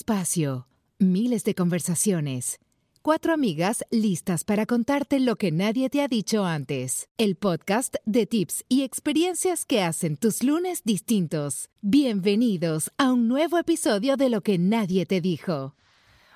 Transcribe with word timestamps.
espacio, 0.00 0.66
miles 0.98 1.44
de 1.44 1.54
conversaciones. 1.54 2.58
Cuatro 3.02 3.34
amigas 3.34 3.84
listas 3.90 4.44
para 4.44 4.64
contarte 4.64 5.20
lo 5.20 5.36
que 5.36 5.52
nadie 5.52 5.90
te 5.90 6.00
ha 6.00 6.08
dicho 6.08 6.46
antes. 6.46 7.10
El 7.18 7.36
podcast 7.36 7.96
de 8.06 8.24
tips 8.24 8.64
y 8.66 8.82
experiencias 8.82 9.66
que 9.66 9.82
hacen 9.82 10.16
tus 10.16 10.42
lunes 10.42 10.84
distintos. 10.84 11.68
Bienvenidos 11.82 12.90
a 12.96 13.12
un 13.12 13.28
nuevo 13.28 13.58
episodio 13.58 14.16
de 14.16 14.30
Lo 14.30 14.40
que 14.40 14.56
nadie 14.56 15.04
te 15.04 15.20
dijo. 15.20 15.74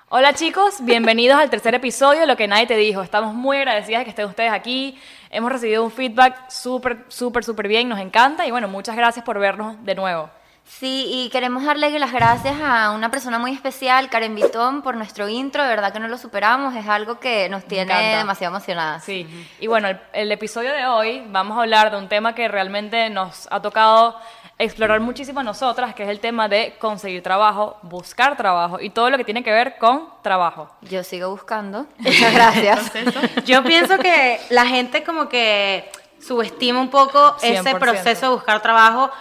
Hola 0.09 0.33
chicos, 0.33 0.75
bienvenidos 0.81 1.39
al 1.39 1.49
tercer 1.49 1.73
episodio 1.73 2.21
de 2.21 2.27
Lo 2.27 2.37
que 2.37 2.47
nadie 2.47 2.67
te 2.67 2.77
dijo. 2.77 3.01
Estamos 3.01 3.33
muy 3.33 3.57
agradecidas 3.57 4.01
de 4.01 4.03
que 4.03 4.11
estén 4.11 4.27
ustedes 4.27 4.51
aquí. 4.51 4.95
Hemos 5.31 5.51
recibido 5.51 5.83
un 5.83 5.89
feedback 5.89 6.51
súper, 6.51 7.05
súper, 7.07 7.43
súper 7.43 7.67
bien, 7.67 7.89
nos 7.89 7.99
encanta 7.99 8.45
y 8.45 8.51
bueno, 8.51 8.67
muchas 8.67 8.95
gracias 8.95 9.25
por 9.25 9.39
vernos 9.39 9.83
de 9.83 9.95
nuevo. 9.95 10.29
Sí, 10.67 11.05
y 11.07 11.29
queremos 11.29 11.63
darle 11.63 11.97
las 11.99 12.11
gracias 12.11 12.55
a 12.61 12.91
una 12.91 13.11
persona 13.11 13.37
muy 13.39 13.53
especial, 13.53 14.09
Karen 14.09 14.35
Vitón, 14.35 14.81
por 14.81 14.97
nuestro 14.97 15.29
intro. 15.29 15.63
De 15.63 15.69
verdad 15.69 15.93
que 15.93 15.99
no 15.99 16.07
lo 16.07 16.17
superamos, 16.17 16.75
es 16.75 16.87
algo 16.87 17.19
que 17.19 17.47
nos 17.49 17.65
tiene 17.65 17.93
encanta. 17.93 18.17
demasiado 18.17 18.55
emocionadas. 18.55 19.03
Sí, 19.03 19.27
y 19.59 19.67
bueno, 19.67 19.87
el, 19.87 19.99
el 20.13 20.31
episodio 20.31 20.73
de 20.73 20.85
hoy 20.87 21.23
vamos 21.27 21.57
a 21.57 21.61
hablar 21.61 21.91
de 21.91 21.97
un 21.97 22.09
tema 22.09 22.33
que 22.35 22.47
realmente 22.47 23.09
nos 23.09 23.47
ha 23.51 23.61
tocado 23.61 24.19
explorar 24.57 24.99
muchísimo 25.01 25.41
a 25.41 25.43
nosotras, 25.43 25.93
que 25.93 26.03
es 26.03 26.09
el 26.09 26.19
tema 26.19 26.47
de 26.47 26.75
conseguir 26.79 27.21
trabajo, 27.21 27.77
buscar 27.81 28.37
trabajo 28.37 28.79
y 28.79 28.89
todo 28.89 29.09
lo 29.09 29.17
que 29.17 29.23
tiene 29.23 29.43
que 29.43 29.51
ver 29.51 29.77
con 29.77 30.09
trabajo. 30.21 30.69
Yo 30.81 31.03
sigo 31.03 31.29
buscando. 31.29 31.85
Muchas 31.97 32.33
gracias. 32.33 32.91
Yo 33.45 33.63
pienso 33.63 33.97
que 33.97 34.39
la 34.49 34.65
gente 34.65 35.03
como 35.03 35.27
que 35.29 35.91
subestima 36.19 36.79
un 36.79 36.89
poco 36.89 37.35
ese 37.41 37.61
100%. 37.71 37.79
proceso 37.79 38.29
de 38.29 38.35
buscar 38.35 38.61
trabajo. 38.61 39.11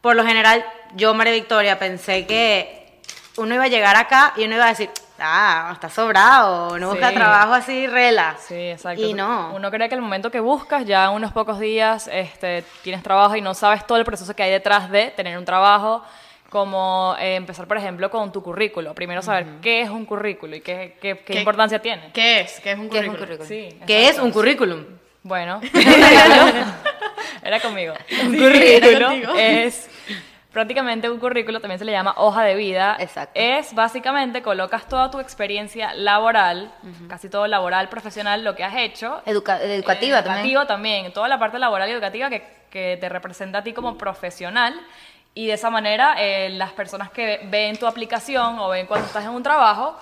Por 0.00 0.16
lo 0.16 0.24
general, 0.24 0.64
yo, 0.94 1.14
María 1.14 1.32
Victoria, 1.32 1.78
pensé 1.78 2.26
que 2.26 2.98
uno 3.36 3.54
iba 3.54 3.64
a 3.64 3.68
llegar 3.68 3.96
acá 3.96 4.32
y 4.36 4.44
uno 4.44 4.56
iba 4.56 4.66
a 4.66 4.70
decir, 4.70 4.90
ah, 5.18 5.70
está 5.72 5.88
sobrado, 5.88 6.78
no 6.78 6.90
busca 6.90 7.08
Sí. 7.10 7.14
trabajo 7.14 7.54
así, 7.54 7.86
rela. 7.86 8.36
Sí, 8.46 8.54
exacto. 8.70 9.02
Y 9.02 9.14
no. 9.14 9.52
Uno 9.54 9.70
cree 9.70 9.88
que 9.88 9.94
el 9.94 10.00
momento 10.02 10.30
que 10.30 10.40
buscas, 10.40 10.84
ya 10.86 11.10
unos 11.10 11.32
pocos 11.32 11.58
días 11.58 12.08
este, 12.12 12.64
tienes 12.82 13.02
trabajo 13.02 13.36
y 13.36 13.40
no 13.40 13.54
sabes 13.54 13.86
todo 13.86 13.98
el 13.98 14.04
proceso 14.04 14.34
que 14.34 14.42
hay 14.42 14.50
detrás 14.50 14.90
de 14.90 15.10
tener 15.10 15.38
un 15.38 15.44
trabajo, 15.44 16.02
como 16.50 17.14
eh, 17.20 17.36
empezar, 17.36 17.68
por 17.68 17.76
ejemplo, 17.76 18.10
con 18.10 18.32
tu 18.32 18.42
currículo. 18.42 18.92
Primero 18.92 19.22
saber 19.22 19.46
qué 19.62 19.82
es 19.82 19.88
un 19.90 20.04
currículo 20.04 20.56
y 20.56 20.60
qué, 20.60 20.96
qué- 21.00 21.18
qué 21.18 21.32
¿Qué- 21.34 21.38
importancia 21.38 21.80
tiene. 21.80 22.10
¿Qué 22.12 22.40
es? 22.40 22.58
¿Qué 22.60 22.72
es 22.72 22.78
un 22.78 22.90
¿Qué 22.90 22.98
es 22.98 23.04
un 23.06 23.14
currículum? 23.14 23.38
currículum? 23.46 23.70
Sí, 23.70 23.78
¿Qué 23.86 24.08
es 24.08 24.18
un 24.18 24.30
currículum? 24.32 24.84
Bueno, 25.22 25.60
era 27.42 27.60
conmigo. 27.60 27.94
Un 28.24 28.32
Sí, 28.32 28.44
era 28.82 29.14
es 29.38 29.88
prácticamente 30.52 31.08
un 31.08 31.18
currículo, 31.20 31.60
también 31.60 31.78
se 31.78 31.84
le 31.84 31.92
llama 31.92 32.14
hoja 32.16 32.42
de 32.42 32.54
vida. 32.54 32.96
Exacto. 32.98 33.32
Es 33.34 33.74
básicamente 33.74 34.42
colocas 34.42 34.88
toda 34.88 35.10
tu 35.10 35.20
experiencia 35.20 35.94
laboral, 35.94 36.72
casi 37.08 37.28
todo 37.28 37.46
laboral, 37.46 37.88
profesional, 37.88 38.42
lo 38.44 38.54
que 38.56 38.64
has 38.64 38.74
hecho. 38.76 39.22
Educa- 39.26 39.60
educativa 39.62 40.18
Eh, 40.18 40.22
también. 40.22 40.46
Educativo 40.46 40.66
también, 40.66 41.12
toda 41.12 41.28
la 41.28 41.38
parte 41.38 41.58
laboral 41.58 41.88
y 41.88 41.92
educativa 41.92 42.28
que, 42.28 42.44
que 42.70 42.96
te 43.00 43.08
representa 43.08 43.58
a 43.58 43.62
ti 43.62 43.72
como 43.72 43.96
profesional. 43.96 44.74
Y 45.32 45.46
de 45.46 45.52
esa 45.52 45.70
manera, 45.70 46.16
eh, 46.18 46.50
las 46.50 46.72
personas 46.72 47.10
que 47.10 47.40
ven 47.44 47.76
tu 47.78 47.86
aplicación 47.86 48.58
o 48.58 48.68
ven 48.70 48.86
cuando 48.86 49.06
estás 49.06 49.22
en 49.24 49.30
un 49.30 49.44
trabajo, 49.44 49.96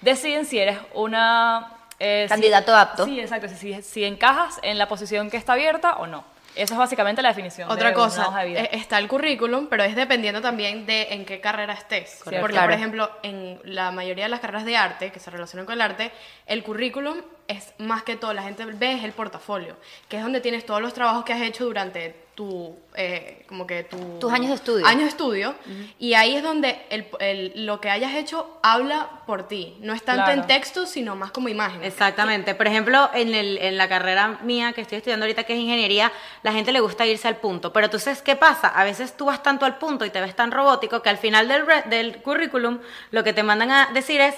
deciden 0.00 0.44
si 0.44 0.58
eres 0.58 0.76
una... 0.94 1.68
eh, 2.00 2.24
si- 2.26 2.30
Candidato 2.30 2.74
apto. 2.74 3.04
Sí, 3.04 3.20
exacto. 3.20 3.46
Si, 3.48 3.56
si, 3.56 3.80
si 3.82 4.04
encajas 4.04 4.58
en 4.64 4.78
la 4.78 4.88
posición 4.88 5.30
que 5.30 5.36
está 5.36 5.52
abierta 5.52 5.94
o 5.98 6.08
no. 6.08 6.24
Esa 6.54 6.74
es 6.74 6.78
básicamente 6.78 7.22
la 7.22 7.28
definición 7.30 7.70
Otra 7.70 7.88
de 7.88 7.94
una 7.94 8.04
cosa, 8.04 8.28
hoja 8.28 8.40
de 8.40 8.48
vida. 8.48 8.60
eh, 8.62 8.68
está 8.72 8.98
el 8.98 9.08
currículum, 9.08 9.68
pero 9.68 9.84
es 9.84 9.96
dependiendo 9.96 10.40
también 10.42 10.84
de 10.84 11.08
en 11.10 11.24
qué 11.24 11.40
carrera 11.40 11.72
estés. 11.72 12.20
Correcto. 12.22 12.40
Porque, 12.42 12.52
Claro. 12.54 12.66
por 12.68 12.74
ejemplo, 12.74 13.10
en 13.22 13.58
la 13.64 13.90
mayoría 13.90 14.24
de 14.24 14.30
las 14.30 14.40
carreras 14.40 14.64
de 14.66 14.76
arte 14.76 15.10
que 15.12 15.18
se 15.18 15.30
relacionan 15.30 15.64
con 15.64 15.74
el 15.74 15.80
arte, 15.80 16.12
el 16.46 16.62
currículum 16.62 17.22
es 17.52 17.72
más 17.78 18.02
que 18.02 18.16
todo, 18.16 18.32
la 18.34 18.42
gente 18.42 18.64
ve 18.64 18.92
es 18.92 19.04
el 19.04 19.12
portafolio, 19.12 19.76
que 20.08 20.16
es 20.16 20.22
donde 20.22 20.40
tienes 20.40 20.66
todos 20.66 20.80
los 20.82 20.92
trabajos 20.94 21.24
que 21.24 21.32
has 21.32 21.40
hecho 21.42 21.64
durante 21.64 22.20
tu, 22.34 22.74
eh, 22.94 23.44
como 23.46 23.66
que 23.66 23.84
tu... 23.84 24.18
Tus 24.18 24.32
años 24.32 24.48
de 24.48 24.54
estudio. 24.54 24.86
Años 24.86 25.02
de 25.02 25.08
estudio, 25.10 25.54
y 25.98 26.14
ahí 26.14 26.34
es 26.34 26.42
donde 26.42 26.80
el, 26.88 27.06
el- 27.20 27.66
lo 27.66 27.78
que 27.78 27.90
hayas 27.90 28.14
hecho 28.14 28.58
habla 28.62 29.06
por 29.26 29.46
ti. 29.48 29.76
No 29.80 29.92
es 29.92 30.02
tanto 30.02 30.24
Claro. 30.24 30.40
en 30.40 30.46
texto, 30.46 30.86
sino 30.86 31.14
más 31.14 31.30
como 31.30 31.50
imagen. 31.50 31.84
Exactamente. 31.84 32.54
Por 32.54 32.66
ejemplo, 32.66 33.10
en, 33.12 33.34
el- 33.34 33.58
en 33.58 33.76
la 33.76 33.86
carrera 33.86 34.38
mía 34.42 34.72
que 34.72 34.80
estoy 34.80 34.96
estudiando 34.98 35.24
ahorita, 35.24 35.44
que 35.44 35.52
es 35.52 35.58
ingeniería, 35.60 36.10
la 36.42 36.52
gente 36.52 36.72
le 36.72 36.80
gusta 36.80 37.04
irse 37.04 37.28
al 37.28 37.36
punto. 37.36 37.70
Pero 37.70 37.84
entonces, 37.86 38.22
¿qué 38.22 38.34
pasa? 38.34 38.68
A 38.68 38.82
veces 38.84 39.14
tú 39.14 39.26
vas 39.26 39.42
tanto 39.42 39.66
al 39.66 39.76
punto 39.76 40.06
y 40.06 40.10
te 40.10 40.20
ves 40.22 40.34
tan 40.34 40.52
robótico 40.52 41.02
que 41.02 41.10
al 41.10 41.18
final 41.18 41.48
del, 41.48 41.66
re- 41.66 41.82
del 41.82 42.22
currículum 42.22 42.78
lo 43.10 43.22
que 43.24 43.34
te 43.34 43.42
mandan 43.42 43.70
a 43.70 43.90
decir 43.92 44.22
es, 44.22 44.34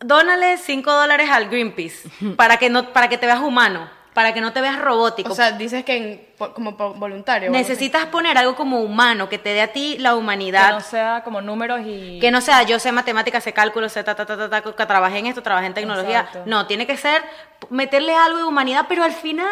dónale 0.00 0.58
5 0.58 0.92
dólares 0.92 1.30
al 1.30 1.48
Greenpeace 1.48 2.08
para 2.36 2.56
que, 2.58 2.70
no, 2.70 2.92
para 2.92 3.08
que 3.08 3.18
te 3.18 3.26
veas 3.26 3.40
humano, 3.40 3.88
para 4.16 4.32
que 4.32 4.40
no 4.40 4.50
te 4.54 4.62
veas 4.62 4.78
robótico. 4.78 5.30
O 5.30 5.36
sea, 5.36 5.50
dices 5.52 5.84
que 5.84 5.96
en- 5.98 6.26
como 6.54 6.72
voluntario. 6.72 7.50
o. 7.50 7.52
Necesitas 7.52 8.06
poner 8.06 8.38
algo 8.38 8.56
como 8.56 8.80
humano, 8.80 9.28
que 9.28 9.36
te 9.38 9.50
dé 9.50 9.60
a 9.60 9.72
ti 9.74 9.98
la 9.98 10.10
que 10.10 10.16
humanidad. 10.16 10.72
no 10.72 10.80
sea 10.80 11.20
como 11.22 11.42
números 11.42 11.80
y... 11.84 12.18
Que 12.18 12.30
no 12.30 12.40
sea 12.40 12.62
yo 12.62 12.78
sé 12.78 12.92
matemáticas, 12.92 13.44
sé 13.44 13.52
cálculo, 13.52 13.90
sé 13.90 14.02
ta, 14.04 14.14
ta, 14.14 14.24
ta, 14.24 14.36
ta, 14.38 14.48
ta, 14.48 14.62
que 14.62 14.86
trabajé 14.86 15.18
en 15.18 15.26
esto, 15.26 15.42
trabajé 15.42 15.66
en 15.66 15.74
tecnología. 15.74 16.20
Exacto. 16.20 16.42
No, 16.46 16.66
tiene 16.66 16.86
que 16.86 16.96
ser 16.96 17.22
meterle 17.68 18.14
algo 18.14 18.38
de 18.38 18.44
humanidad, 18.44 18.86
pero 18.88 19.04
al 19.04 19.12
final 19.12 19.46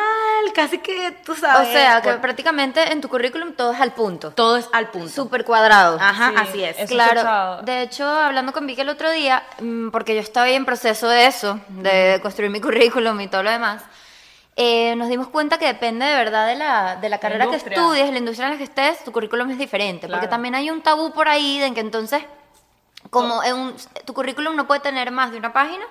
casi 0.55 0.79
que 0.79 1.15
tú 1.27 1.33
O 1.33 1.37
sabes. 1.37 1.69
sea, 1.69 2.01
que 2.01 2.11
por- 2.13 2.21
prácticamente 2.23 2.91
en 2.91 3.03
tu 3.03 3.09
currículum 3.11 3.53
todo 3.53 3.73
es 3.73 3.81
al 3.83 3.93
punto. 3.93 4.31
todo 4.31 4.57
es 4.57 4.67
al 4.73 4.89
punto. 4.89 5.09
Súper 5.11 5.45
cuadrado. 5.45 5.99
Ajá, 6.01 6.31
Sí, 6.31 6.37
así 6.65 6.65
es. 6.65 6.89
Claro, 6.91 7.21
escuchado. 7.21 7.63
de 7.63 7.83
hecho, 7.83 8.09
hablando 8.09 8.53
con 8.55 8.67
Vicky 8.67 8.81
el 8.81 8.89
otro 8.89 9.11
día, 9.11 9.43
mm, 9.61 9.91
porque 9.91 10.15
yo 10.15 10.21
estaba 10.23 10.47
ahí 10.47 10.55
en 10.55 10.65
proceso 10.65 11.07
de 11.09 11.27
eso, 11.27 11.61
de 11.69 12.19
construir 12.23 12.51
mi 12.51 12.61
currículum 12.63 13.21
y 13.21 13.29
todo 13.29 13.43
lo 13.43 13.51
demás, 13.51 13.83
eh, 14.57 14.95
nos 14.97 15.09
dimos 15.09 15.29
cuenta 15.29 15.59
que 15.59 15.67
depende 15.67 16.05
de 16.07 16.15
verdad 16.15 16.47
de 16.47 16.55
la, 16.55 16.97
de 16.97 17.09
la 17.09 17.19
carrera 17.19 17.45
que 17.47 17.51
industria. 17.51 17.77
estudies, 17.79 18.11
la 18.13 18.19
industria 18.19 18.47
en 18.47 18.53
la 18.53 18.59
que 18.59 18.65
estés, 18.65 19.03
tu 19.05 19.11
currículum 19.13 19.51
es 19.51 19.59
diferente, 19.59 20.07
porque 20.07 20.21
Claro. 20.21 20.29
también 20.31 20.55
hay 20.55 20.71
un 20.71 20.81
tabú 20.83 21.13
por 21.13 21.29
ahí 21.29 21.59
de 21.59 21.73
que 21.75 21.81
entonces, 21.81 22.23
como 23.11 23.43
en 23.43 23.55
un- 23.55 23.77
tu 24.05 24.15
currículum 24.15 24.55
no 24.57 24.67
puede 24.67 24.81
tener 24.81 25.11
más 25.11 25.31
de 25.33 25.39
una 25.39 25.53
página 25.53 25.85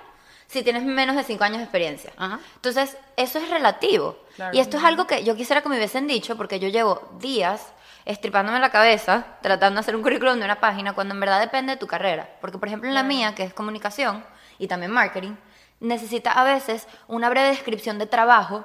si 0.46 0.62
tienes 0.62 0.82
menos 0.84 1.16
de 1.16 1.24
cinco 1.24 1.44
años 1.44 1.58
de 1.58 1.64
experiencia. 1.64 2.12
Ajá. 2.16 2.38
Entonces, 2.56 2.96
eso 3.16 3.38
es 3.38 3.48
relativo. 3.50 4.16
Claro. 4.36 4.56
Y 4.56 4.60
esto 4.60 4.76
es 4.78 4.84
algo 4.84 5.06
que 5.06 5.24
yo 5.24 5.34
quisiera 5.36 5.62
que 5.62 5.68
me 5.68 5.76
hubiesen 5.76 6.06
dicho, 6.06 6.36
porque 6.36 6.58
yo 6.60 6.68
llevo 6.68 7.02
días 7.18 7.72
estripándome 8.04 8.58
la 8.60 8.70
cabeza, 8.70 9.24
tratando 9.40 9.76
de 9.76 9.80
hacer 9.80 9.96
un 9.96 10.02
currículum 10.02 10.38
de 10.38 10.44
una 10.44 10.60
página, 10.60 10.92
cuando 10.92 11.14
en 11.14 11.20
verdad 11.20 11.40
depende 11.40 11.72
de 11.72 11.78
tu 11.78 11.86
carrera. 11.86 12.28
Porque, 12.40 12.58
por 12.58 12.68
ejemplo, 12.68 12.88
en 12.88 12.94
la 12.94 13.02
mía, 13.02 13.34
que 13.34 13.42
es 13.44 13.54
comunicación 13.54 14.24
y 14.58 14.68
también 14.68 14.90
marketing, 14.92 15.34
necesita 15.80 16.32
a 16.32 16.44
veces 16.44 16.86
una 17.08 17.28
breve 17.30 17.48
descripción 17.48 17.98
de 17.98 18.06
trabajo 18.06 18.64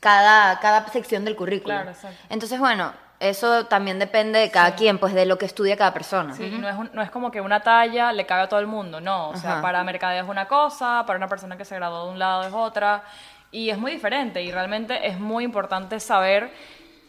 cada, 0.00 0.58
cada 0.60 0.86
sección 0.88 1.24
del 1.24 1.36
currículum. 1.36 1.82
Claro. 1.82 1.96
Entonces, 2.28 2.58
bueno, 2.58 2.92
eso 3.20 3.66
también 3.66 3.98
depende 3.98 4.38
de 4.38 4.50
cada 4.50 4.74
quien, 4.74 4.98
pues 4.98 5.14
de 5.14 5.24
lo 5.24 5.38
que 5.38 5.46
estudia 5.46 5.76
cada 5.76 5.94
persona. 5.94 6.34
Sí, 6.34 6.50
no, 6.50 6.68
es 6.68 6.76
un- 6.76 6.90
no 6.92 7.00
es 7.02 7.10
como 7.10 7.30
que 7.30 7.40
una 7.40 7.60
talla 7.60 8.12
le 8.12 8.26
cabe 8.26 8.42
a 8.42 8.48
todo 8.48 8.60
el 8.60 8.66
mundo, 8.66 9.00
no. 9.00 9.30
O 9.30 9.36
sea, 9.36 9.62
para 9.62 9.82
mercadeo 9.84 10.22
es 10.24 10.28
una 10.28 10.46
cosa, 10.46 11.04
para 11.06 11.16
una 11.16 11.28
persona 11.28 11.56
que 11.56 11.64
se 11.64 11.74
graduó 11.76 12.06
de 12.06 12.12
un 12.12 12.18
lado 12.18 12.42
es 12.44 12.52
otra. 12.52 13.02
Y 13.50 13.70
es 13.70 13.78
muy 13.78 13.92
diferente 13.92 14.42
y 14.42 14.50
realmente 14.50 15.06
es 15.06 15.18
muy 15.18 15.44
importante 15.44 16.00
saber 16.00 16.52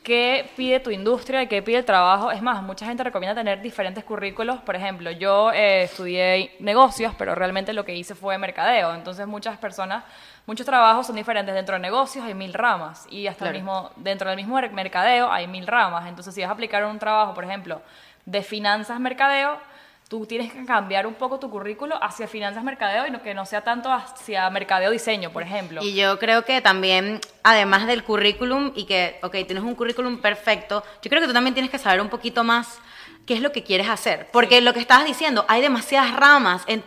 qué 0.06 0.50
pide 0.56 0.80
tu 0.80 0.92
industria 0.92 1.42
y 1.42 1.48
qué 1.48 1.62
pide 1.64 1.80
el 1.80 1.86
trabajo. 1.86 2.32
Es 2.32 2.42
más, 2.42 2.62
mucha 2.62 2.86
gente 2.86 3.04
recomienda 3.04 3.36
tener 3.36 3.62
diferentes 3.62 4.04
currículos. 4.04 4.62
Por 4.62 4.76
ejemplo, 4.76 5.12
yo 5.12 5.52
eh, 5.52 5.84
estudié 5.84 6.56
negocios, 6.60 7.14
pero 7.18 7.34
realmente 7.36 7.74
lo 7.74 7.84
que 7.84 7.96
hice 7.96 8.14
fue 8.16 8.38
mercadeo. 8.38 8.94
Entonces 8.94 9.26
muchas 9.28 9.58
personas, 9.58 10.04
muchos 10.46 10.66
trabajos 10.66 11.08
son 11.08 11.16
diferentes. 11.16 11.54
Dentro 11.54 11.74
de 11.74 11.82
negocios 11.82 12.24
hay 12.24 12.36
mil 12.36 12.54
ramas 12.54 13.08
y 13.10 13.28
hasta 13.28 13.48
el 13.48 13.56
mismo, 13.56 13.92
dentro 13.98 14.30
del 14.30 14.38
mismo 14.38 14.62
mercadeo 14.72 15.30
hay 15.32 15.48
mil 15.48 15.66
ramas. 15.66 16.08
Entonces 16.08 16.34
si 16.34 16.42
vas 16.42 16.52
a 16.52 16.54
aplicar 16.54 16.86
un 16.86 17.00
trabajo, 17.00 17.34
por 17.34 17.44
ejemplo, 17.44 17.82
de 18.26 18.44
finanzas 18.44 19.00
mercadeo, 19.00 19.60
tú 20.08 20.26
tienes 20.26 20.54
que 20.54 20.66
cambiar 20.66 21.08
un 21.08 21.16
poco 21.16 21.40
tu 21.40 21.50
currículo 21.50 22.02
hacia 22.02 22.28
finanzas 22.28 22.64
mercadeo 22.64 23.08
y 23.08 23.12
no, 23.12 23.22
que 23.22 23.34
no 23.34 23.46
sea 23.46 23.62
tanto 23.62 23.92
hacia 23.92 24.50
mercadeo 24.50 24.92
diseño, 24.92 25.32
por 25.32 25.44
ejemplo. 25.44 25.82
Y 25.84 25.96
yo 25.96 26.20
creo 26.20 26.46
que 26.46 26.62
también, 26.62 27.20
además 27.44 27.88
del 27.88 28.04
currículum, 28.04 28.72
y 28.76 28.86
que, 28.86 29.20
ok, 29.24 29.32
tienes 29.46 29.64
un 29.64 29.76
currículum 29.76 30.22
perfecto, 30.22 30.84
yo 31.02 31.10
creo 31.10 31.22
que 31.22 31.28
tú 31.28 31.34
también 31.34 31.54
tienes 31.54 31.72
que 31.72 31.80
saber 31.80 32.02
un 32.02 32.10
poquito 32.10 32.44
más 32.44 32.80
qué 33.26 33.34
es 33.34 33.42
lo 33.42 33.52
que 33.52 33.64
quieres 33.64 33.90
hacer. 33.90 34.28
Porque 34.32 34.62
lo 34.62 34.74
que 34.74 34.80
estabas 34.80 35.06
diciendo, 35.06 35.46
hay 35.48 35.62
demasiadas 35.62 36.16
ramas. 36.16 36.64
En 36.68 36.84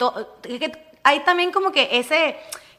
hay 1.03 1.21
también 1.21 1.51
como 1.53 1.73
que 1.73 1.89
ese 1.93 2.37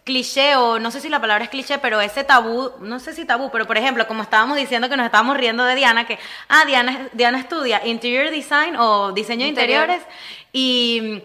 cliché, 0.10 0.56
o 0.56 0.80
no 0.80 0.90
sé 0.90 1.00
si 1.02 1.10
la 1.10 1.22
palabra 1.22 1.44
es 1.44 1.50
cliché, 1.52 1.78
pero 1.78 2.02
ese 2.02 2.24
tabú, 2.24 2.72
no 2.80 3.00
sé 3.00 3.14
si 3.14 3.26
tabú, 3.26 3.50
pero 3.52 3.68
por 3.68 3.78
ejemplo, 3.78 4.08
como 4.08 4.24
estábamos 4.24 4.58
diciendo 4.58 4.90
que 4.90 4.98
nos 4.98 5.06
estábamos 5.06 5.38
riendo 5.38 5.64
de 5.64 5.76
Diana, 5.76 6.06
que, 6.08 6.18
ah, 6.50 6.64
Diana, 6.66 7.10
Diana 7.14 7.38
estudia 7.40 7.86
interior 7.86 8.32
design 8.32 8.76
o 8.78 9.12
diseño 9.12 9.44
de 9.44 9.50
Interior. 9.50 9.84
interiores, 9.84 10.02
y 10.52 11.22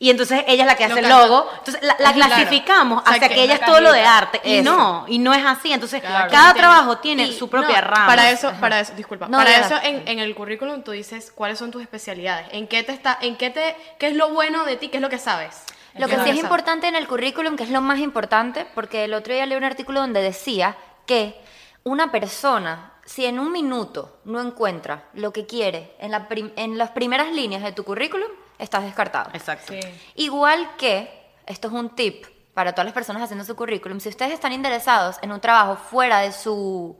Y 0.00 0.10
entonces 0.10 0.44
ella 0.46 0.62
es 0.62 0.66
la 0.68 0.76
que 0.76 0.84
hace 0.84 1.00
el 1.00 1.08
logo. 1.08 1.50
Entonces 1.58 1.82
la, 1.82 1.96
la 1.98 2.12
Claro. 2.12 2.32
clasificamos 2.34 3.02
O 3.02 3.04
sea, 3.04 3.14
hacia 3.16 3.28
que 3.28 3.34
que 3.34 3.42
ella 3.42 3.54
es 3.54 3.64
todo 3.64 3.80
lo 3.80 3.92
de 3.92 4.02
arte. 4.04 4.40
Y 4.44 4.60
no, 4.62 5.04
y 5.08 5.18
no 5.18 5.34
es 5.34 5.44
así. 5.44 5.72
Entonces 5.72 6.00
Claro. 6.00 6.30
cada 6.30 6.54
trabajo 6.54 6.98
tiene 6.98 7.24
y 7.24 7.32
su 7.36 7.50
propia 7.50 7.80
no, 7.80 7.88
rama. 7.88 8.06
Para 8.06 8.30
eso, 8.30 8.52
para 8.60 8.78
eso, 8.78 8.92
disculpa. 8.94 9.26
No, 9.26 9.38
para 9.38 9.56
eso 9.58 9.74
en, 9.82 10.06
en 10.06 10.20
el 10.20 10.36
currículum 10.36 10.82
tú 10.84 10.92
dices 10.92 11.32
cuáles 11.34 11.58
son 11.58 11.72
tus 11.72 11.82
especialidades, 11.82 12.46
en 12.52 12.68
qué 12.68 12.84
te 12.84 12.92
está, 12.92 13.18
en 13.20 13.34
qué 13.34 13.50
te, 13.50 13.74
qué 13.98 14.06
es 14.06 14.14
lo 14.14 14.28
bueno 14.28 14.64
de 14.64 14.76
ti, 14.76 14.86
qué 14.88 14.98
es 14.98 15.02
lo 15.02 15.10
que 15.10 15.18
sabes. 15.18 15.64
Lo 15.96 16.06
que 16.08 16.18
sí 16.22 16.30
es 16.30 16.36
importante 16.36 16.86
en 16.88 16.94
el 16.96 17.06
currículum, 17.08 17.56
que 17.56 17.64
es 17.64 17.70
lo 17.70 17.80
más 17.80 17.98
importante, 17.98 18.66
porque 18.74 19.04
el 19.04 19.14
otro 19.14 19.32
día 19.34 19.46
leí 19.46 19.56
un 19.56 19.64
artículo 19.64 20.00
donde 20.00 20.22
decía 20.22 20.76
que 21.06 21.40
una 21.84 22.10
persona, 22.12 22.92
si 23.04 23.24
en 23.24 23.38
un 23.38 23.50
minuto 23.50 24.18
no 24.24 24.40
encuentra 24.40 25.04
lo 25.14 25.32
que 25.32 25.46
quiere 25.46 25.94
en, 25.98 26.10
la 26.10 26.28
prim- 26.28 26.52
en 26.56 26.76
las 26.78 26.90
primeras 26.90 27.32
líneas 27.32 27.62
de 27.62 27.72
tu 27.72 27.84
currículum, 27.84 28.28
estás 28.58 28.84
descartado. 28.84 29.30
Exacto. 29.32 29.72
Sí. 29.72 29.80
Igual 30.16 30.76
que, 30.76 31.10
esto 31.46 31.68
es 31.68 31.74
un 31.74 31.90
tip 31.96 32.26
para 32.52 32.72
todas 32.72 32.84
las 32.86 32.94
personas 32.94 33.22
haciendo 33.22 33.44
su 33.44 33.56
currículum, 33.56 34.00
si 34.00 34.08
ustedes 34.08 34.32
están 34.32 34.52
interesados 34.52 35.16
en 35.22 35.32
un 35.32 35.40
trabajo 35.40 35.76
fuera 35.76 36.18
de 36.20 36.32
su 36.32 36.98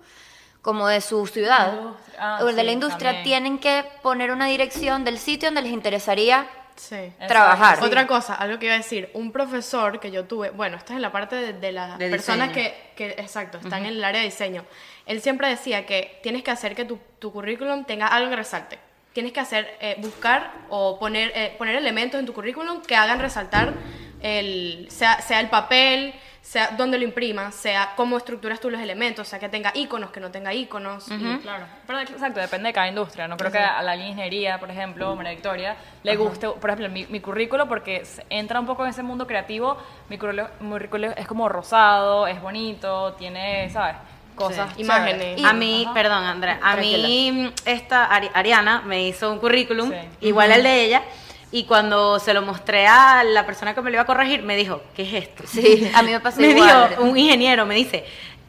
como 0.63 0.87
de 0.89 1.01
su 1.01 1.27
ciudad. 1.27 1.73
Ah, 2.19 2.39
o 2.43 2.47
de 2.47 2.53
sí, 2.61 2.63
la 2.63 2.73
industria, 2.73 3.11
también. 3.13 3.25
tienen 3.25 3.59
que 3.59 3.85
poner 4.03 4.31
una 4.33 4.47
dirección 4.47 5.05
del 5.05 5.19
sitio 5.19 5.49
donde 5.49 5.63
les 5.63 5.73
interesaría 5.73 6.47
Sí. 6.79 7.13
Trabajar. 7.27 7.83
Otra 7.83 8.07
cosa, 8.07 8.35
algo 8.35 8.59
que 8.59 8.67
iba 8.67 8.75
a 8.75 8.79
decir, 8.79 9.11
un 9.15 9.33
profesor 9.33 10.01
que 10.01 10.11
yo 10.11 10.25
tuve, 10.25 10.51
bueno, 10.51 10.77
esto 10.77 10.93
es 10.93 10.97
en 10.97 11.03
la 11.03 11.13
parte 11.13 11.37
de, 11.37 11.53
de 11.53 11.73
las 11.73 11.99
De 11.99 12.09
personas 12.09 12.51
que, 12.53 12.93
que, 12.97 13.11
exacto, 13.11 13.59
están 13.59 13.85
en 13.85 13.93
el 13.93 14.05
área 14.05 14.21
de 14.21 14.27
diseño. 14.27 14.65
Él 15.07 15.21
siempre 15.21 15.49
decía 15.49 15.87
que 15.87 16.21
tienes 16.23 16.43
que 16.43 16.51
hacer 16.51 16.75
que 16.75 16.85
tu, 16.85 16.99
tu 17.19 17.33
currículum 17.33 17.85
tenga 17.85 18.07
algo 18.07 18.31
que 18.31 18.37
resalte. 18.37 18.79
Tienes 19.13 19.33
que 19.33 19.41
hacer, 19.41 19.77
eh, 19.81 19.97
buscar 19.99 20.53
o 20.69 20.99
poner, 20.99 21.33
eh, 21.35 21.55
poner 21.59 21.75
elementos 21.75 22.21
en 22.21 22.27
tu 22.27 22.33
currículum 22.33 22.83
que 22.83 22.95
hagan 22.95 23.19
resaltar, 23.19 23.75
el, 24.21 24.87
sea, 24.91 25.21
sea 25.21 25.41
el 25.41 25.49
papel, 25.49 26.15
sea 26.49 26.69
dónde 26.79 26.97
lo 26.97 27.05
imprimas, 27.05 27.55
sea 27.55 27.93
cómo 27.95 28.17
estructuras 28.17 28.59
tú 28.59 28.71
los 28.71 28.81
elementos, 28.81 29.29
sea 29.29 29.39
que 29.39 29.51
tenga 29.51 29.71
iconos, 29.75 30.11
que 30.11 30.19
no 30.19 30.31
tenga 30.31 30.55
iconos. 30.55 31.07
y- 31.11 31.37
Claro, 31.43 31.67
pero 31.87 32.01
exacto, 32.01 32.41
depende 32.41 32.69
de 32.69 32.73
cada 32.73 32.89
industria. 32.89 33.29
No 33.29 33.37
creo 33.37 33.53
que 33.53 33.59
a 33.59 33.83
la 33.83 33.95
ingeniería, 33.97 34.59
por 34.59 34.71
ejemplo, 34.71 35.15
María 35.15 35.33
Victoria, 35.33 35.77
le 36.03 36.17
guste, 36.17 36.49
por 36.49 36.71
ejemplo, 36.71 36.89
mi, 36.89 37.05
mi 37.07 37.21
currículo, 37.21 37.69
porque 37.69 38.03
entra 38.31 38.61
un 38.61 38.65
poco 38.67 38.83
en 38.85 38.91
ese 38.91 39.03
mundo 39.03 39.27
creativo, 39.27 39.77
mi 40.09 40.17
currículo, 40.17 40.49
mi 40.61 40.71
currículo 40.71 41.11
es 41.19 41.27
como 41.27 41.51
rosado, 41.51 42.27
es 42.27 42.41
bonito, 42.41 43.13
tiene, 43.19 43.69
¿sabes? 43.69 43.97
Cosas, 44.35 44.73
Sí, 44.75 44.81
imágenes. 44.83 45.21
chéveres. 45.21 45.45
A 45.45 45.53
mí, 45.53 45.87
perdón, 45.93 46.25
Andrea, 46.25 46.61
a 46.63 46.77
mí 46.77 47.53
esta 47.67 48.09
Ari- 48.09 48.31
Ariana 48.33 48.81
me 48.87 49.03
hizo 49.07 49.31
un 49.31 49.39
currículum 49.39 49.91
Sí. 49.91 49.97
igual 50.29 50.51
al 50.53 50.63
de 50.63 50.85
ella 50.87 51.03
y 51.51 51.65
cuando 51.65 52.19
se 52.19 52.35
lo 52.35 52.43
mostré 52.43 52.87
a 52.87 53.25
la 53.25 53.47
persona 53.47 53.75
que 53.75 53.81
me 53.81 53.91
lo 53.91 53.95
iba 53.97 54.03
a 54.03 54.07
corregir 54.07 54.43
me 54.43 54.57
dijo, 54.57 54.83
¿qué 54.95 55.03
es 55.03 55.25
esto? 55.29 55.45
Sí, 55.47 55.91
a 55.95 56.03
mí 56.03 56.11
me 56.13 56.21
pasó 56.21 56.41
me 56.41 56.49
igual. 56.49 56.91
dijo, 56.91 57.03
un 57.03 57.17
ingeniero 57.17 57.65
me 57.65 57.75
dice, 57.75 58.05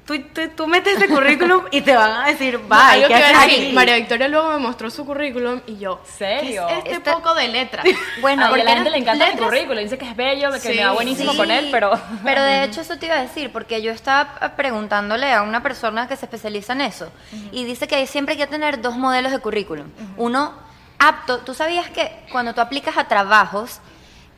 tú, 0.06 0.20
tú, 0.34 0.42
tú 0.56 0.68
metes 0.68 0.94
este 0.96 1.08
currículum 1.08 1.64
y 1.72 1.80
te 1.82 1.96
van 1.96 2.12
a 2.12 2.26
decir, 2.28 2.58
bye, 2.58 3.06
¿qué 3.08 3.14
haces 3.16 3.38
aquí?" 3.38 3.72
María 3.74 3.96
Victoria 3.96 4.28
luego 4.28 4.50
me 4.50 4.58
mostró 4.58 4.90
su 4.90 5.06
currículum 5.06 5.62
y 5.68 5.78
yo, 5.78 6.02
¿Serio? 6.18 6.66
¿qué 6.68 6.92
es 6.92 6.98
este 6.98 7.12
poco 7.12 7.34
de 7.36 7.48
letra? 7.48 7.84
Bueno, 8.20 8.42
Ah, 8.42 8.46
y 8.46 8.48
a 8.48 8.50
porque 8.50 8.64
la 8.66 8.72
gente 8.74 8.90
le 8.90 8.98
encanta 8.98 9.26
mi 9.28 9.32
letras- 9.32 9.50
currículo, 9.50 9.80
dice 9.80 9.98
que 9.98 10.10
es 10.10 10.16
bello, 10.18 10.52
que 10.52 10.60
Sí, 10.60 10.70
me 10.76 10.86
va 10.86 10.92
buenísimo 10.92 11.32
Sí, 11.32 11.38
con 11.38 11.52
él, 11.52 11.70
pero... 11.72 11.92
Pero 12.26 12.44
de 12.44 12.64
hecho 12.66 12.82
eso 12.82 12.98
te 12.98 13.06
iba 13.06 13.16
a 13.16 13.22
decir, 13.22 13.52
porque 13.54 13.82
yo 13.82 13.92
estaba 13.94 14.54
preguntándole 14.58 15.32
a 15.32 15.42
una 15.44 15.64
persona 15.64 16.08
que 16.10 16.16
se 16.18 16.26
especializa 16.26 16.74
en 16.74 16.82
eso 16.82 17.10
y 17.54 17.64
dice 17.64 17.88
que 17.88 18.06
siempre 18.08 18.34
hay 18.34 18.40
que 18.40 18.48
tener 18.48 18.82
dos 18.82 18.98
modelos 18.98 19.32
de 19.32 19.40
currículum. 19.40 19.88
Uno 20.18 20.68
apto, 21.00 21.40
tú 21.40 21.54
sabías 21.54 21.90
que 21.90 22.12
cuando 22.32 22.54
tú 22.54 22.62
aplicas 22.62 22.98
a 22.98 23.08
trabajos, 23.08 23.80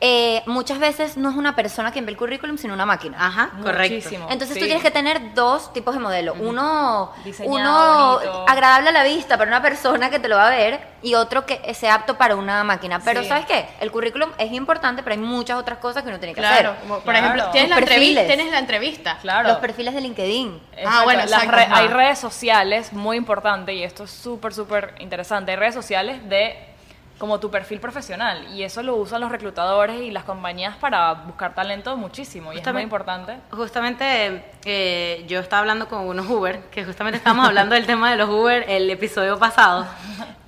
eh, 0.04 0.42
muchas 0.46 0.80
veces 0.80 1.16
no 1.16 1.30
es 1.30 1.36
una 1.36 1.54
persona 1.54 1.92
quien 1.92 2.04
ve 2.04 2.10
el 2.10 2.18
currículum, 2.18 2.58
sino 2.58 2.74
una 2.74 2.84
máquina. 2.84 3.16
Ajá, 3.24 3.50
correcto. 3.62 3.94
Muchísimo. 3.94 4.26
Entonces 4.30 4.58
tú 4.58 4.64
tienes 4.64 4.82
que 4.82 4.90
tener 4.90 5.32
dos 5.32 5.72
tipos 5.72 5.94
de 5.94 6.00
modelo. 6.00 6.34
Uno, 6.34 7.12
Diseñado, 7.24 7.54
uno 7.54 8.12
bonito. 8.14 8.44
agradable 8.48 8.88
a 8.88 8.92
la 8.92 9.04
vista 9.04 9.38
para 9.38 9.48
una 9.48 9.62
persona 9.62 10.10
que 10.10 10.18
te 10.18 10.26
lo 10.26 10.34
va 10.34 10.48
a 10.48 10.50
ver 10.50 10.80
y 11.02 11.14
otro 11.14 11.46
que 11.46 11.72
sea 11.74 11.94
apto 11.94 12.18
para 12.18 12.34
una 12.34 12.64
máquina. 12.64 13.00
Pero 13.04 13.22
Sí. 13.22 13.28
¿sabes 13.28 13.46
qué? 13.46 13.68
El 13.80 13.92
currículum 13.92 14.30
es 14.38 14.50
importante, 14.52 15.04
pero 15.04 15.14
hay 15.14 15.20
muchas 15.20 15.56
otras 15.56 15.78
cosas 15.78 16.02
que 16.02 16.08
uno 16.08 16.18
tiene 16.18 16.34
que 16.34 16.40
Claro, 16.40 16.70
hacer. 16.70 16.80
como, 16.82 16.94
por 16.96 17.04
Claro. 17.04 17.18
ejemplo, 17.18 17.50
tienes 17.52 17.70
la, 17.70 17.78
entrevista, 17.78 18.26
tienes 18.26 18.50
la 18.50 18.58
entrevista. 18.58 19.18
Claro. 19.22 19.48
Los 19.50 19.58
perfiles 19.58 19.94
de 19.94 20.00
LinkedIn. 20.00 20.60
Exacto, 20.78 21.04
bueno, 21.04 21.24
las 21.26 21.46
re- 21.46 21.68
hay 21.70 21.86
redes 21.86 22.18
sociales, 22.18 22.92
muy 22.92 23.16
importante, 23.16 23.72
y 23.72 23.84
esto 23.84 24.02
es 24.02 24.10
súper, 24.10 24.52
súper 24.52 24.96
interesante. 24.98 25.52
Hay 25.52 25.58
redes 25.58 25.74
sociales 25.76 26.28
de 26.28 26.71
como 27.18 27.38
tu 27.40 27.50
perfil 27.50 27.78
profesional, 27.78 28.48
y 28.54 28.62
eso 28.64 28.82
lo 28.82 28.96
usan 28.96 29.20
los 29.20 29.30
reclutadores 29.30 30.00
y 30.00 30.10
las 30.10 30.24
compañías 30.24 30.76
para 30.76 31.12
buscar 31.14 31.54
talento 31.54 31.96
muchísimo, 31.96 32.46
y 32.46 32.48
es 32.48 32.52
muy 32.54 32.58
Justamente- 32.60 32.82
importante. 32.82 33.36
Justamente 33.50 34.44
eh, 34.64 35.24
yo 35.28 35.40
estaba 35.40 35.60
hablando 35.60 35.88
con 35.88 36.00
unos 36.06 36.28
Uber, 36.28 36.60
que 36.70 36.84
justamente 36.84 37.18
estábamos 37.18 37.46
hablando 37.46 37.74
del 37.74 37.86
tema 37.86 38.10
de 38.10 38.16
los 38.16 38.28
Uber 38.28 38.64
el 38.68 38.90
episodio 38.90 39.38
pasado. 39.38 39.86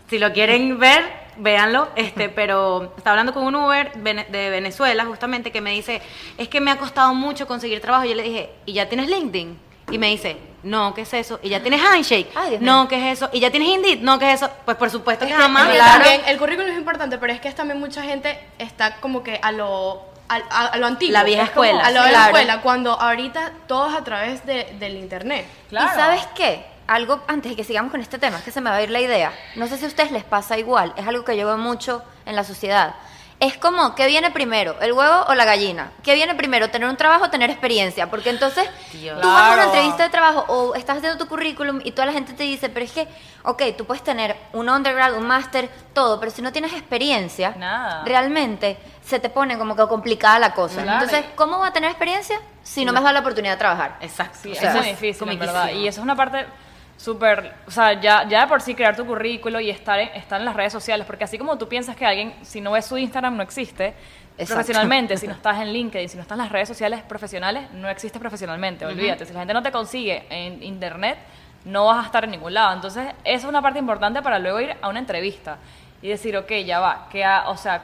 Si 0.06 0.18
lo 0.18 0.32
quieren 0.34 0.78
ver, 0.78 1.02
véanlo. 1.38 1.88
Este, 1.96 2.28
pero 2.28 2.92
estaba 2.98 3.12
hablando 3.12 3.32
con 3.32 3.42
un 3.44 3.54
Uber 3.56 3.90
de 3.94 4.50
Venezuela, 4.50 5.06
justamente, 5.06 5.50
que 5.50 5.62
me 5.62 5.70
dice, 5.70 6.02
es 6.36 6.46
que 6.48 6.60
me 6.60 6.70
ha 6.70 6.76
costado 6.76 7.14
mucho 7.14 7.46
conseguir 7.48 7.80
trabajo. 7.80 8.04
Yo 8.04 8.14
le 8.14 8.22
dije, 8.22 8.50
¿y 8.66 8.74
ya 8.74 8.86
tienes 8.88 9.08
LinkedIn? 9.08 9.58
Y 9.90 9.98
me 9.98 10.08
dice, 10.08 10.36
no, 10.64 10.92
¿qué 10.94 11.02
es 11.02 11.14
eso? 11.14 11.38
¿Y 11.42 11.48
ya 11.50 11.60
tienes 11.60 11.80
Handshake? 11.82 12.30
Ay, 12.34 12.58
no, 12.60 12.88
¿qué 12.88 12.96
es 13.12 13.18
eso? 13.18 13.30
¿Y 13.32 13.40
ya 13.40 13.50
tienes 13.50 13.68
Indeed? 13.68 14.00
No, 14.00 14.18
¿qué 14.18 14.32
es 14.32 14.42
eso? 14.42 14.50
Pues 14.64 14.76
por 14.76 14.90
supuesto 14.90 15.24
que 15.26 15.32
Es 15.32 15.38
jamás. 15.38 15.68
que 15.68 15.74
Claro. 15.74 15.92
también 16.02 16.22
el 16.26 16.38
currículum 16.38 16.70
es 16.70 16.76
importante, 16.78 17.18
pero 17.18 17.32
es 17.32 17.40
que 17.40 17.50
también 17.52 17.78
mucha 17.78 18.02
gente 18.02 18.38
está 18.58 18.96
como 18.96 19.22
que 19.22 19.38
a 19.42 19.52
lo, 19.52 20.02
a, 20.28 20.36
a- 20.50 20.66
a 20.68 20.76
lo 20.78 20.86
antiguo. 20.86 21.12
La 21.12 21.22
vieja 21.22 21.42
Es 21.42 21.48
escuela. 21.50 21.84
A 21.84 21.90
lo 21.90 22.02
de 22.02 22.10
la 22.10 22.18
Claro. 22.18 22.24
escuela, 22.36 22.60
cuando 22.62 22.92
ahorita 23.00 23.52
todo 23.68 23.88
es 23.90 23.94
a 23.96 24.02
través 24.04 24.44
de- 24.46 24.74
del 24.78 24.96
internet. 24.96 25.46
Claro. 25.68 25.90
¿Y 25.92 25.94
sabes 25.94 26.26
qué? 26.34 26.64
Algo 26.86 27.22
antes 27.28 27.50
de 27.52 27.56
que 27.56 27.64
sigamos 27.64 27.90
con 27.90 28.00
este 28.00 28.18
tema, 28.18 28.38
es 28.38 28.42
que 28.44 28.50
se 28.50 28.60
me 28.60 28.68
va 28.70 28.76
a 28.76 28.82
ir 28.82 28.90
la 28.90 29.00
idea. 29.00 29.32
No 29.56 29.66
sé 29.68 29.76
si 29.78 29.84
a 29.86 29.88
ustedes 29.88 30.10
les 30.12 30.24
pasa 30.24 30.58
igual, 30.58 30.92
es 30.96 31.06
algo 31.06 31.24
que 31.24 31.36
yo 31.36 31.46
veo 31.46 31.56
mucho 31.56 32.02
en 32.26 32.36
la 32.36 32.44
sociedad. 32.44 32.94
Es 33.40 33.58
como, 33.58 33.94
¿qué 33.94 34.06
viene 34.06 34.30
primero, 34.30 34.76
el 34.80 34.92
huevo 34.92 35.24
o 35.28 35.34
la 35.34 35.44
gallina? 35.44 35.90
¿Qué 36.02 36.14
viene 36.14 36.34
primero, 36.34 36.70
tener 36.70 36.88
un 36.88 36.96
trabajo 36.96 37.24
o 37.24 37.30
tener 37.30 37.50
experiencia? 37.50 38.08
Porque 38.08 38.30
entonces 38.30 38.64
Dios. 38.92 39.20
tú 39.20 39.28
vas 39.28 39.50
a 39.50 39.54
una 39.54 39.64
entrevista 39.64 40.04
de 40.04 40.08
trabajo 40.08 40.44
o 40.48 40.74
estás 40.76 40.98
haciendo 40.98 41.18
tu 41.18 41.28
currículum 41.28 41.80
y 41.84 41.90
toda 41.92 42.06
la 42.06 42.12
gente 42.12 42.32
te 42.32 42.44
dice, 42.44 42.68
pero 42.68 42.84
es 42.86 42.92
que, 42.92 43.08
ok, 43.42 43.62
tú 43.76 43.84
puedes 43.86 44.02
tener 44.04 44.36
un 44.52 44.68
undergrad, 44.70 45.14
un 45.14 45.26
máster, 45.26 45.68
todo, 45.92 46.20
pero 46.20 46.30
si 46.30 46.42
no 46.42 46.52
tienes 46.52 46.72
experiencia, 46.72 47.54
Nada. 47.58 48.02
realmente 48.04 48.78
se 49.04 49.18
te 49.18 49.28
pone 49.28 49.58
como 49.58 49.74
que 49.76 49.86
complicada 49.88 50.38
la 50.38 50.54
cosa. 50.54 50.82
Claro. 50.82 51.04
Entonces, 51.04 51.24
¿cómo 51.34 51.58
va 51.58 51.66
a 51.66 51.72
tener 51.72 51.90
experiencia 51.90 52.40
si 52.62 52.84
no 52.84 52.92
me 52.92 52.98
has 52.98 53.04
dado 53.04 53.14
la 53.14 53.20
oportunidad 53.20 53.54
de 53.54 53.58
trabajar? 53.58 53.96
Exacto. 54.00 54.38
Sí, 54.42 54.50
O 54.50 54.52
es 54.52 54.58
sea, 54.60 54.70
muy 54.70 54.80
es 54.80 54.86
difícil, 54.86 55.08
en 55.08 55.18
comiquísimo. 55.38 55.52
verdad. 55.52 55.72
Y 55.74 55.88
eso 55.88 56.00
es 56.00 56.04
una 56.04 56.16
parte 56.16 56.46
súper, 56.96 57.52
o 57.66 57.70
sea, 57.70 58.00
ya, 58.00 58.26
ya 58.28 58.42
de 58.42 58.46
por 58.46 58.60
sí 58.62 58.74
crear 58.74 58.96
tu 58.96 59.04
currículo 59.06 59.60
y 59.60 59.70
estar 59.70 59.98
en, 59.98 60.08
estar 60.10 60.38
en 60.40 60.44
las 60.44 60.54
redes 60.54 60.72
sociales, 60.72 61.06
porque 61.06 61.24
así 61.24 61.38
como 61.38 61.58
tú 61.58 61.68
piensas 61.68 61.96
que 61.96 62.06
alguien, 62.06 62.34
si 62.42 62.60
no 62.60 62.72
ves 62.72 62.86
su 62.86 62.96
Instagram, 62.96 63.36
no 63.36 63.42
existe, 63.42 63.88
Exacto. 64.36 64.54
profesionalmente, 64.54 65.16
si 65.16 65.26
no 65.26 65.32
estás 65.40 65.58
en 65.60 65.72
LinkedIn, 65.72 66.08
si 66.08 66.16
no 66.16 66.22
estás 66.22 66.36
en 66.36 66.44
las 66.44 66.52
redes 66.52 66.68
sociales 66.68 67.02
profesionales, 67.02 67.70
no 67.72 67.88
existes 67.88 68.20
profesionalmente, 68.20 68.86
olvídate. 68.86 69.26
Si 69.26 69.32
la 69.32 69.40
gente 69.40 69.54
no 69.54 69.62
te 69.62 69.70
consigue 69.72 70.24
en 70.30 70.62
internet, 70.62 71.18
no 71.64 71.86
vas 71.86 72.02
a 72.02 72.06
estar 72.06 72.24
en 72.24 72.30
ningún 72.30 72.52
lado. 72.54 72.74
Entonces, 72.74 73.06
eso 73.24 73.38
es 73.38 73.44
una 73.44 73.62
parte 73.62 73.78
importante 73.78 74.22
para 74.22 74.38
luego 74.38 74.60
ir 74.60 74.74
a 74.82 74.88
una 74.88 74.98
entrevista 74.98 75.58
y 76.02 76.08
decir, 76.08 76.36
ok, 76.36 76.50
ya 76.66 76.80
va, 76.80 77.08
que 77.10 77.24
ha- 77.24 77.48
o 77.48 77.56
sea, 77.56 77.82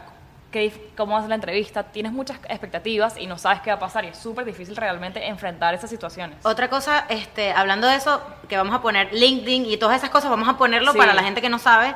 cómo 0.96 1.16
a 1.16 1.26
la 1.28 1.34
entrevista, 1.34 1.84
tienes 1.84 2.12
muchas 2.12 2.38
expectativas 2.48 3.16
y 3.16 3.26
no 3.26 3.38
sabes 3.38 3.60
qué 3.60 3.70
va 3.70 3.76
a 3.76 3.80
pasar 3.80 4.04
y 4.04 4.08
es 4.08 4.18
súper 4.18 4.44
difícil 4.44 4.76
realmente 4.76 5.26
enfrentar 5.26 5.74
esas 5.74 5.90
situaciones. 5.90 6.38
Otra 6.44 6.68
cosa, 6.68 7.06
este, 7.08 7.52
hablando 7.52 7.86
de 7.86 7.96
eso, 7.96 8.20
que 8.48 8.56
vamos 8.56 8.74
a 8.74 8.82
poner 8.82 9.12
LinkedIn 9.12 9.66
y 9.66 9.76
todas 9.76 9.96
esas 9.96 10.10
cosas, 10.10 10.30
vamos 10.30 10.48
a 10.48 10.56
ponerlo 10.58 10.92
Sí. 10.92 10.98
para 10.98 11.14
la 11.14 11.22
gente 11.22 11.40
que 11.40 11.48
no 11.48 11.58
sabe. 11.58 11.94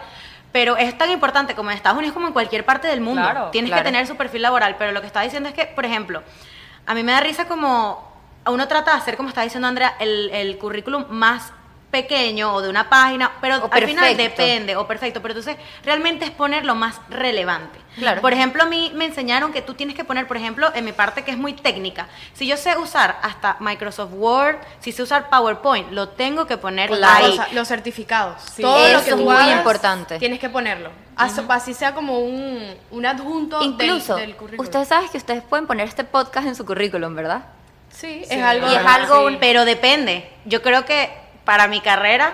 Pero 0.52 0.76
es 0.76 0.96
tan 0.96 1.10
importante 1.10 1.56
como 1.56 1.70
en 1.72 1.76
Estados 1.76 1.98
Unidos 1.98 2.14
como 2.14 2.28
en 2.28 2.32
cualquier 2.32 2.64
parte 2.64 2.86
del 2.86 3.00
mundo. 3.00 3.22
Claro, 3.22 3.50
Tienes 3.50 3.70
claro. 3.70 3.82
que 3.82 3.88
tener 3.90 4.06
su 4.06 4.16
perfil 4.16 4.42
laboral. 4.42 4.76
Pero 4.78 4.92
lo 4.92 5.00
que 5.00 5.08
está 5.08 5.20
diciendo 5.22 5.48
es 5.48 5.54
que, 5.54 5.66
por 5.66 5.84
ejemplo, 5.84 6.22
a 6.86 6.94
mí 6.94 7.02
me 7.02 7.10
da 7.10 7.18
risa 7.18 7.48
como 7.48 8.08
uno 8.46 8.68
trata 8.68 8.92
de 8.92 8.98
hacer, 8.98 9.16
como 9.16 9.30
está 9.30 9.42
diciendo 9.42 9.66
Andrea, 9.66 9.96
el, 9.98 10.30
el 10.32 10.56
currículum 10.58 11.06
más 11.08 11.52
pequeño 11.98 12.52
o 12.54 12.60
de 12.60 12.68
una 12.68 12.88
página, 12.90 13.30
pero 13.40 13.58
O 13.64 13.68
al 13.72 13.86
final 13.86 14.16
depende, 14.16 14.74
o 14.74 14.84
perfecto, 14.88 15.22
pero 15.22 15.32
entonces 15.38 15.56
realmente 15.84 16.24
es 16.24 16.32
poner 16.32 16.64
lo 16.64 16.74
más 16.74 17.00
relevante. 17.08 17.78
Claro. 17.96 18.20
Por 18.20 18.32
ejemplo, 18.32 18.64
a 18.64 18.66
mí 18.66 18.90
me 18.96 19.04
enseñaron 19.04 19.52
que 19.52 19.62
tú 19.62 19.74
tienes 19.74 19.94
que 19.94 20.02
poner, 20.02 20.26
por 20.26 20.36
ejemplo, 20.36 20.68
en 20.74 20.84
mi 20.84 20.90
parte 20.90 21.22
que 21.22 21.30
es 21.30 21.36
muy 21.38 21.52
técnica, 21.52 22.08
si 22.32 22.48
yo 22.48 22.56
sé 22.56 22.76
usar 22.76 23.16
hasta 23.22 23.56
Microsoft 23.60 24.10
Word, 24.14 24.56
si 24.80 24.90
sé 24.90 25.04
usar 25.04 25.28
PowerPoint, 25.30 25.92
lo 25.92 26.08
tengo 26.08 26.46
que 26.48 26.56
poner 26.56 26.90
Claro. 26.90 27.26
ahí. 27.26 27.38
Los 27.52 27.68
certificados. 27.68 28.42
Sí. 28.56 28.62
Todo 28.62 28.84
Eso 28.84 28.98
lo 28.98 29.04
que 29.04 29.10
es 29.10 29.16
muy 29.16 29.34
hagas, 29.36 29.58
importante. 29.58 30.18
Tienes 30.18 30.40
que 30.40 30.48
ponerlo. 30.48 30.90
As- 31.16 31.38
Así 31.48 31.74
sea 31.74 31.94
como 31.94 32.18
un, 32.18 32.74
un 32.90 33.06
adjunto 33.06 33.60
del- 33.60 33.68
Incluso, 33.68 34.16
del, 34.16 34.34
currículum. 34.34 34.64
ustedes 34.66 34.88
saben 34.88 35.08
que 35.10 35.18
ustedes 35.18 35.44
pueden 35.44 35.68
poner 35.68 35.86
este 35.86 36.02
podcast 36.02 36.48
en 36.48 36.56
su 36.56 36.66
currículum, 36.66 37.14
¿verdad? 37.14 37.44
Sí, 37.90 38.24
Sí, 38.28 38.34
es 38.34 38.42
algo. 38.42 38.66
Y 38.66 38.74
es 38.74 38.84
algo, 38.84 39.28
sí. 39.30 39.36
Pero 39.38 39.64
depende. 39.64 40.28
Yo 40.46 40.60
creo 40.62 40.84
que 40.84 41.12
para 41.44 41.66
mi 41.68 41.80
carrera, 41.80 42.32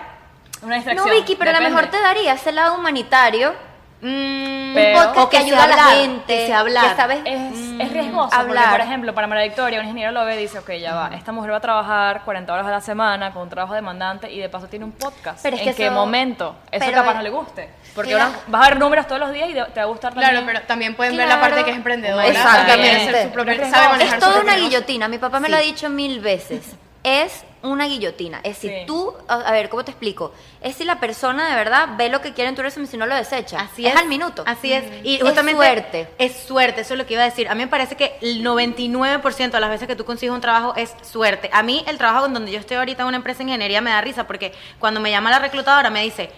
Una 0.62 0.70
No, 0.70 0.74
distracción. 0.76 1.10
Vicky, 1.16 1.36
pero 1.36 1.50
a 1.52 1.54
lo 1.54 1.60
mejor 1.66 1.86
te 1.86 1.98
daría 2.00 2.34
ese 2.34 2.52
lado 2.52 2.74
humanitario 2.74 3.54
Mm, 4.02 4.72
Pero- 4.72 4.98
un 4.98 5.04
podcast 5.04 5.18
o 5.18 5.28
que 5.28 5.36
que 5.36 5.42
ayuda 5.44 5.64
a 5.64 5.66
la 5.66 5.74
hablar, 5.74 5.96
gente, 5.98 6.34
que 6.34 6.46
sea 6.46 6.60
hablar. 6.60 6.96
sabes 6.96 7.20
Es, 7.26 7.38
mm, 7.38 7.80
es 7.82 7.92
riesgoso, 7.92 8.30
porque 8.30 8.36
hablar. 8.36 8.70
por 8.70 8.80
ejemplo, 8.80 9.14
para 9.14 9.26
María 9.26 9.44
Victoria, 9.44 9.78
un 9.78 9.84
ingeniero 9.84 10.10
lo 10.12 10.24
ve 10.24 10.36
y 10.36 10.38
dice, 10.38 10.58
ok, 10.58 10.70
ya 10.80 10.94
va, 10.94 11.10
esta 11.14 11.32
mujer 11.32 11.52
va 11.52 11.56
a 11.58 11.60
trabajar 11.60 12.22
40 12.24 12.50
horas 12.54 12.66
a 12.66 12.70
la 12.70 12.80
semana 12.80 13.30
con 13.34 13.42
un 13.42 13.50
trabajo 13.50 13.74
demandante 13.74 14.30
y 14.32 14.38
de 14.38 14.48
paso 14.48 14.68
tiene 14.68 14.86
un 14.86 14.92
podcast. 14.92 15.40
Pero 15.42 15.56
es 15.56 15.60
¿En 15.62 15.68
que 15.68 15.74
qué 15.74 15.84
eso- 15.88 15.94
momento? 15.94 16.56
Eso 16.70 16.82
pero 16.86 16.96
capaz 16.96 17.10
es- 17.10 17.16
no 17.16 17.22
le 17.24 17.30
guste. 17.30 17.70
Porque 17.94 18.12
Ella- 18.14 18.24
ahora 18.24 18.38
vas 18.46 18.66
a 18.66 18.68
ver 18.70 18.78
números 18.78 19.06
todos 19.06 19.20
los 19.20 19.32
días 19.34 19.50
y 19.50 19.52
te 19.52 19.60
va 19.60 19.82
a 19.82 19.84
gustar 19.84 20.14
también. 20.14 20.30
Claro, 20.30 20.46
pero 20.46 20.62
también 20.62 20.96
pueden 20.96 21.16
ver 21.18 21.28
la 21.28 21.34
Claro. 21.36 21.50
parte 21.50 21.64
que 21.64 21.70
es 21.72 21.76
emprendedora. 21.76 22.26
Exactamente. 22.26 22.80
quiere 22.80 22.96
hacer 23.02 23.22
su 23.26 23.32
propio- 23.32 23.52
es 23.52 23.70
sabe 23.70 23.88
manejar 23.88 24.06
Es 24.06 24.14
su 24.14 24.20
toda 24.30 24.32
propio 24.40 24.54
una 24.54 24.62
guillotina, 24.64 25.08
mi 25.08 25.18
papá 25.18 25.40
me 25.40 25.50
lo 25.50 25.56
ha 25.58 25.60
dicho 25.60 25.90
mil 25.90 26.20
veces. 26.20 26.74
Es 27.02 27.44
una 27.62 27.86
guillotina. 27.86 28.40
Es 28.42 28.58
si 28.58 28.68
Sí. 28.68 28.74
tú, 28.86 29.14
a 29.28 29.52
ver, 29.52 29.68
¿cómo 29.68 29.84
te 29.84 29.90
explico? 29.90 30.32
Es 30.60 30.76
si 30.76 30.84
la 30.84 31.00
persona 31.00 31.48
de 31.48 31.54
verdad 31.54 31.90
ve 31.96 32.08
lo 32.08 32.20
que 32.20 32.32
quiere 32.34 32.48
en 32.50 32.54
tu 32.56 32.62
resumen 32.62 32.86
si 32.86 32.96
no 32.96 33.06
lo 33.06 33.14
desecha. 33.14 33.60
Así 33.60 33.86
es, 33.86 33.94
es. 33.94 34.00
al 34.00 34.06
minuto. 34.08 34.44
Así 34.46 34.72
es. 34.72 34.84
Y 35.02 35.16
Es 35.16 35.22
justamente 35.22 35.56
suerte. 35.62 36.08
Es 36.18 36.36
suerte, 36.36 36.82
eso 36.82 36.94
es 36.94 36.98
lo 36.98 37.06
que 37.06 37.14
iba 37.14 37.22
a 37.22 37.26
decir. 37.26 37.48
A 37.48 37.54
mí 37.54 37.62
me 37.62 37.68
parece 37.68 37.96
que 37.96 38.16
el 38.20 38.42
99% 38.44 39.50
de 39.50 39.60
las 39.60 39.70
veces 39.70 39.88
que 39.88 39.96
tú 39.96 40.04
consigues 40.04 40.34
un 40.34 40.40
trabajo 40.40 40.74
es 40.76 40.94
suerte. 41.02 41.48
A 41.52 41.62
mí 41.62 41.84
el 41.86 41.96
trabajo 41.98 42.26
en 42.26 42.34
donde 42.34 42.52
yo 42.52 42.58
estoy 42.58 42.76
ahorita 42.76 43.02
en 43.02 43.08
una 43.08 43.16
empresa 43.18 43.38
de 43.38 43.44
ingeniería 43.44 43.80
me 43.80 43.90
da 43.90 44.00
risa 44.00 44.26
porque 44.26 44.52
cuando 44.78 45.00
me 45.00 45.10
llama 45.10 45.30
la 45.30 45.38
reclutadora 45.38 45.90
me 45.90 46.02
dice, 46.02 46.30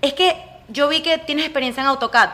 es 0.00 0.14
que 0.14 0.36
yo 0.68 0.88
vi 0.88 1.00
que 1.00 1.18
tienes 1.18 1.44
experiencia 1.44 1.82
en 1.82 1.88
AutoCAD. 1.88 2.30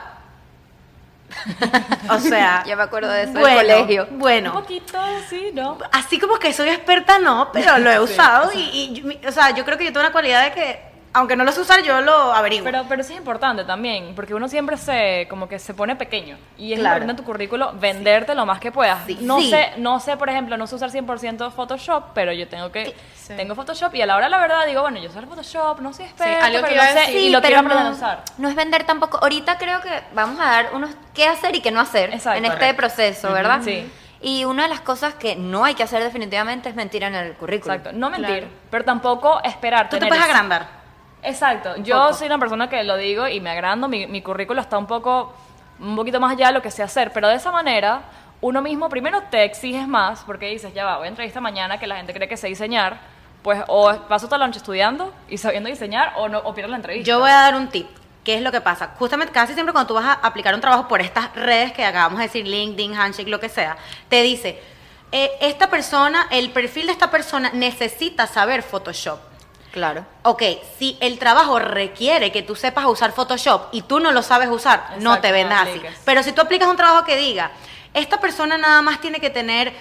O 2.08 2.18
sea, 2.18 2.62
Ya 2.66 2.76
me 2.76 2.82
acuerdo 2.82 3.11
de 3.11 3.22
eso 3.25 3.32
bueno, 3.32 3.58
del 3.58 3.66
colegio. 3.68 4.06
Un 4.11 4.18
Bueno, 4.18 4.52
poquito, 4.52 4.99
sí, 5.28 5.50
¿no? 5.54 5.78
así 5.92 6.18
como 6.18 6.37
que 6.38 6.52
soy 6.52 6.68
experta, 6.68 7.18
no, 7.18 7.50
pero 7.52 7.78
lo 7.78 7.90
he 7.90 7.99
usado 8.00 8.50
y, 8.54 8.92
yo- 9.20 9.28
o 9.28 9.32
sea, 9.32 9.50
yo 9.50 9.64
creo 9.64 9.76
que 9.78 9.84
yo 9.84 9.92
tengo 9.92 10.04
una 10.06 10.12
cualidad 10.12 10.44
de 10.44 10.52
que, 10.52 10.91
aunque 11.14 11.37
no 11.37 11.45
lo 11.45 11.52
sé 11.52 11.61
usar, 11.61 11.83
yo 11.83 12.00
lo 12.00 12.33
averiguo. 12.33 12.64
Pero, 12.64 12.85
pero 12.88 13.02
sí 13.02 13.12
es 13.12 13.19
importante 13.19 13.64
también, 13.64 14.14
porque 14.14 14.35
uno 14.35 14.49
siempre 14.49 14.76
se, 14.76 15.26
como 15.28 15.49
que 15.49 15.59
se 15.59 15.75
pone 15.75 15.95
pequeño. 15.97 16.38
Y 16.57 16.73
es 16.73 16.78
Claro. 16.78 16.97
importante 16.97 17.11
en 17.12 17.16
tu 17.16 17.25
currículo 17.25 17.73
venderte 17.75 18.35
lo 18.35 18.47
más 18.47 18.61
que 18.61 18.73
puedas. 18.73 19.04
Sí. 19.07 19.19
No 19.21 19.38
Sí. 19.40 19.50
sé, 19.50 19.73
no 19.76 20.00
sé, 20.00 20.16
por 20.16 20.28
ejemplo, 20.31 20.57
no 20.57 20.66
sé 20.66 20.75
usar 20.75 20.90
100% 20.90 21.50
Photoshop, 21.50 22.07
pero 22.14 22.33
yo 22.33 22.49
tengo 22.49 22.73
que, 22.73 22.95
Sí. 23.14 23.35
tengo 23.37 23.54
Photoshop 23.54 23.95
y 23.95 24.02
a 24.02 24.07
la 24.07 24.16
hora 24.16 24.28
la 24.28 24.38
verdad 24.38 24.66
digo, 24.66 24.81
bueno, 24.83 24.99
yo 25.00 25.11
sé 25.11 25.19
el 25.19 25.26
Photoshop, 25.26 25.81
no 25.81 25.92
soy 25.92 26.07
experta, 26.07 26.47
algo 26.47 26.59
que 26.59 26.62
pero 26.64 26.75
iba 26.75 26.85
lo 26.85 27.00
a 27.00 27.04
sé 27.04 27.12
y 27.21 27.28
lo 27.31 27.40
quiero 27.40 27.59
aprender 27.61 27.83
no, 27.85 27.88
a 27.88 27.92
usar. 27.92 28.23
no 28.38 28.49
es 28.49 28.54
vender 28.54 28.85
tampoco. 28.85 29.19
Ahorita 29.23 29.59
creo 29.59 29.81
que 29.81 29.90
vamos 30.14 30.40
a 30.40 30.45
dar 30.45 30.71
unos 30.75 30.90
qué 31.14 31.26
hacer 31.26 31.54
y 31.54 31.61
qué 31.61 31.71
no 31.71 31.81
hacer 31.81 32.12
Exacto. 32.14 32.38
en 32.38 32.45
este 32.47 32.57
Correcto. 32.57 32.76
proceso, 32.78 33.33
¿verdad? 33.33 33.61
Sí. 33.62 33.90
Y 34.25 34.45
una 34.45 34.62
de 34.62 34.69
las 34.69 34.81
cosas 34.81 35.14
que 35.14 35.35
no 35.37 35.64
hay 35.64 35.75
que 35.75 35.83
hacer 35.83 36.02
definitivamente 36.02 36.69
es 36.69 36.75
mentir 36.76 37.02
en 37.02 37.14
el 37.16 37.33
currículum. 37.35 37.76
Exacto, 37.76 37.99
no 37.99 38.09
mentir, 38.09 38.38
Claro. 38.38 38.47
pero 38.71 38.85
tampoco 38.85 39.42
esperar. 39.42 39.88
tú 39.88 39.99
te 39.99 40.07
puedes 40.07 40.23
agrandar. 40.25 40.81
Exacto, 41.22 41.76
yo 41.78 41.98
poco. 41.98 42.14
soy 42.14 42.26
una 42.26 42.38
persona 42.38 42.68
que 42.68 42.82
lo 42.84 42.96
digo 42.96 43.28
y 43.28 43.40
me 43.40 43.50
agrando, 43.50 43.88
mi, 43.88 44.06
mi 44.06 44.22
currículo 44.22 44.60
está 44.60 44.76
un 44.78 44.86
poco, 44.86 45.32
un 45.78 45.96
poquito 45.96 46.20
más 46.20 46.32
allá 46.32 46.48
de 46.48 46.54
lo 46.54 46.62
que 46.62 46.70
sé 46.70 46.82
hacer, 46.82 47.12
pero 47.12 47.28
de 47.28 47.36
esa 47.36 47.52
manera 47.52 48.02
uno 48.42 48.60
mismo 48.60 48.88
primero 48.88 49.22
te 49.30 49.44
exiges 49.44 49.86
más 49.86 50.24
porque 50.24 50.48
dices, 50.48 50.74
ya 50.74 50.84
va, 50.84 50.98
voy 50.98 51.06
a 51.06 51.08
entrevista 51.08 51.40
mañana 51.40 51.78
que 51.78 51.86
la 51.86 51.96
gente 51.96 52.12
cree 52.12 52.28
que 52.28 52.36
sé 52.36 52.48
diseñar, 52.48 52.98
pues 53.42 53.62
o 53.68 53.92
paso 54.08 54.26
toda 54.26 54.38
la 54.38 54.46
noche 54.46 54.58
estudiando 54.58 55.14
y 55.28 55.38
sabiendo 55.38 55.68
diseñar 55.68 56.12
o 56.16 56.28
no 56.28 56.38
o 56.38 56.52
pierdo 56.52 56.70
la 56.70 56.76
entrevista. 56.76 57.06
Yo 57.06 57.20
voy 57.20 57.30
a 57.30 57.34
dar 57.34 57.54
un 57.54 57.68
tip. 57.68 57.86
¿Qué 58.24 58.36
es 58.36 58.42
lo 58.42 58.52
que 58.52 58.60
pasa? 58.60 58.90
Justamente 58.98 59.32
casi 59.32 59.54
siempre 59.54 59.72
cuando 59.72 59.88
tú 59.88 59.94
vas 59.94 60.04
a 60.04 60.12
aplicar 60.12 60.54
un 60.54 60.60
trabajo 60.60 60.86
por 60.86 61.00
estas 61.00 61.34
redes 61.34 61.72
que 61.72 61.84
acabamos 61.84 62.18
de 62.18 62.26
decir, 62.26 62.46
LinkedIn, 62.46 62.94
Handshake, 62.94 63.28
lo 63.28 63.40
que 63.40 63.48
sea, 63.48 63.76
te 64.08 64.22
dice, 64.22 64.62
eh, 65.10 65.30
esta 65.40 65.70
persona, 65.70 66.28
el 66.30 66.50
perfil 66.52 66.86
de 66.86 66.92
esta 66.92 67.10
persona 67.10 67.50
necesita 67.52 68.28
saber 68.28 68.62
Photoshop. 68.62 69.31
Claro. 69.72 70.04
Ok, 70.22 70.42
si 70.78 70.96
el 71.00 71.18
trabajo 71.18 71.58
requiere 71.58 72.30
que 72.30 72.42
tú 72.42 72.54
sepas 72.54 72.84
usar 72.84 73.12
Photoshop 73.12 73.68
y 73.72 73.82
tú 73.82 73.98
no 74.00 74.12
lo 74.12 74.22
sabes 74.22 74.48
usar, 74.48 74.84
no 75.00 75.18
te 75.20 75.28
no 75.28 75.34
vendas 75.34 75.62
así. 75.62 75.82
Pero 76.04 76.22
si 76.22 76.32
tú 76.32 76.42
aplicas 76.42 76.68
un 76.68 76.76
trabajo 76.76 77.04
que 77.04 77.16
diga, 77.16 77.50
esta 77.94 78.20
persona 78.20 78.58
nada 78.58 78.82
más 78.82 79.00
tiene 79.00 79.18
que 79.18 79.30
tener 79.30 79.72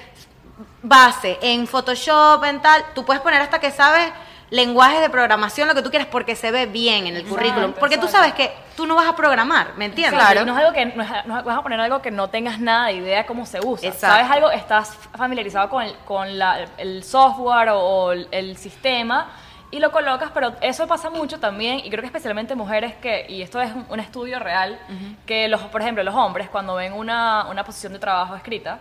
base 0.82 1.38
en 1.42 1.68
Photoshop, 1.68 2.44
en 2.46 2.62
tal, 2.62 2.84
tú 2.96 3.06
puedes 3.06 3.22
poner 3.22 3.42
hasta 3.42 3.60
que 3.60 3.72
sabes 3.72 4.12
lenguajes 4.50 5.00
de 5.00 5.10
programación, 5.10 5.68
lo 5.70 5.76
que 5.76 5.82
tú 5.82 5.90
quieras, 5.90 6.10
porque 6.12 6.36
se 6.36 6.52
ve 6.52 6.66
bien 6.66 7.08
en 7.08 7.16
el 7.16 7.22
Exacto, 7.22 7.36
currículum. 7.38 7.74
Porque 7.74 7.98
tú 7.98 8.08
sabes 8.10 8.34
que 8.34 8.52
tú 8.76 8.86
no 8.86 8.96
vas 8.96 9.08
a 9.08 9.16
programar, 9.16 9.76
¿me 9.78 9.86
entiendes? 9.86 10.20
Claro. 10.20 10.44
No 10.46 10.52
es 10.54 10.60
algo 10.60 10.74
que 10.74 10.86
no, 10.88 11.04
es- 11.04 11.26
no 11.26 11.42
vas 11.44 11.58
a 11.58 11.62
poner 11.62 11.80
algo 11.80 12.02
que 12.02 12.12
no 12.12 12.30
tengas 12.30 12.60
nada 12.60 12.88
de 12.88 12.94
idea 12.94 13.26
cómo 13.26 13.46
se 13.46 13.60
usa. 13.66 13.88
Exacto. 13.88 14.16
Sabes 14.18 14.30
algo, 14.32 14.52
estás 14.52 14.94
familiarizado 15.18 15.70
con 15.70 15.84
el, 15.84 15.96
con 16.00 16.38
la- 16.38 16.66
el 16.78 17.02
software 17.06 17.70
o, 17.70 17.80
o 17.80 18.12
el, 18.12 18.28
el 18.32 18.58
sistema 18.58 19.30
y 19.72 19.80
lo 19.80 19.92
colocas, 19.92 20.32
pero 20.34 20.54
eso 20.62 20.86
pasa 20.88 21.10
mucho 21.10 21.40
también 21.40 21.80
y 21.80 21.90
creo 21.90 22.02
que 22.02 22.08
especialmente 22.08 22.56
mujeres 22.56 22.94
que, 22.96 23.26
y 23.30 23.42
esto 23.42 23.60
es 23.62 23.74
un, 23.74 23.86
un 23.90 24.00
estudio 24.00 24.38
real, 24.40 24.78
que 25.26 25.48
los, 25.48 25.62
por 25.62 25.82
ejemplo, 25.82 26.04
los 26.04 26.14
hombres 26.16 26.50
cuando 26.50 26.76
ven 26.76 26.94
una, 26.94 27.48
una 27.50 27.64
posición 27.64 27.94
de 27.94 28.00
trabajo 28.00 28.36
escrita, 28.36 28.80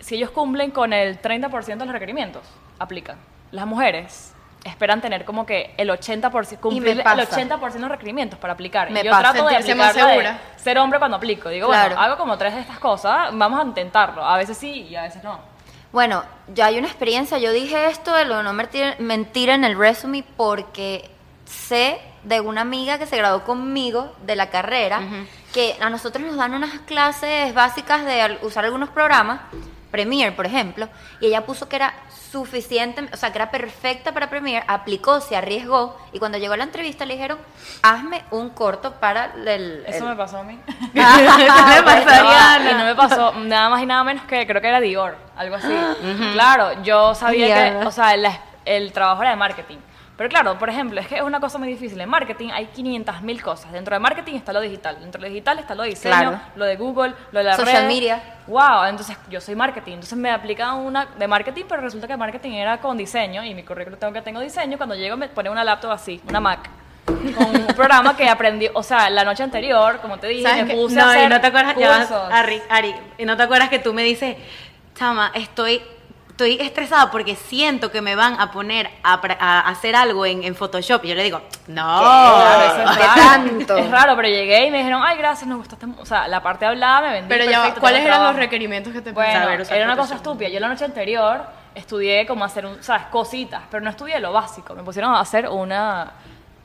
si 0.00 0.14
ellos 0.16 0.30
cumplen 0.30 0.70
con 0.70 0.92
el 0.92 1.20
30% 1.20 1.64
de 1.64 1.76
los 1.84 1.92
requerimientos, 1.92 2.42
aplican. 2.78 3.16
Las 3.50 3.66
mujeres 3.66 4.30
esperan 4.64 5.00
tener 5.02 5.24
como 5.26 5.44
que 5.44 5.74
el 5.76 5.90
80%, 5.90 6.58
cumplir 6.58 6.88
el 6.98 7.02
pasa. 7.02 7.36
80% 7.36 7.72
de 7.72 7.78
los 7.80 7.90
requerimientos 7.90 8.38
para 8.38 8.54
aplicar. 8.54 8.90
Me 8.90 9.00
y 9.00 9.04
yo 9.04 9.10
pasa. 9.10 9.32
trato 9.32 9.46
de 9.48 9.56
aplicar 9.56 9.94
de 9.94 10.34
ser 10.56 10.78
hombre 10.78 10.98
cuando 10.98 11.18
aplico. 11.18 11.50
Digo, 11.50 11.68
Claro. 11.68 11.90
bueno, 11.96 12.00
hago 12.02 12.16
como 12.16 12.38
tres 12.38 12.54
de 12.54 12.60
estas 12.60 12.78
cosas, 12.78 13.28
vamos 13.32 13.60
a 13.60 13.64
intentarlo. 13.64 14.24
A 14.24 14.36
veces 14.38 14.56
sí 14.56 14.86
y 14.88 14.96
a 14.96 15.02
veces 15.02 15.22
no. 15.22 15.38
Bueno, 15.94 16.24
ya 16.52 16.66
hay 16.66 16.78
una 16.78 16.88
experiencia. 16.88 17.38
Yo 17.38 17.52
dije 17.52 17.86
esto 17.86 18.12
de 18.12 18.24
lo 18.24 18.38
de 18.38 18.42
no 18.42 18.52
mentir, 18.52 18.96
mentir 18.98 19.48
en 19.48 19.62
el 19.62 19.78
resume 19.78 20.24
porque 20.36 21.08
sé 21.44 22.00
de 22.24 22.40
una 22.40 22.62
amiga 22.62 22.98
que 22.98 23.06
se 23.06 23.16
graduó 23.16 23.44
conmigo 23.44 24.12
de 24.26 24.34
la 24.34 24.50
carrera 24.50 25.00
que 25.52 25.76
a 25.80 25.90
nosotros 25.90 26.26
nos 26.26 26.34
dan 26.34 26.52
unas 26.52 26.80
clases 26.80 27.54
básicas 27.54 28.04
de 28.04 28.38
usar 28.42 28.64
algunos 28.64 28.88
programas, 28.88 29.42
Premiere, 29.94 30.32
por 30.32 30.44
ejemplo, 30.44 30.88
y 31.20 31.26
ella 31.26 31.46
puso 31.46 31.68
que 31.68 31.76
era 31.76 31.94
suficiente, 32.32 33.08
o 33.12 33.16
sea, 33.16 33.30
que 33.30 33.38
era 33.38 33.52
perfecta 33.52 34.10
para 34.10 34.28
Premiere, 34.28 34.64
aplicó, 34.66 35.20
se 35.20 35.36
arriesgó 35.36 35.96
y 36.12 36.18
cuando 36.18 36.36
llegó 36.36 36.54
a 36.54 36.56
la 36.56 36.64
entrevista 36.64 37.06
le 37.06 37.14
dijeron, 37.14 37.38
hazme 37.80 38.24
un 38.32 38.50
corto 38.50 38.94
para 38.94 39.26
el... 39.46 39.84
Eso 39.86 39.98
el- 40.02 40.10
me 40.10 40.16
pasó 40.16 40.38
a 40.38 40.42
mí. 40.42 40.58
Me 40.94 41.82
pasó 41.84 42.10
a 42.28 42.58
y 42.58 42.74
no 42.74 42.84
me 42.84 42.94
pasó 42.96 43.32
nada 43.34 43.68
más 43.68 43.82
y 43.82 43.86
nada 43.86 44.02
menos 44.02 44.24
que 44.24 44.44
creo 44.48 44.60
que 44.60 44.66
era 44.66 44.80
Dior, 44.80 45.16
algo 45.36 45.54
así. 45.54 45.72
Claro, 46.32 46.82
yo 46.82 47.14
sabía 47.14 47.46
que, 47.80 47.86
o 47.86 47.92
sea, 47.92 48.16
la- 48.16 48.40
el 48.64 48.92
trabajo 48.92 49.22
era 49.22 49.30
de 49.30 49.36
marketing. 49.36 49.76
Pero 50.16 50.30
claro, 50.30 50.56
por 50.60 50.70
ejemplo, 50.70 51.00
es 51.00 51.08
que 51.08 51.16
es 51.16 51.22
una 51.22 51.40
cosa 51.40 51.58
muy 51.58 51.66
difícil. 51.66 52.00
En 52.00 52.08
marketing 52.08 52.50
hay 52.52 52.66
500 52.66 53.22
mil 53.22 53.42
cosas. 53.42 53.72
Dentro 53.72 53.94
de 53.96 53.98
marketing 53.98 54.34
está 54.36 54.52
lo 54.52 54.60
digital. 54.60 54.96
Dentro 55.00 55.20
de 55.20 55.26
lo 55.28 55.32
digital 55.34 55.58
está 55.58 55.74
lo 55.74 55.82
de 55.82 55.88
diseño, 55.88 56.14
Claro. 56.14 56.40
lo 56.54 56.64
de 56.66 56.76
Google, 56.76 57.14
lo 57.32 57.38
de 57.40 57.44
la 57.44 57.56
Social 57.56 57.86
media. 57.88 58.22
Wow, 58.46 58.84
entonces 58.88 59.16
yo 59.28 59.40
soy 59.40 59.56
marketing. 59.56 59.94
Entonces 59.94 60.16
me 60.16 60.30
aplican 60.30 60.76
una 60.76 61.06
de 61.06 61.26
marketing, 61.26 61.64
pero 61.68 61.82
resulta 61.82 62.06
que 62.06 62.16
marketing 62.16 62.52
era 62.52 62.78
con 62.80 62.96
diseño 62.96 63.42
y 63.44 63.54
mi 63.54 63.64
currículum 63.64 63.98
tengo 63.98 64.12
que 64.12 64.22
tengo 64.22 64.38
diseño. 64.38 64.76
Cuando 64.76 64.94
llego 64.94 65.16
me 65.16 65.28
pone 65.28 65.50
una 65.50 65.64
laptop 65.64 65.90
así, 65.90 66.20
una 66.28 66.38
Mac. 66.38 66.70
Con 67.06 67.46
un 67.56 67.66
programa 67.74 68.16
que 68.16 68.28
aprendí, 68.28 68.68
o 68.72 68.82
sea, 68.82 69.10
la 69.10 69.24
noche 69.24 69.42
anterior, 69.42 69.98
como 70.00 70.18
te 70.18 70.28
dije, 70.28 70.42
¿Sabes 70.48 70.66
me 70.66 70.74
puse 70.74 70.98
a 71.00 71.04
No, 71.04 71.10
hacer 71.10 71.24
y 71.24 71.28
no 71.28 71.40
te 71.40 71.46
acuerdas, 71.48 71.76
ya 71.76 71.98
cursos. 71.98 72.28
Ari, 72.32 72.62
Ari, 72.70 72.94
y 73.18 73.24
no 73.26 73.36
te 73.36 73.42
acuerdas 73.42 73.68
que 73.68 73.78
tú 73.78 73.92
me 73.92 74.02
dices, 74.04 74.36
chama, 74.94 75.30
estoy, 75.34 75.82
estoy 76.34 76.58
estresada 76.60 77.12
porque 77.12 77.36
siento 77.36 77.92
que 77.92 78.02
me 78.02 78.16
van 78.16 78.40
a 78.40 78.50
poner 78.50 78.90
a, 79.04 79.68
hacer 79.68 79.94
algo 79.94 80.26
en, 80.26 80.42
en 80.42 80.56
Photoshop. 80.56 81.04
Y 81.04 81.08
yo 81.08 81.14
le 81.14 81.22
digo, 81.22 81.40
no. 81.68 82.00
Claro, 82.00 82.64
eso 82.64 82.90
es 82.90 82.96
¿Qué 82.96 83.02
raro. 83.04 83.20
tanto? 83.22 83.76
Es 83.76 83.90
raro, 83.90 84.16
pero 84.16 84.28
llegué 84.28 84.66
y 84.66 84.70
me 84.72 84.78
dijeron, 84.78 85.00
ay, 85.04 85.16
gracias, 85.16 85.46
nos 85.46 85.58
gustaste. 85.58 85.86
mu-". 85.86 86.00
O 86.00 86.04
sea, 86.04 86.26
la 86.26 86.42
parte 86.42 86.66
hablada 86.66 87.02
me 87.02 87.12
vendí. 87.12 87.28
Pero 87.28 87.48
ya, 87.48 87.72
¿cuáles 87.76 88.04
eran 88.04 88.24
los 88.24 88.34
requerimientos 88.34 88.92
que 88.92 89.00
te 89.00 89.12
Bueno? 89.12 89.44
Saber 89.44 89.64
era 89.70 89.84
una 89.84 89.96
cosa 89.96 90.16
estúpida. 90.16 90.48
Yo 90.48 90.58
la 90.58 90.66
noche 90.66 90.84
anterior 90.84 91.42
estudié 91.72 92.26
cómo 92.26 92.44
hacer, 92.44 92.66
un, 92.66 92.82
¿sabes? 92.82 93.06
Cositas, 93.12 93.62
pero 93.70 93.84
no 93.84 93.90
estudié 93.90 94.18
lo 94.18 94.32
básico. 94.32 94.74
Me 94.74 94.82
pusieron 94.82 95.14
a 95.14 95.20
hacer 95.20 95.48
una 95.48 96.14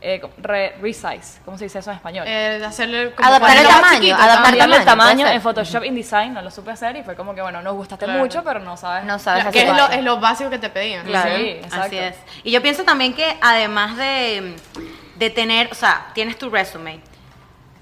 eh, 0.01 0.21
re- 0.37 0.75
resize, 0.81 1.41
¿cómo 1.43 1.57
se 1.57 1.65
dice 1.65 1.79
eso 1.79 1.89
en 1.91 1.97
español? 1.97 2.25
Eh, 2.27 2.61
hacerle 2.65 3.11
como 3.13 3.27
Adaptar 3.27 3.57
el 3.57 3.67
tamaño, 3.67 3.99
chiquito, 3.99 4.15
adaptar 4.15 4.57
tamaño. 4.57 4.75
El 4.77 4.85
tamaño, 4.85 5.27
en 5.27 5.41
Photoshop 5.41 5.83
InDesign, 5.83 6.33
no 6.33 6.41
lo 6.41 6.49
supe 6.51 6.71
hacer 6.71 6.95
y 6.95 7.03
fue 7.03 7.15
como 7.15 7.35
que, 7.35 7.41
bueno, 7.41 7.61
nos 7.61 7.73
gustaste 7.75 8.05
Claro. 8.05 8.19
mucho, 8.19 8.43
pero 8.43 8.59
no 8.59 8.77
sabes. 8.77 9.03
No 9.05 9.19
sabes 9.19 9.43
Claro, 9.43 9.53
que 9.53 9.63
es 9.63 9.77
lo, 9.77 9.89
es 9.99 10.03
lo 10.03 10.19
básico 10.19 10.49
que 10.49 10.59
te 10.59 10.69
pedían. 10.69 11.05
Claro. 11.05 11.35
Sí, 11.35 11.43
exacto. 11.49 11.81
Así 11.85 11.97
es. 11.97 12.15
Y 12.43 12.51
yo 12.51 12.61
pienso 12.61 12.83
también 12.83 13.13
que 13.13 13.37
además 13.41 13.97
de, 13.97 14.55
de 15.15 15.29
tener, 15.29 15.69
o 15.71 15.75
sea, 15.75 16.07
tienes 16.13 16.37
tu 16.37 16.49
resume, 16.49 17.01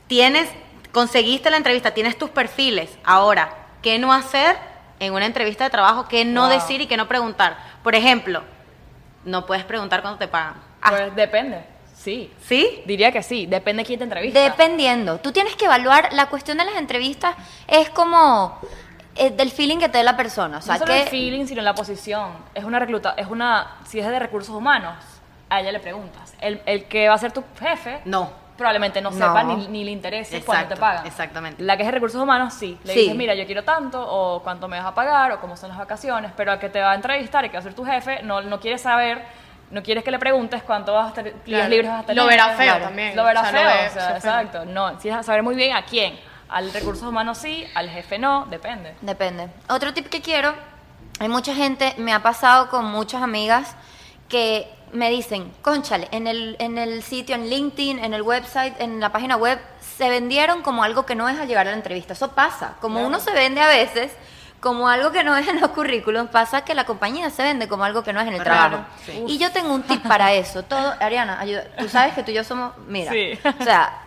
tienes, 0.08 0.50
conseguiste 0.92 1.50
la 1.50 1.58
entrevista, 1.58 1.92
tienes 1.92 2.18
tus 2.18 2.30
perfiles. 2.32 2.90
Ahora, 3.04 3.50
¿qué 3.82 4.00
no 4.00 4.12
hacer 4.14 4.58
en 5.00 5.14
una 5.14 5.26
entrevista 5.26 5.64
de 5.66 5.70
trabajo? 5.70 6.08
¿Qué 6.08 6.26
no 6.26 6.42
Wow. 6.48 6.50
decir 6.52 6.82
y 6.82 6.88
qué 6.88 6.98
no 6.98 7.08
preguntar? 7.08 7.58
Por 7.84 7.94
ejemplo, 7.94 8.44
no 9.24 9.46
puedes 9.46 9.64
preguntar 9.66 10.02
cuándo 10.02 10.18
te 10.18 10.28
pagan. 10.28 10.56
Pues 10.88 11.14
depende, 11.16 11.66
sí. 11.98 12.32
¿Sí? 12.42 12.82
Diría 12.86 13.12
que 13.12 13.24
sí, 13.24 13.46
depende 13.46 13.84
quién 13.84 14.00
te 14.00 14.04
entrevista. 14.06 14.40
Dependiendo. 14.42 15.18
Tú 15.20 15.32
tienes 15.32 15.56
que 15.56 15.66
evaluar, 15.66 16.10
la 16.14 16.28
cuestión 16.28 16.58
de 16.58 16.66
las 16.66 16.76
entrevistas 16.76 17.36
es 17.68 17.90
como 17.90 18.60
eh, 19.16 19.32
del 19.32 19.52
feeling 19.52 19.78
que 19.80 19.90
te 19.90 19.98
dé 19.98 20.04
la 20.04 20.16
persona. 20.16 20.60
O 20.60 20.62
sea, 20.62 20.76
no 20.76 20.80
solo 20.80 20.94
que 20.94 21.02
el 21.04 21.08
feeling, 21.10 21.46
sino 21.48 21.62
la 21.62 21.74
posición. 21.76 22.32
Es 22.54 22.64
una 22.64 22.80
recluta, 22.80 23.14
es 23.18 23.28
una, 23.28 23.78
si 23.86 24.00
es 24.00 24.08
de 24.08 24.20
recursos 24.20 24.56
humanos, 24.56 24.96
a 25.50 25.60
ella 25.62 25.72
le 25.72 25.80
preguntas. 25.80 26.34
El, 26.40 26.62
el 26.66 26.86
que 26.86 27.08
va 27.10 27.16
a 27.16 27.18
ser 27.18 27.32
tu 27.32 27.44
jefe, 27.60 28.02
No. 28.06 28.30
probablemente 28.58 29.02
no 29.02 29.12
No. 29.12 29.18
sepa 29.18 29.44
ni, 29.44 29.68
ni 29.68 29.84
le 29.84 29.92
interese 29.92 30.42
cuánto 30.44 30.76
te 30.76 30.80
pagan. 30.80 31.06
exactamente. 31.08 31.64
La 31.64 31.78
que 31.78 31.84
es 31.84 31.88
de 31.88 31.92
recursos 31.94 32.22
humanos, 32.22 32.54
sí. 32.54 32.78
Le 32.84 32.94
Sí. 32.94 33.00
dices, 33.02 33.16
mira, 33.16 33.34
yo 33.34 33.46
quiero 33.46 33.64
tanto, 33.64 34.00
o 34.08 34.42
cuánto 34.44 34.68
me 34.68 34.78
vas 34.78 34.86
a 34.88 34.94
pagar, 34.94 35.32
o 35.32 35.40
cómo 35.42 35.56
son 35.58 35.70
las 35.70 35.78
vacaciones, 35.78 36.32
pero 36.38 36.52
al 36.52 36.60
que 36.60 36.70
te 36.70 36.80
va 36.82 36.92
a 36.92 36.96
entrevistar 36.96 37.44
y 37.46 37.50
que 37.50 37.54
va 37.54 37.60
a 37.60 37.64
ser 37.64 37.74
tu 37.74 37.86
jefe, 37.86 38.22
no, 38.24 38.42
no 38.42 38.60
quiere 38.60 38.78
saber, 38.78 39.24
no 39.72 39.84
quieres 39.84 40.04
que 40.04 40.12
le 40.12 40.20
preguntes 40.20 40.64
cuánto 40.64 40.94
vas 40.94 41.18
a 41.18 41.22
días 41.24 41.36
Claro. 41.46 41.70
libres 41.70 41.90
vas 41.92 42.00
a 42.04 42.06
tener. 42.06 42.24
Lo 42.24 42.28
verá 42.30 42.48
feo 42.50 42.58
Claro. 42.74 42.86
también. 42.86 43.16
Lo 43.16 43.24
verá 43.24 43.42
O 43.42 43.44
sea, 43.44 43.52
lo 43.52 43.58
feo, 43.60 43.68
ve- 43.68 43.88
o 43.88 43.92
sea, 43.92 43.92
se 43.92 44.00
ofende. 44.00 44.18
exacto. 44.18 44.66
No, 44.66 45.00
si 45.00 45.10
es 45.10 45.16
a 45.16 45.24
saber 45.24 45.44
muy 45.44 45.56
bien 45.56 45.76
a 45.76 45.84
quién. 45.86 46.18
Al 46.50 46.72
recursos 46.72 47.04
humanos 47.08 47.38
sí, 47.38 47.68
al 47.76 47.90
jefe 47.90 48.18
no, 48.18 48.46
depende. 48.46 48.96
Depende. 49.02 49.50
Otro 49.70 49.94
tip 49.94 50.08
que 50.08 50.22
quiero, 50.22 50.54
hay 51.20 51.28
mucha 51.28 51.54
gente, 51.54 51.94
me 51.98 52.14
ha 52.14 52.24
pasado 52.24 52.70
con 52.70 52.86
muchas 52.86 53.22
amigas 53.22 53.76
que 54.30 54.72
me 54.94 55.10
dicen, 55.10 55.52
conchale, 55.62 56.08
en 56.12 56.28
el, 56.28 56.56
en 56.60 56.78
el 56.78 57.04
sitio, 57.04 57.36
en 57.36 57.50
LinkedIn, 57.50 58.00
en 58.00 58.14
el 58.14 58.22
website, 58.22 58.80
en 58.80 59.02
la 59.02 59.12
página 59.12 59.36
web, 59.36 59.60
se 59.98 60.10
vendieron 60.10 60.62
como 60.62 60.84
algo 60.84 61.06
que 61.06 61.16
no 61.16 61.28
es 61.28 61.38
al 61.38 61.48
llegar 61.50 61.68
a 61.68 61.72
la 61.72 61.76
entrevista. 61.76 62.14
Eso 62.14 62.32
pasa. 62.32 62.76
Como 62.80 63.06
uno 63.06 63.20
se 63.20 63.32
vende 63.34 63.60
a 63.60 63.68
veces 63.68 64.14
como 64.60 64.90
algo 64.90 65.12
que 65.12 65.24
no 65.24 65.36
es 65.38 65.48
en 65.48 65.62
los 65.62 65.70
currículums, 65.72 66.30
pasa 66.32 66.64
que 66.66 66.74
la 66.74 66.86
compañía 66.86 67.30
se 67.30 67.44
vende 67.44 67.68
como 67.68 67.84
algo 67.84 68.04
que 68.04 68.12
no 68.14 68.20
es 68.22 68.28
en 68.28 68.34
el 68.34 68.44
trabajo. 68.44 68.86
sí. 69.06 69.24
Y 69.28 69.38
yo 69.38 69.52
tengo 69.52 69.74
un 69.74 69.84
tip 69.84 70.02
para 70.08 70.34
eso. 70.34 70.64
Todo, 70.64 70.94
Ariana, 71.00 71.40
ayuda. 71.40 71.64
Tú 71.78 71.88
sabes 71.90 72.14
que 72.16 72.24
tú 72.24 72.32
y 72.32 72.34
yo 72.36 72.44
somos, 72.44 72.74
mira, 72.88 73.12
Sí. 73.12 73.38
o 73.60 73.64
sea, 73.64 74.02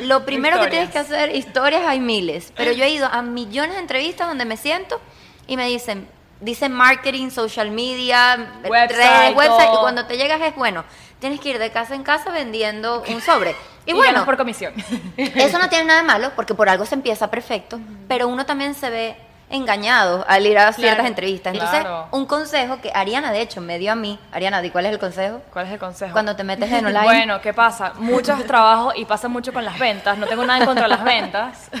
lo 0.00 0.24
primero 0.24 0.60
que 0.60 0.68
tienes 0.68 0.90
que 0.90 0.98
hacer, 0.98 1.34
historias 1.34 1.82
hay 1.86 2.00
miles, 2.00 2.52
pero 2.56 2.72
yo 2.72 2.84
he 2.84 2.90
ido 2.90 3.06
a 3.06 3.20
millones 3.22 3.74
de 3.74 3.80
entrevistas 3.80 4.28
donde 4.28 4.44
me 4.44 4.56
siento 4.56 5.00
y 5.46 5.56
me 5.56 5.66
dicen, 5.66 6.08
dicen 6.40 6.72
marketing, 6.72 7.30
social 7.30 7.70
media, 7.70 8.52
Website, 8.64 8.96
redes, 8.96 9.36
website, 9.36 9.70
y 9.74 9.76
cuando 9.78 10.06
te 10.06 10.16
llegas 10.16 10.40
es 10.40 10.54
bueno, 10.54 10.84
tienes 11.18 11.40
que 11.40 11.48
ir 11.50 11.58
de 11.58 11.70
casa 11.72 11.94
en 11.94 12.04
casa 12.04 12.30
vendiendo 12.30 13.02
un 13.08 13.20
sobre. 13.20 13.54
Y, 13.86 13.90
Y 13.90 13.94
bueno, 13.94 14.24
por 14.24 14.36
comisión. 14.36 14.74
eso 15.16 15.58
no 15.60 15.68
tiene 15.68 15.84
nada 15.84 16.00
de 16.00 16.06
malo, 16.08 16.32
porque 16.34 16.54
por 16.54 16.68
algo 16.68 16.84
se 16.84 16.96
empieza 16.96 17.30
perfecto, 17.30 17.78
pero 18.08 18.26
uno 18.26 18.44
también 18.44 18.74
se 18.74 18.90
ve 18.90 19.16
engañado 19.48 20.24
al 20.28 20.44
ir 20.46 20.58
a 20.58 20.72
ciertas 20.72 20.96
Claro, 20.96 21.08
entrevistas. 21.08 21.52
Entonces, 21.54 21.80
claro. 21.80 22.08
un 22.10 22.26
consejo 22.26 22.80
que 22.80 22.90
Ariana, 22.94 23.30
de 23.32 23.40
hecho, 23.40 23.60
me 23.60 23.78
dio 23.78 23.92
a 23.92 23.94
mí. 23.94 24.18
Ariana, 24.32 24.60
¿di 24.60 24.70
cuál 24.70 24.86
es 24.86 24.92
el 24.92 24.98
consejo? 24.98 25.40
¿Cuál 25.52 25.66
es 25.66 25.72
el 25.72 25.78
consejo? 25.78 26.12
Cuando 26.12 26.34
te 26.34 26.42
metes 26.44 26.70
en 26.72 26.86
online. 26.86 27.04
Bueno, 27.04 27.40
¿qué 27.40 27.54
pasa? 27.54 27.92
Muchos 27.96 28.44
trabajos 28.44 28.94
y 28.96 29.04
pasa 29.04 29.28
mucho 29.28 29.52
con 29.52 29.64
las 29.64 29.78
ventas. 29.78 30.18
No 30.18 30.26
tengo 30.26 30.44
nada 30.44 30.58
en 30.58 30.66
contra 30.66 30.84
de 30.84 30.88
las 30.90 31.04
ventas. 31.04 31.70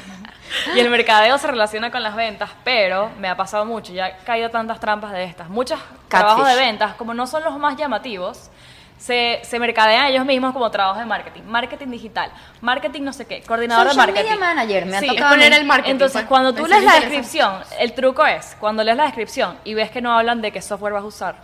Y 0.76 0.78
el 0.78 0.88
mercadeo 0.90 1.36
se 1.38 1.46
relaciona 1.48 1.90
con 1.90 2.04
las 2.04 2.14
ventas, 2.14 2.48
pero 2.62 3.10
me 3.18 3.28
ha 3.28 3.36
pasado 3.36 3.64
mucho. 3.64 3.92
Ya 3.92 4.08
he 4.10 4.16
caído 4.18 4.48
tantas 4.48 4.78
trampas 4.78 5.10
de 5.10 5.24
estas. 5.24 5.48
Muchos 5.48 5.78
trabajos 6.08 6.46
de 6.46 6.54
ventas, 6.54 6.94
como 6.94 7.14
no 7.14 7.26
son 7.26 7.42
los 7.42 7.58
más 7.58 7.76
llamativos, 7.76 8.48
se, 8.98 9.40
se 9.44 9.58
mercadean 9.58 10.06
ellos 10.06 10.24
mismos 10.24 10.52
como 10.52 10.70
trabajos 10.70 10.98
de 10.98 11.06
marketing. 11.06 11.42
Marketing 11.46 11.88
digital, 11.88 12.30
marketing 12.60 13.02
no 13.02 13.12
sé 13.12 13.26
qué, 13.26 13.42
coordinador 13.42 13.88
Social 13.88 14.06
de 14.06 14.12
marketing. 14.12 14.30
media 14.38 14.46
manager, 14.54 14.86
me 14.86 14.96
ha 14.96 15.00
Sí, 15.00 15.06
tocado 15.08 15.30
poner 15.30 15.52
el 15.52 15.64
marketing. 15.64 15.90
Entonces, 15.92 16.22
pues. 16.22 16.28
cuando 16.28 16.54
tú 16.54 16.66
lees 16.66 16.80
es 16.80 16.86
la 16.86 16.94
descripción, 17.00 17.54
el 17.78 17.92
truco 17.92 18.24
es, 18.26 18.56
cuando 18.58 18.82
lees 18.82 18.96
la 18.96 19.04
descripción 19.04 19.58
y 19.64 19.74
ves 19.74 19.90
que 19.90 20.00
no 20.00 20.12
hablan 20.16 20.40
de 20.40 20.50
qué 20.52 20.62
software 20.62 20.92
vas 20.94 21.02
a 21.02 21.06
usar, 21.06 21.36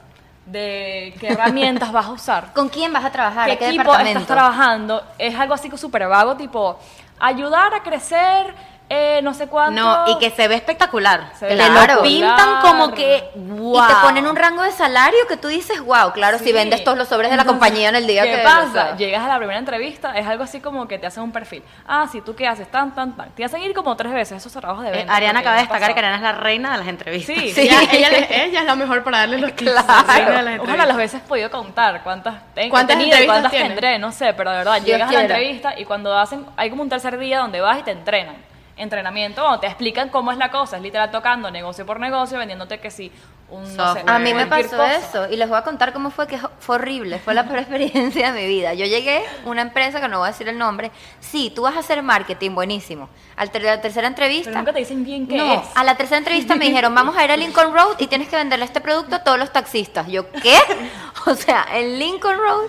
de 0.46 1.14
qué 1.20 1.28
herramientas 1.32 1.92
vas 1.92 2.06
a 2.06 2.10
usar, 2.12 2.52
¿Con 2.52 2.68
quién 2.68 2.92
vas 2.92 3.04
a 3.04 3.12
trabajar? 3.12 3.46
qué 3.46 3.52
¿A 3.52 3.56
qué 3.58 3.66
equipo 3.68 3.82
departamento? 3.84 4.20
estás 4.20 4.34
trabajando, 4.34 5.02
es 5.18 5.38
algo 5.38 5.54
así 5.54 5.70
súper 5.76 6.08
vago, 6.08 6.36
tipo, 6.36 6.78
ayudar 7.20 7.74
a 7.74 7.82
crecer, 7.82 8.52
eh, 8.94 9.20
no 9.22 9.32
sé 9.32 9.46
cuánto. 9.46 9.80
No, 9.80 10.04
y 10.08 10.18
que 10.18 10.30
se 10.30 10.48
ve 10.48 10.54
espectacular. 10.54 11.30
Se 11.38 11.46
Te 11.46 11.54
ve 11.54 11.56
lo 11.56 11.62
espectacular. 11.64 12.02
pintan 12.02 12.60
como 12.60 12.92
que, 12.92 13.30
wow. 13.34 13.82
Y 13.84 13.86
te 13.88 13.94
ponen 14.02 14.26
un 14.26 14.36
rango 14.36 14.62
de 14.62 14.70
salario 14.72 15.18
que 15.28 15.36
tú 15.38 15.48
dices, 15.48 15.80
wow, 15.80 16.12
claro, 16.12 16.38
si 16.38 16.52
vendes 16.52 16.84
todos 16.84 16.98
los 16.98 17.08
sobres 17.08 17.30
de 17.30 17.36
la 17.36 17.44
compañía 17.52 17.88
en 17.88 17.96
el 17.96 18.06
día 18.06 18.22
¿qué 18.24 18.36
que... 18.36 18.42
pasa? 18.42 18.66
o 18.66 18.72
sea, 18.72 18.96
Llegas 18.96 19.24
a 19.24 19.28
la 19.28 19.38
primera 19.38 19.58
entrevista, 19.58 20.12
es 20.18 20.26
algo 20.26 20.44
así 20.44 20.60
como 20.60 20.86
que 20.86 20.98
te 20.98 21.06
hacen 21.06 21.22
un 21.22 21.32
perfil. 21.32 21.62
Ah, 21.86 22.06
sí, 22.12 22.20
¿tú 22.20 22.34
qué 22.34 22.46
haces? 22.46 22.70
Tan, 22.70 22.94
tan, 22.94 23.16
tan. 23.16 23.30
Te 23.30 23.44
hacen 23.44 23.62
ir 23.62 23.72
como 23.74 23.96
tres 23.96 24.12
veces 24.12 24.36
esos 24.36 24.52
trabajos 24.52 24.84
de 24.84 24.90
Eh, 24.90 24.96
venta. 24.96 25.14
Ariana 25.14 25.40
acaba 25.40 25.56
de 25.56 25.62
destacar 25.62 25.92
que. 25.94 25.98
Ariana 25.98 26.16
es 26.16 26.22
la 26.22 26.32
reina 26.32 26.72
de 26.72 26.78
las 26.78 26.88
entrevistas. 26.88 27.34
Sí, 27.36 27.52
Sí. 27.54 27.60
Ella, 27.62 27.80
ella, 27.90 28.08
ella 28.44 28.60
es 28.60 28.66
la 28.66 28.76
mejor 28.76 29.02
para 29.02 29.18
darle 29.18 29.38
los 29.38 29.52
tips. 29.56 29.72
Claro. 29.72 30.62
Ojalá 30.64 30.86
las 30.86 30.96
veces 30.96 31.20
podido 31.22 31.50
contar 31.50 32.02
cuántas, 32.02 32.34
ten- 32.54 32.66
he 32.66 32.70
¿Cuántas 32.70 32.98
tenido 32.98 33.16
cuántas 33.26 33.52
tendré, 33.52 33.98
no 33.98 34.12
sé, 34.12 34.34
pero 34.34 34.50
de 34.50 34.58
verdad, 34.58 34.74
Dios 34.74 34.86
llegas 34.86 35.08
a 35.08 35.12
la 35.14 35.20
entrevista 35.22 35.78
y 35.78 35.84
cuando 35.84 36.16
hacen, 36.16 36.44
hay 36.56 36.68
como 36.70 36.82
un 36.82 36.88
tercer 36.88 37.18
día 37.18 37.38
donde 37.38 37.60
vas 37.60 37.78
y 37.78 37.82
te 37.82 37.90
entrenan. 37.92 38.36
Entrenamiento, 38.76 39.42
donde 39.42 39.58
te 39.58 39.66
explican 39.66 40.08
cómo 40.08 40.32
es 40.32 40.38
la 40.38 40.50
cosa, 40.50 40.76
es 40.78 40.82
literal 40.82 41.10
tocando 41.10 41.50
negocio 41.50 41.84
por 41.84 42.00
negocio, 42.00 42.38
vendiéndote 42.38 42.80
que 42.80 42.90
sí, 42.90 43.12
un, 43.50 43.76
no 43.76 43.92
sé. 43.94 44.02
A 44.06 44.18
mí 44.18 44.32
me 44.32 44.46
pasó 44.46 44.70
cosa. 44.78 44.96
eso 44.96 45.28
y 45.30 45.36
les 45.36 45.46
voy 45.46 45.58
a 45.58 45.62
contar 45.62 45.92
cómo 45.92 46.10
fue 46.10 46.26
que 46.26 46.38
fue 46.58 46.76
horrible, 46.76 47.18
fue 47.18 47.34
la 47.34 47.44
peor 47.46 47.58
experiencia 47.58 48.32
de 48.32 48.40
mi 48.40 48.48
vida. 48.48 48.72
Yo 48.72 48.86
llegué 48.86 49.18
a 49.44 49.48
una 49.48 49.60
empresa 49.60 50.00
que 50.00 50.08
no 50.08 50.18
voy 50.20 50.28
a 50.28 50.30
decir 50.32 50.48
el 50.48 50.56
nombre, 50.56 50.90
sí, 51.20 51.52
tú 51.54 51.62
vas 51.62 51.76
a 51.76 51.80
hacer 51.80 52.02
marketing, 52.02 52.52
buenísimo. 52.54 53.10
Al 53.36 53.50
ter- 53.50 53.62
la 53.62 53.80
tercera 53.82 54.08
entrevista, 54.08 54.48
Pero 54.50 54.58
nunca 54.60 54.72
te 54.72 54.78
dicen 54.78 55.04
bien 55.04 55.26
qué 55.28 55.36
no, 55.36 55.52
es. 55.54 55.60
a 55.74 55.84
la 55.84 55.94
tercera 55.96 56.16
entrevista 56.18 56.56
me 56.56 56.64
dijeron, 56.64 56.94
vamos 56.94 57.14
a 57.16 57.24
ir 57.24 57.30
a 57.30 57.36
Lincoln 57.36 57.74
Road 57.74 57.96
y 57.98 58.06
tienes 58.06 58.28
que 58.28 58.36
venderle 58.36 58.64
este 58.64 58.80
producto 58.80 59.16
a 59.16 59.18
todos 59.22 59.38
los 59.38 59.52
taxistas. 59.52 60.06
Yo, 60.08 60.30
¿qué? 60.32 60.56
O 61.26 61.34
sea, 61.34 61.66
en 61.74 61.98
Lincoln 61.98 62.36
Road 62.38 62.64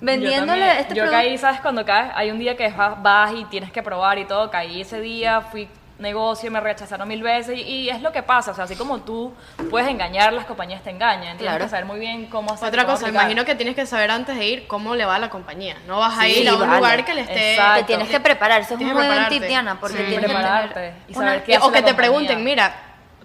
vendiéndole 0.00 0.66
yo 0.66 0.72
este 0.72 0.94
Yo 0.94 1.02
producto. 1.04 1.12
caí, 1.12 1.38
¿sabes? 1.38 1.60
Cuando 1.60 1.84
caes, 1.84 2.12
hay 2.14 2.30
un 2.30 2.38
día 2.38 2.56
que 2.56 2.68
vas, 2.70 3.00
vas 3.02 3.32
y 3.34 3.44
tienes 3.46 3.70
que 3.72 3.82
probar 3.82 4.18
y 4.18 4.24
todo. 4.24 4.50
Caí 4.50 4.80
ese 4.80 5.00
día, 5.00 5.40
fui 5.42 5.68
negocio, 5.98 6.50
me 6.50 6.60
rechazaron 6.60 7.06
mil 7.06 7.22
veces 7.22 7.58
y, 7.58 7.60
y 7.60 7.90
es 7.90 8.00
lo 8.00 8.10
que 8.10 8.22
pasa. 8.22 8.52
O 8.52 8.54
sea, 8.54 8.64
así 8.64 8.74
como 8.74 9.00
tú 9.00 9.34
puedes 9.68 9.86
engañar, 9.86 10.32
las 10.32 10.46
compañías 10.46 10.82
te 10.82 10.88
engañan. 10.88 11.36
Tienes 11.36 11.42
Claro. 11.42 11.64
que 11.64 11.68
saber 11.70 11.84
muy 11.84 12.00
bien 12.00 12.24
cómo 12.26 12.54
hacer 12.54 12.68
Otra 12.68 12.84
cosa, 12.86 13.04
aplicar. 13.04 13.22
imagino 13.24 13.44
que 13.44 13.54
tienes 13.54 13.74
que 13.74 13.84
saber 13.84 14.10
antes 14.10 14.34
de 14.38 14.46
ir 14.46 14.66
cómo 14.66 14.94
le 14.94 15.04
va 15.04 15.16
a 15.16 15.18
la 15.18 15.28
compañía. 15.28 15.76
No 15.86 15.98
vas 15.98 16.18
a 16.18 16.22
Sí, 16.22 16.40
ir 16.40 16.48
a 16.48 16.54
un 16.54 16.60
vale. 16.60 16.76
lugar 16.76 17.04
que 17.04 17.12
le 17.14 17.20
esté... 17.20 17.52
Exacto. 17.52 17.80
Te 17.80 17.84
tienes 17.84 18.08
que 18.08 18.18
preparar, 18.20 18.62
eso 18.62 18.74
es 18.74 18.80
muy 18.80 18.92
buen 18.92 19.28
tip, 19.28 19.42
Diana, 19.42 19.78
porque 19.78 19.98
Sí. 19.98 20.04
tienes 20.04 20.20
que 20.26 20.32
Prepararte 20.34 20.94
y 21.08 21.16
una- 21.16 21.26
saber 21.26 21.44
qué 21.44 21.56
hace 21.56 21.66
o 21.66 21.70
que 21.70 21.80
la 21.80 21.84
te 21.86 21.90
compañía. 21.92 21.96
pregunten, 21.96 22.44
mira, 22.44 22.74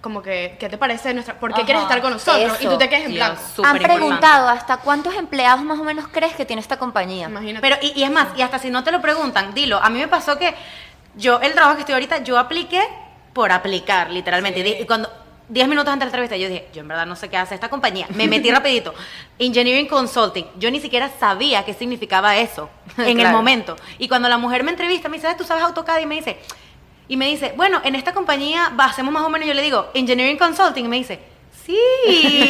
como 0.05 0.21
que, 0.21 0.55
¿qué 0.59 0.69
te 0.69 0.77
parece 0.77 1.15
nuestra... 1.15 1.39
¿Por 1.39 1.49
qué 1.49 1.61
Ajá. 1.61 1.65
quieres 1.65 1.81
estar 1.81 1.99
con 1.99 2.13
nosotros? 2.13 2.61
Y 2.61 2.67
tú 2.67 2.77
te 2.77 2.87
quedes 2.87 3.05
en 3.05 3.09
Sí, 3.09 3.15
blanco. 3.15 3.41
Han 3.41 3.75
importante. 3.75 3.85
preguntado 3.87 4.49
hasta 4.49 4.77
cuántos 4.77 5.15
empleados 5.15 5.63
más 5.65 5.79
o 5.79 5.83
menos 5.83 6.07
crees 6.11 6.33
que 6.35 6.45
tiene 6.45 6.61
esta 6.61 6.77
compañía. 6.77 7.25
Imagínate. 7.27 7.59
Pero, 7.59 7.77
y, 7.81 7.99
y 7.99 8.03
es 8.03 8.11
más, 8.11 8.27
y 8.37 8.43
hasta 8.43 8.59
si 8.59 8.69
no 8.69 8.83
te 8.83 8.91
lo 8.91 9.01
preguntan, 9.01 9.55
dilo. 9.55 9.79
A 9.83 9.89
mí 9.89 9.97
me 9.97 10.07
pasó 10.07 10.37
que 10.37 10.53
yo, 11.15 11.39
el 11.41 11.53
trabajo 11.53 11.73
que 11.73 11.79
estoy 11.79 11.93
ahorita, 11.93 12.19
yo 12.19 12.37
apliqué 12.37 12.81
por 13.33 13.51
aplicar, 13.51 14.11
literalmente. 14.11 14.61
Sí. 14.63 14.77
Y 14.81 14.85
cuando, 14.85 15.11
10 15.49 15.67
minutos 15.69 15.91
antes 15.91 16.11
de 16.11 16.17
la 16.17 16.23
entrevista, 16.23 16.37
yo 16.37 16.49
dije, 16.49 16.67
yo 16.71 16.81
en 16.81 16.87
verdad 16.87 17.07
no 17.07 17.15
sé 17.15 17.27
qué 17.27 17.37
hace 17.37 17.55
esta 17.55 17.69
compañía. 17.69 18.05
Me 18.13 18.27
metí 18.27 18.51
rapidito. 18.53 18.93
Engineering 19.39 19.87
Consulting. 19.87 20.45
Yo 20.59 20.69
ni 20.69 20.79
siquiera 20.79 21.09
sabía 21.19 21.65
qué 21.65 21.73
significaba 21.73 22.37
eso 22.37 22.69
en 22.99 23.19
el 23.19 23.31
momento. 23.31 23.75
Y 23.97 24.07
cuando 24.07 24.29
la 24.29 24.37
mujer 24.37 24.63
me 24.63 24.69
entrevista, 24.69 25.09
me 25.09 25.17
dice, 25.17 25.29
"Ah, 25.29 25.35
¿tú 25.35 25.43
sabes 25.43 25.63
AutoCAD? 25.63 25.99
Y 26.01 26.05
me 26.05 26.15
dice, 26.15 26.37
y 27.07 27.17
me 27.17 27.27
dice, 27.27 27.53
bueno, 27.55 27.81
en 27.83 27.95
esta 27.95 28.13
compañía 28.13 28.69
va- 28.79 28.85
hacemos 28.85 29.13
más 29.13 29.23
o 29.23 29.29
menos, 29.29 29.47
yo 29.47 29.53
le 29.53 29.61
digo, 29.61 29.89
Engineering 29.93 30.37
Consulting. 30.37 30.85
Y 30.85 30.87
me 30.87 30.97
dice, 30.97 31.19
sí, 31.65 31.77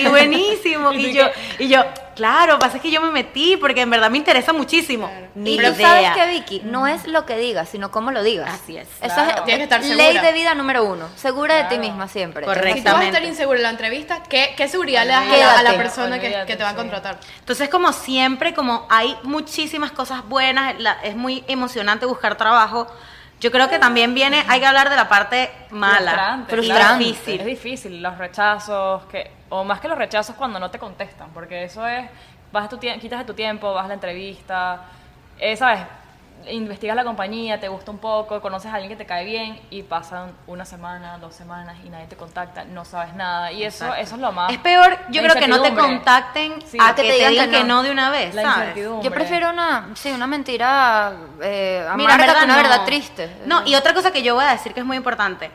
buenísimo. 0.09 0.91
¿Y 0.93 0.97
y, 1.05 1.09
tú 1.11 1.17
yo, 1.17 1.25
y 1.59 1.67
yo, 1.67 1.83
claro, 2.15 2.57
pasa 2.59 2.77
es 2.77 2.81
que 2.83 2.91
yo 2.91 3.01
me 3.01 3.11
metí 3.11 3.57
porque 3.57 3.81
en 3.81 3.89
verdad 3.89 4.09
me 4.09 4.17
interesa 4.17 4.53
muchísimo. 4.53 5.09
Ni 5.35 5.55
Y 5.55 5.57
tú 5.57 5.63
idea. 5.63 5.75
sabes 5.75 6.11
que 6.11 6.27
Vicky, 6.31 6.61
no 6.65 6.87
es 6.87 7.07
lo 7.07 7.25
que 7.25 7.37
digas, 7.37 7.67
sino 7.69 7.91
cómo 7.91 8.11
lo 8.11 8.23
digas. 8.23 8.49
Así 8.53 8.77
es. 8.77 8.87
Eso 9.01 9.13
Claro. 9.15 9.29
es 9.39 9.43
Tienes 9.45 9.67
que 9.67 9.75
estar 9.75 9.81
ley 9.83 10.07
segura. 10.13 10.21
de 10.21 10.33
vida 10.33 10.55
número 10.55 10.85
uno. 10.85 11.09
Segura 11.15 11.55
de 11.55 11.61
ti 11.63 11.67
Claro. 11.75 11.83
misma 11.83 12.07
siempre. 12.07 12.45
Correcto. 12.45 12.77
Si 12.77 12.83
tú 12.83 12.91
vas 12.91 13.01
a 13.01 13.05
estar 13.07 13.23
inseguro 13.23 13.57
en 13.57 13.63
la 13.63 13.69
entrevista, 13.71 14.23
¿qué, 14.29 14.53
qué 14.55 14.67
seguridad 14.69 15.03
le 15.03 15.09
das 15.11 15.27
a 15.27 15.37
la, 15.37 15.51
a 15.59 15.63
la 15.63 15.69
Quédate. 15.71 15.77
persona 15.77 16.19
que, 16.19 16.27
Olvídate, 16.27 16.47
que 16.47 16.55
te 16.55 16.63
va 16.63 16.69
a 16.69 16.73
sí. 16.73 16.77
contratar? 16.77 17.19
Entonces, 17.39 17.67
como 17.69 17.91
siempre, 17.91 18.53
como 18.53 18.87
hay 18.89 19.17
muchísimas 19.23 19.91
cosas 19.91 20.25
buenas, 20.27 20.79
la- 20.79 20.97
es 21.03 21.15
muy 21.17 21.43
emocionante 21.49 22.05
buscar 22.05 22.37
trabajo. 22.37 22.87
Yo 23.45 23.51
creo 23.51 23.69
que 23.69 23.77
también 23.77 24.15
viene, 24.15 24.43
hay 24.47 24.59
que 24.59 24.65
hablar 24.65 24.89
de 24.89 24.95
la 24.95 25.07
parte 25.07 25.51
mala, 25.69 26.45
Frustrante, 26.49 27.03
y 27.03 27.07
difícil. 27.11 27.39
Es 27.41 27.45
difícil, 27.45 28.01
los 28.01 28.17
rechazos, 28.17 29.05
que, 29.05 29.29
o 29.49 29.63
más 29.63 29.79
que 29.79 29.87
los 29.87 29.99
rechazos 29.99 30.35
cuando 30.35 30.59
no 30.59 30.71
te 30.71 30.79
contestan, 30.79 31.29
porque 31.31 31.63
eso 31.65 31.85
es, 31.85 32.09
vas 32.51 32.67
tu 32.67 32.77
tie- 32.77 32.99
quitas 32.99 33.19
de 33.19 33.25
tu 33.25 33.35
tiempo, 33.35 33.71
vas 33.71 33.85
a 33.85 33.89
la 33.89 33.93
entrevista, 33.93 34.85
eh, 35.37 35.55
¿sabes? 35.55 35.81
Investigas 36.49 36.95
la 36.95 37.03
compañía, 37.03 37.59
te 37.59 37.67
gusta 37.67 37.91
un 37.91 37.97
poco, 37.97 38.41
conoces 38.41 38.71
a 38.71 38.75
alguien 38.75 38.89
que 38.89 38.95
te 38.95 39.05
cae 39.05 39.25
bien 39.25 39.59
y 39.69 39.83
pasan 39.83 40.31
una 40.47 40.65
semana, 40.65 41.17
dos 41.17 41.33
semanas 41.33 41.77
y 41.83 41.89
nadie 41.89 42.07
te 42.07 42.15
contacta, 42.15 42.63
no 42.65 42.85
sabes 42.85 43.13
nada. 43.15 43.51
Y 43.51 43.63
eso, 43.63 43.85
Exacto. 43.85 44.01
eso 44.03 44.15
es 44.15 44.21
lo 44.21 44.31
más. 44.31 44.51
Es 44.51 44.59
peor, 44.59 44.97
yo 45.09 45.21
creo 45.21 45.35
que 45.35 45.47
no 45.47 45.61
te 45.61 45.73
contacten 45.73 46.61
Sí. 46.65 46.77
a 46.81 46.93
que, 46.95 47.01
que 47.03 47.07
te, 47.09 47.13
te 47.13 47.13
digan 47.17 47.31
digan 47.31 47.49
que 47.51 47.57
que 47.57 47.63
no. 47.63 47.75
no 47.77 47.83
de 47.83 47.91
una 47.91 48.09
vez, 48.11 48.33
La 48.35 48.41
¿sabes? 48.43 48.57
incertidumbre. 48.59 49.03
Yo 49.09 49.11
prefiero 49.13 49.49
una, 49.49 49.89
sí, 49.95 50.11
una 50.11 50.27
mentira 50.27 51.13
eh, 51.41 51.87
Mira, 51.95 52.17
verdad, 52.17 52.37
que 52.39 52.45
una 52.45 52.55
no. 52.57 52.61
verdad 52.61 52.85
triste. 52.85 53.37
No, 53.45 53.65
y 53.65 53.75
otra 53.75 53.93
cosa 53.93 54.11
que 54.11 54.21
yo 54.23 54.35
voy 54.35 54.45
a 54.45 54.49
decir 54.51 54.73
que 54.73 54.79
es 54.81 54.85
muy 54.85 54.97
importante. 54.97 55.51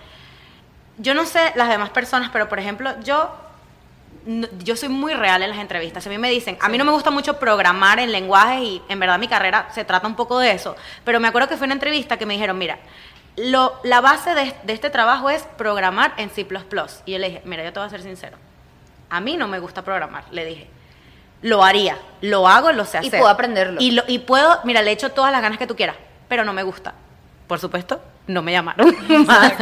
Yo 0.99 1.15
no 1.15 1.25
sé 1.25 1.53
las 1.55 1.69
demás 1.69 1.91
personas, 1.91 2.31
pero 2.33 2.49
por 2.49 2.59
ejemplo, 2.59 2.91
yo 3.03 3.31
no- 4.27 4.49
yo 4.59 4.77
soy 4.77 4.89
muy 4.89 5.15
real 5.15 5.43
en 5.43 5.51
las 5.51 5.59
entrevistas. 5.59 6.07
A 6.07 6.11
mí 6.11 6.19
me 6.19 6.31
dicen, 6.31 6.57
a 6.61 6.69
mí 6.69 6.79
no 6.79 6.85
me 6.85 6.93
gusta 6.93 7.11
mucho 7.11 7.39
programar 7.39 7.99
en 7.99 8.13
lenguajes 8.13 8.61
y 8.63 8.83
en 8.89 8.99
verdad 9.01 9.19
mi 9.19 9.29
carrera 9.29 9.69
se 9.75 9.85
trata 9.85 10.07
un 10.07 10.17
poco 10.17 10.39
de 10.39 10.53
eso. 10.53 10.77
Pero 11.05 11.21
me 11.21 11.29
acuerdo 11.29 11.49
que 11.49 11.57
fue 11.57 11.67
una 11.67 11.75
entrevista 11.75 12.17
que 12.19 12.27
me 12.27 12.35
dijeron, 12.35 12.59
mira, 12.59 12.79
lo, 13.37 13.75
la 13.85 14.01
base 14.01 14.35
de, 14.35 14.55
de 14.65 14.73
este 14.73 14.91
trabajo 14.91 15.31
es 15.31 15.43
programar 15.57 16.13
en 16.17 16.31
C++. 16.31 16.47
Y 17.07 17.13
yo 17.13 17.19
le 17.19 17.29
dije, 17.29 17.43
mira, 17.45 17.65
yo 17.65 17.73
te 17.73 17.79
voy 17.81 17.87
a 17.87 17.91
ser 17.91 18.03
sincero. 18.03 18.37
A 19.09 19.21
mí 19.21 19.37
no 19.37 19.49
me 19.49 19.59
gusta 19.59 19.83
programar, 19.83 20.25
le 20.31 20.45
dije. 20.45 20.69
Lo 21.43 21.65
haría, 21.65 21.97
lo 22.21 22.47
hago, 22.47 22.71
lo 22.73 22.85
sé 22.85 22.99
Y 23.03 23.07
hacer. 23.09 23.19
puedo 23.21 23.31
aprenderlo. 23.33 23.81
Y, 23.81 23.93
lo- 23.93 24.03
y 24.07 24.19
puedo, 24.19 24.61
mira, 24.65 24.83
le 24.83 24.91
echo 24.93 25.11
todas 25.13 25.33
las 25.33 25.41
ganas 25.41 25.59
que 25.59 25.67
tú 25.67 25.75
quieras. 25.77 25.97
pero 26.29 26.45
no 26.45 26.53
me 26.53 26.63
gusta. 26.63 26.93
Por 27.49 27.59
supuesto, 27.59 28.01
no 28.27 28.43
me 28.43 28.53
llamaron 28.53 28.95
más. 29.27 29.53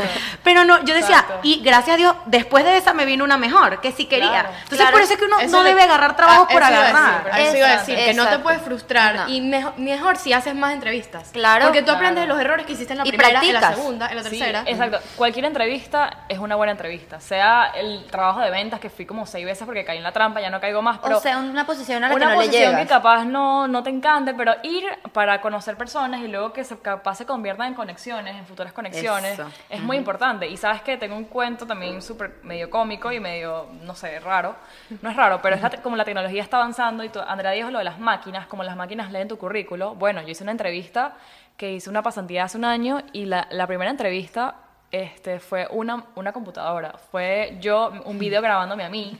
Pero 0.45 0.65
no, 0.65 0.85
yo 0.85 0.95
decía, 0.95 1.21
Exacto. 1.21 1.41
y 1.43 1.61
gracias 1.63 1.95
a 1.95 1.97
Dios, 1.97 2.15
después 2.27 2.65
de 2.65 2.77
esa 2.77 2.93
me 2.93 3.05
vino 3.07 3.25
una 3.25 3.39
mejor, 3.39 3.81
que 3.81 3.93
sí 3.93 4.05
quería. 4.07 4.29
Claro. 4.31 4.49
Entonces, 4.51 4.79
Claro. 4.79 4.93
por 4.93 5.01
eso 5.03 5.13
es 5.15 5.19
que 5.19 5.25
uno 5.25 5.39
Eso 5.41 5.57
no 5.57 5.63
le- 5.63 5.71
debe 5.71 5.83
agarrar 5.83 6.17
trabajo 6.17 6.47
Ah, 6.49 6.53
por 6.53 6.63
eso 6.63 6.71
iba 6.73 6.81
a 6.81 6.89
agarrar. 6.89 7.25
decir, 7.25 7.47
Eso 7.47 7.57
iba 7.57 7.67
a 7.67 7.77
decir, 7.79 7.97
que 7.97 8.15
no 8.15 8.27
te 8.29 8.39
puedes 8.41 8.61
frustrar 8.63 9.15
No. 9.17 9.29
y 9.29 9.41
mejor, 9.41 9.79
mejor 9.79 10.17
si 10.19 10.33
haces 10.33 10.55
más 10.55 10.73
entrevistas. 10.75 11.31
Claro. 11.33 11.65
Porque 11.67 11.81
tú 11.81 11.87
Claro. 11.87 11.99
aprendes 11.99 12.25
de 12.25 12.29
los 12.29 12.39
errores 12.41 12.67
que 12.67 12.73
hiciste 12.73 12.93
en 12.93 12.99
la 12.99 13.07
Y 13.07 13.11
primera, 13.11 13.29
en 13.29 13.35
la 13.35 13.41
practicas. 13.61 13.77
segunda, 13.77 14.09
en 14.09 14.17
la 14.17 14.23
Sí, 14.25 14.31
tercera. 14.31 14.63
exacto. 14.67 14.99
Cualquier 15.17 15.45
entrevista 15.47 16.25
es 16.29 16.39
una 16.39 16.55
buena 16.57 16.73
entrevista. 16.73 17.21
Sea 17.21 17.73
el 17.75 18.05
trabajo 18.11 18.41
de 18.41 18.51
ventas 18.51 18.81
que 18.81 18.91
fui 18.91 19.07
como 19.07 19.25
seis 19.27 19.45
veces 19.47 19.65
porque 19.65 19.85
caí 19.85 19.97
en 19.99 20.03
la 20.05 20.13
trampa, 20.13 20.41
ya 20.41 20.51
no 20.51 20.61
caigo 20.61 20.83
más, 20.83 20.99
pero 20.99 21.17
o 21.17 21.21
sea, 21.21 21.39
una 21.39 21.65
posición 21.65 22.05
a 22.05 22.09
la 22.09 22.15
una 22.15 22.27
que 22.27 22.33
no 22.35 22.41
le 22.41 22.47
posición 22.47 22.71
llegas. 22.73 22.83
que 22.83 22.89
capaz 22.89 23.25
no, 23.25 23.67
no 23.67 23.83
te 23.83 23.91
encante, 23.91 24.35
pero 24.35 24.55
ir 24.63 24.85
para 25.13 25.41
conocer 25.41 25.77
personas 25.77 26.21
y 26.21 26.29
luego 26.29 26.53
que 26.53 26.65
se, 26.65 26.79
capaz 26.79 27.17
se 27.17 27.27
conviertan 27.27 27.69
en 27.69 27.75
conexiones, 27.75 28.37
en 28.37 28.47
futuras 28.49 28.73
conexiones, 28.73 29.35
Eso. 29.35 29.47
es 29.69 29.81
muy 29.81 29.97
importante. 29.97 30.49
Y 30.49 30.57
sabes 30.57 30.83
que 30.83 30.97
tengo 30.97 31.17
un 31.17 31.25
cuento 31.25 31.67
también 31.67 32.03
súper 32.03 32.41
medio 32.43 32.69
cómico 32.71 33.13
y 33.13 33.21
medio, 33.21 33.67
no 33.83 33.95
sé, 33.95 34.19
raro. 34.21 34.57
No 35.03 35.11
es 35.11 35.17
raro, 35.17 35.41
pero 35.43 35.57
es 35.57 35.63
la 35.63 35.71
como 35.83 35.97
la 35.97 36.05
tecnología 36.05 36.43
está 36.43 36.57
avanzando 36.57 37.05
y 37.05 37.11
Andrea 37.27 37.53
dijo 37.53 37.71
lo 37.71 37.79
de 37.79 37.85
las 37.85 37.99
máquinas, 37.99 38.47
como 38.47 38.65
las 38.65 38.77
máquinas 38.77 39.13
leen 39.13 39.29
tu 39.29 39.39
currículo. 39.39 39.95
Bueno, 39.95 40.23
yo 40.23 40.29
hice 40.29 40.43
una 40.43 40.53
entrevista 40.53 41.15
que 41.57 41.73
hice 41.73 41.91
una 41.91 42.03
pasantía 42.03 42.45
hace 42.45 42.57
un 42.57 42.65
año 42.65 43.03
y 43.13 43.27
la, 43.27 43.47
la 43.51 43.67
primera 43.67 43.91
entrevista 43.91 44.55
este, 44.91 45.41
fue 45.41 45.67
una, 45.71 46.05
una 46.15 46.33
computadora. 46.33 46.95
Fue 47.11 47.57
yo, 47.61 47.93
un 48.05 48.19
video 48.19 48.41
grabándome 48.41 48.85
a 48.85 48.89
mí 48.89 49.19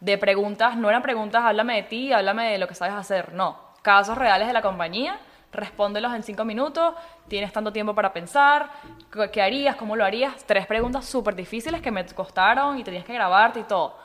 de 0.00 0.18
preguntas, 0.18 0.76
no 0.76 0.88
eran 0.88 1.02
preguntas, 1.02 1.42
háblame 1.44 1.76
de 1.76 1.82
ti, 1.84 2.12
háblame 2.12 2.52
de 2.52 2.58
lo 2.58 2.68
que 2.68 2.74
sabes 2.74 2.94
hacer, 2.94 3.32
no. 3.32 3.58
Casos 3.82 4.16
reales 4.16 4.46
de 4.46 4.52
la 4.52 4.62
compañía, 4.62 5.18
respóndelos 5.54 6.12
en 6.14 6.22
cinco 6.22 6.44
minutos, 6.44 6.94
tienes 7.28 7.52
tanto 7.52 7.72
tiempo 7.72 7.94
para 7.94 8.12
pensar, 8.12 8.70
¿qué- 9.12 9.30
¿qué 9.30 9.42
harías? 9.42 9.76
¿Cómo 9.76 9.96
lo 9.96 10.04
harías? 10.04 10.44
Tres 10.44 10.66
preguntas 10.66 11.04
súper 11.06 11.34
difíciles 11.34 11.80
que 11.80 11.90
me 11.90 12.04
costaron 12.06 12.78
y 12.78 12.84
tenías 12.84 13.04
que 13.04 13.14
grabarte 13.14 13.60
y 13.60 13.64
todo. 13.64 13.96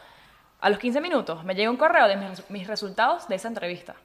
A 0.61 0.69
los 0.69 0.79
15 0.79 0.99
minutos 1.01 1.43
me 1.43 1.55
llega 1.55 1.69
un 1.69 1.77
correo 1.77 2.07
de 2.07 2.17
mis, 2.17 2.49
mis 2.49 2.67
resultados 2.67 3.27
de 3.27 3.35
esa 3.35 3.47
entrevista. 3.47 3.95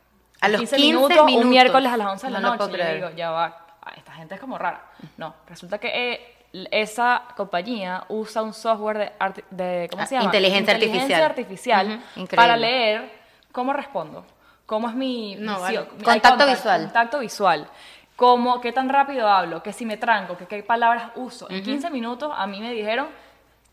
A 0.41 0.49
los 0.49 0.61
15 0.61 0.77
minutos, 0.79 1.25
minutos. 1.27 1.45
un 1.45 1.51
miércoles 1.51 1.91
a 1.93 1.97
las 1.97 2.07
11 2.09 2.27
de 2.27 2.33
la 2.33 2.41
No 2.41 2.49
lo 2.51 2.57
noche. 2.57 2.71
puedo 2.71 2.83
y 2.85 2.87
yo 2.89 2.95
digo, 3.07 3.11
ya 3.17 3.31
va, 3.31 3.67
ah, 3.83 3.93
esta 3.97 4.13
gente 4.13 4.35
es 4.35 4.41
como 4.41 4.59
rara. 4.59 4.83
No, 5.17 5.35
resulta 5.49 5.79
que 5.79 5.89
eh, 6.13 6.31
esa 6.71 7.23
compañía 7.37 8.05
usa 8.09 8.43
un 8.43 8.53
software 8.55 8.99
de, 8.99 9.45
de 9.51 9.89
¿cómo 9.91 10.03
Ah, 10.03 10.07
se 10.07 10.15
llama? 10.15 10.27
inteligencia 10.27 10.75
artificial. 10.75 11.23
artificial 11.23 11.87
Increíble. 12.17 12.37
para 12.37 12.57
leer 12.57 13.11
cómo 13.51 13.73
respondo, 13.73 14.25
cómo 14.67 14.89
es 14.89 14.95
mi 14.95 15.37
No, 15.37 15.61
vale. 15.61 15.85
Contacto 15.87 16.29
contact, 16.31 16.51
visual. 16.51 16.83
contacto 16.85 17.19
visual. 17.21 17.69
Cómo, 18.17 18.61
qué 18.61 18.73
tan 18.73 18.89
rápido 18.89 19.29
hablo, 19.29 19.63
que 19.63 19.73
si 19.73 19.85
me 19.85 19.97
tranco, 19.97 20.37
que 20.37 20.47
qué 20.47 20.63
palabras 20.63 21.11
uso. 21.17 21.51
En 21.51 21.63
15 21.63 21.91
minutos 21.91 22.33
a 22.37 22.47
mí 22.47 22.61
me 22.61 22.73
dijeron 22.73 23.09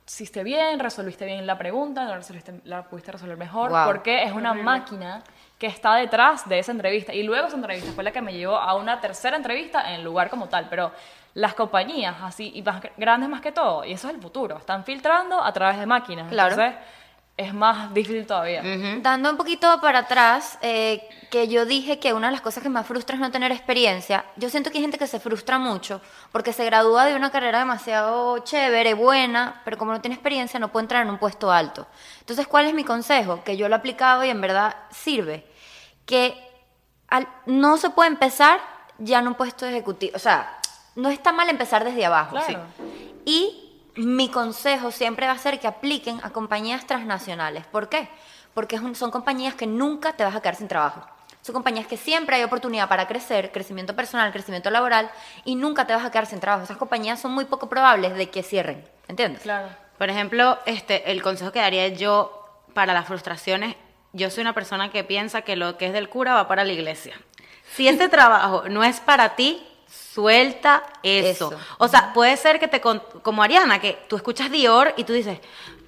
hiciste 0.07 0.43
bien, 0.43 0.79
resolviste 0.79 1.25
bien 1.25 1.45
la 1.47 1.57
pregunta, 1.57 2.03
la, 2.03 2.17
resolviste, 2.17 2.59
la 2.65 2.83
pudiste 2.83 3.13
resolver 3.13 3.37
mejor, 3.37 3.69
Wow. 3.71 3.85
porque 3.85 4.23
es 4.23 4.33
una 4.33 4.53
máquina 4.53 5.21
que 5.57 5.67
está 5.67 5.95
detrás 5.95 6.49
de 6.49 6.59
esa 6.59 6.71
entrevista. 6.73 7.13
Y 7.13 7.23
luego 7.23 7.47
esa 7.47 7.55
entrevista 7.55 7.91
fue 7.93 8.03
la 8.03 8.11
que 8.11 8.21
me 8.21 8.33
llevó 8.33 8.57
a 8.57 8.75
una 8.75 8.99
tercera 8.99 9.37
entrevista 9.37 9.87
en 9.89 9.99
el 9.99 10.03
lugar 10.03 10.29
como 10.29 10.49
tal. 10.49 10.67
Pero 10.69 10.91
las 11.35 11.53
compañías, 11.53 12.15
así, 12.23 12.51
y 12.55 12.61
más 12.61 12.81
grandes 12.97 13.29
más 13.29 13.39
que 13.41 13.51
todo, 13.53 13.85
y 13.85 13.93
eso 13.93 14.09
es 14.09 14.15
el 14.15 14.21
futuro, 14.21 14.57
están 14.57 14.83
filtrando 14.83 15.41
a 15.41 15.53
través 15.53 15.79
de 15.79 15.85
máquinas. 15.85 16.27
Claro. 16.29 16.55
Entonces, 16.55 16.75
es 17.37 17.53
más 17.53 17.93
difícil 17.93 18.25
todavía. 18.27 18.61
Dando 19.01 19.31
un 19.31 19.37
poquito 19.37 19.79
para 19.81 19.99
atrás, 19.99 20.59
eh, 20.61 21.07
que 21.31 21.47
yo 21.47 21.65
dije 21.65 21.97
que 21.97 22.13
una 22.13 22.27
de 22.27 22.33
las 22.33 22.41
cosas 22.41 22.61
que 22.61 22.69
más 22.69 22.85
frustra 22.85 23.15
es 23.15 23.19
no 23.21 23.31
tener 23.31 23.51
experiencia. 23.51 24.25
Yo 24.35 24.49
siento 24.49 24.69
que 24.69 24.77
hay 24.77 24.83
gente 24.83 24.97
que 24.99 25.07
se 25.07 25.19
frustra 25.19 25.57
mucho 25.57 26.01
porque 26.31 26.53
se 26.53 26.65
gradúa 26.65 27.05
de 27.05 27.15
una 27.15 27.31
carrera 27.31 27.59
demasiado 27.59 28.39
chévere, 28.39 28.93
buena, 28.93 29.61
pero 29.65 29.77
como 29.77 29.91
no 29.93 30.01
tiene 30.01 30.15
experiencia 30.15 30.59
no 30.59 30.71
puede 30.71 30.83
entrar 30.83 31.03
en 31.03 31.09
un 31.09 31.17
puesto 31.17 31.51
alto. 31.51 31.87
Entonces, 32.19 32.45
¿cuál 32.47 32.67
es 32.67 32.73
mi 32.73 32.83
consejo? 32.83 33.43
Que 33.43 33.57
yo 33.57 33.67
lo 33.69 33.75
he 33.75 33.79
aplicado 33.79 34.23
y 34.23 34.29
en 34.29 34.41
verdad 34.41 34.75
sirve. 34.91 35.45
Que 36.05 36.35
al- 37.07 37.27
no 37.45 37.77
se 37.77 37.89
puede 37.89 38.09
empezar 38.09 38.59
ya 38.99 39.19
en 39.19 39.27
un 39.29 39.35
puesto 39.35 39.65
ejecutivo. 39.65 40.11
O 40.15 40.19
sea, 40.19 40.57
no 40.95 41.09
está 41.09 41.31
mal 41.31 41.49
empezar 41.49 41.83
desde 41.85 42.05
abajo. 42.05 42.35
Claro. 42.35 42.65
sí. 42.77 43.21
Y 43.25 43.60
mi 43.95 44.29
consejo 44.29 44.91
siempre 44.91 45.27
va 45.27 45.33
a 45.33 45.37
ser 45.37 45.59
que 45.59 45.67
apliquen 45.67 46.19
a 46.23 46.29
compañías 46.31 46.85
transnacionales. 46.87 47.65
¿Por 47.65 47.89
qué? 47.89 48.09
Porque 48.53 48.79
son 48.93 49.11
compañías 49.11 49.55
que 49.55 49.67
nunca 49.67 50.13
te 50.13 50.23
vas 50.23 50.35
a 50.35 50.41
quedar 50.41 50.55
sin 50.55 50.67
trabajo. 50.67 51.05
Son 51.41 51.53
compañías 51.53 51.87
que 51.87 51.97
siempre 51.97 52.35
hay 52.35 52.43
oportunidad 52.43 52.87
para 52.87 53.07
crecer, 53.07 53.51
crecimiento 53.51 53.95
personal, 53.95 54.31
crecimiento 54.31 54.69
laboral, 54.69 55.09
y 55.43 55.55
nunca 55.55 55.87
te 55.87 55.93
vas 55.93 56.05
a 56.05 56.11
quedar 56.11 56.27
sin 56.27 56.39
trabajo. 56.39 56.63
Esas 56.63 56.77
compañías 56.77 57.19
son 57.19 57.31
muy 57.31 57.45
poco 57.45 57.67
probables 57.67 58.15
de 58.15 58.29
que 58.29 58.43
cierren. 58.43 58.83
¿Entiendes? 59.07 59.41
Claro. 59.41 59.69
Por 59.97 60.09
ejemplo, 60.09 60.59
este, 60.65 61.11
el 61.11 61.21
consejo 61.21 61.51
que 61.51 61.59
daría 61.59 61.87
yo 61.87 62.63
para 62.73 62.93
las 62.93 63.07
frustraciones, 63.07 63.75
yo 64.13 64.29
soy 64.29 64.41
una 64.41 64.53
persona 64.53 64.91
que 64.91 65.03
piensa 65.03 65.41
que 65.41 65.55
lo 65.55 65.77
que 65.77 65.87
es 65.87 65.93
del 65.93 66.09
cura 66.09 66.35
va 66.35 66.47
para 66.47 66.63
la 66.63 66.73
iglesia. 66.73 67.19
Si 67.73 67.87
este 67.87 68.09
trabajo 68.09 68.63
no 68.69 68.83
es 68.83 68.99
para 68.99 69.35
ti, 69.35 69.65
suelta 69.91 70.83
eso. 71.03 71.47
Eso. 71.47 71.59
O 71.77 71.87
sea, 71.87 72.13
puede 72.13 72.37
ser 72.37 72.59
que 72.59 72.67
te, 72.67 72.81
como 72.81 73.43
Ariana, 73.43 73.79
que 73.79 73.99
tú 74.07 74.15
escuchas 74.15 74.51
Dior 74.51 74.93
y 74.97 75.03
tú 75.03 75.13
dices, 75.13 75.39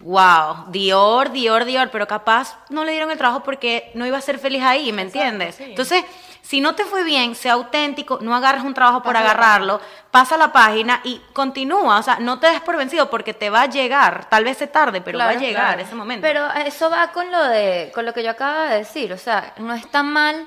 wow, 0.01 0.65
Dior, 0.67 1.31
Dior, 1.31 1.65
Dior, 1.65 1.89
pero 1.89 2.07
capaz 2.07 2.57
no 2.69 2.83
le 2.83 2.91
dieron 2.91 3.11
el 3.11 3.17
trabajo 3.17 3.43
porque 3.43 3.91
no 3.93 4.05
iba 4.05 4.17
a 4.17 4.21
ser 4.21 4.39
feliz 4.39 4.61
ahí, 4.63 4.91
¿me 4.91 5.03
entiendes? 5.03 5.55
sí. 5.55 5.63
Entonces, 5.63 6.03
si 6.41 6.59
no 6.59 6.75
te 6.75 6.83
fue 6.83 7.05
bien, 7.05 7.35
sea 7.35 7.53
auténtico, 7.53 8.19
no 8.21 8.35
agarres 8.35 8.63
un 8.63 8.73
trabajo 8.73 9.01
por 9.01 9.13
Pasa 9.13 9.25
agarrarlo, 9.25 9.81
pasa 10.11 10.35
la 10.37 10.51
página 10.51 10.99
y 11.05 11.21
continúa, 11.31 11.99
o 11.99 12.03
sea, 12.03 12.17
no 12.19 12.39
te 12.39 12.47
des 12.47 12.59
por 12.59 12.75
vencido 12.75 13.09
porque 13.09 13.33
te 13.33 13.49
va 13.49 13.61
a 13.61 13.65
llegar, 13.67 14.27
tal 14.29 14.43
vez 14.43 14.57
se 14.57 14.67
tarde, 14.67 14.99
pero 14.99 15.17
va 15.19 15.29
a 15.29 15.33
llegar 15.35 15.75
claro. 15.75 15.81
ese 15.81 15.95
momento. 15.95 16.27
Pero 16.27 16.51
eso 16.65 16.89
va 16.89 17.11
con 17.13 17.31
lo 17.31 17.41
de 17.45 17.91
con 17.95 18.05
lo 18.05 18.13
que 18.13 18.23
yo 18.23 18.31
acabo 18.31 18.59
de 18.63 18.79
decir, 18.79 19.13
o 19.13 19.17
sea, 19.17 19.53
no 19.57 19.73
está 19.73 20.03
mal 20.03 20.45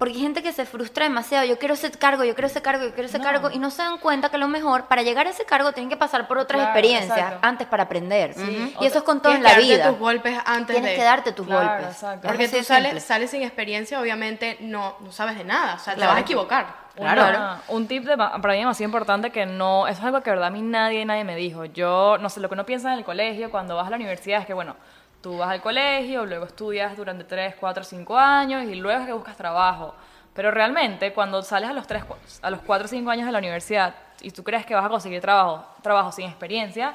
porque 0.00 0.14
hay 0.14 0.20
gente 0.22 0.42
que 0.42 0.52
se 0.52 0.64
frustra 0.64 1.04
demasiado, 1.04 1.44
yo 1.44 1.58
quiero 1.58 1.74
ese 1.74 1.90
cargo, 1.92 2.24
yo 2.24 2.34
quiero 2.34 2.46
ese 2.48 2.60
cargo, 2.62 2.82
yo 2.84 2.92
quiero 2.94 3.06
ese 3.06 3.18
No. 3.18 3.24
cargo 3.24 3.50
y 3.52 3.58
no 3.60 3.70
se 3.70 3.82
dan 3.82 3.98
cuenta 3.98 4.30
que 4.30 4.36
a 4.36 4.38
lo 4.38 4.48
mejor 4.48 4.86
para 4.86 5.02
llegar 5.02 5.26
a 5.26 5.30
ese 5.30 5.44
cargo 5.44 5.70
tienen 5.72 5.90
que 5.90 5.96
pasar 5.98 6.26
por 6.26 6.38
otras 6.38 6.56
Claro, 6.62 6.70
experiencias 6.70 7.16
exacto. 7.18 7.46
antes 7.46 7.66
para 7.68 7.82
aprender. 7.84 8.32
Sí. 8.34 8.74
Y 8.80 8.86
eso 8.86 8.98
es 8.98 9.04
con 9.04 9.20
todo 9.20 9.32
en 9.34 9.42
Tienes 9.42 9.52
la 9.52 9.60
que 9.60 9.66
darte 9.68 9.74
vida. 9.76 9.88
tus 9.90 9.98
golpes 10.00 10.38
antes 10.46 10.74
Tienes 10.74 10.90
de... 10.92 10.96
que 10.96 11.04
darte 11.04 11.32
tus 11.32 11.46
Claro, 11.46 11.68
golpes. 11.68 11.86
exacto. 11.94 12.26
Porque 12.28 12.48
tú 12.48 12.64
sales, 12.64 13.04
sales 13.04 13.30
sin 13.30 13.42
experiencia, 13.42 14.00
obviamente 14.00 14.56
no, 14.60 14.96
no 15.00 15.12
sabes 15.12 15.36
de 15.36 15.44
nada. 15.44 15.74
O 15.74 15.78
sea, 15.78 15.94
te 15.94 16.00
vas 16.06 16.16
a 16.16 16.20
equivocar. 16.20 16.66
Claro. 16.96 17.22
Una- 17.28 17.60
un 17.68 17.86
tip 17.86 18.04
de, 18.04 18.16
para 18.16 18.38
mí 18.54 18.58
demasiado 18.58 18.88
importante 18.88 19.30
que 19.30 19.44
no, 19.46 19.86
eso 19.86 19.98
es 20.00 20.04
algo 20.04 20.22
que 20.22 20.30
de 20.30 20.36
verdad 20.36 20.48
a 20.48 20.50
mí 20.50 20.62
nadie, 20.62 21.04
nadie 21.04 21.24
me 21.24 21.36
dijo. 21.36 21.66
Yo, 21.66 22.16
no 22.18 22.28
sé, 22.30 22.40
lo 22.40 22.48
que 22.48 22.54
uno 22.54 22.64
piensa 22.66 22.90
en 22.92 22.98
el 22.98 23.04
colegio, 23.04 23.50
cuando 23.50 23.76
vas 23.76 23.86
a 23.86 23.90
la 23.90 23.96
universidad, 23.96 24.40
es 24.40 24.46
que, 24.46 24.54
bueno, 24.54 24.76
tú 25.20 25.36
vas 25.38 25.50
al 25.50 25.60
colegio, 25.60 26.24
luego 26.26 26.46
estudias 26.46 26.96
durante 26.96 27.24
3, 27.24 27.54
4, 27.58 27.84
5 27.84 28.18
años 28.18 28.64
y 28.64 28.74
luego 28.74 29.00
es 29.00 29.06
que 29.06 29.12
buscas 29.12 29.36
trabajo. 29.36 29.94
Pero 30.34 30.50
realmente, 30.50 31.12
cuando 31.12 31.42
sales 31.42 31.70
a 31.70 31.72
los 31.72 31.86
3, 31.86 32.04
a 32.42 32.50
los 32.50 32.60
4 32.62 32.84
o 32.86 32.88
5 32.88 33.10
años 33.10 33.26
de 33.26 33.32
la 33.32 33.38
universidad 33.38 33.94
y 34.22 34.30
tú 34.30 34.42
crees 34.44 34.64
que 34.64 34.74
vas 34.74 34.84
a 34.84 34.88
conseguir 34.88 35.20
trabajo, 35.20 35.64
trabajo 35.82 36.12
sin 36.12 36.26
experiencia, 36.26 36.94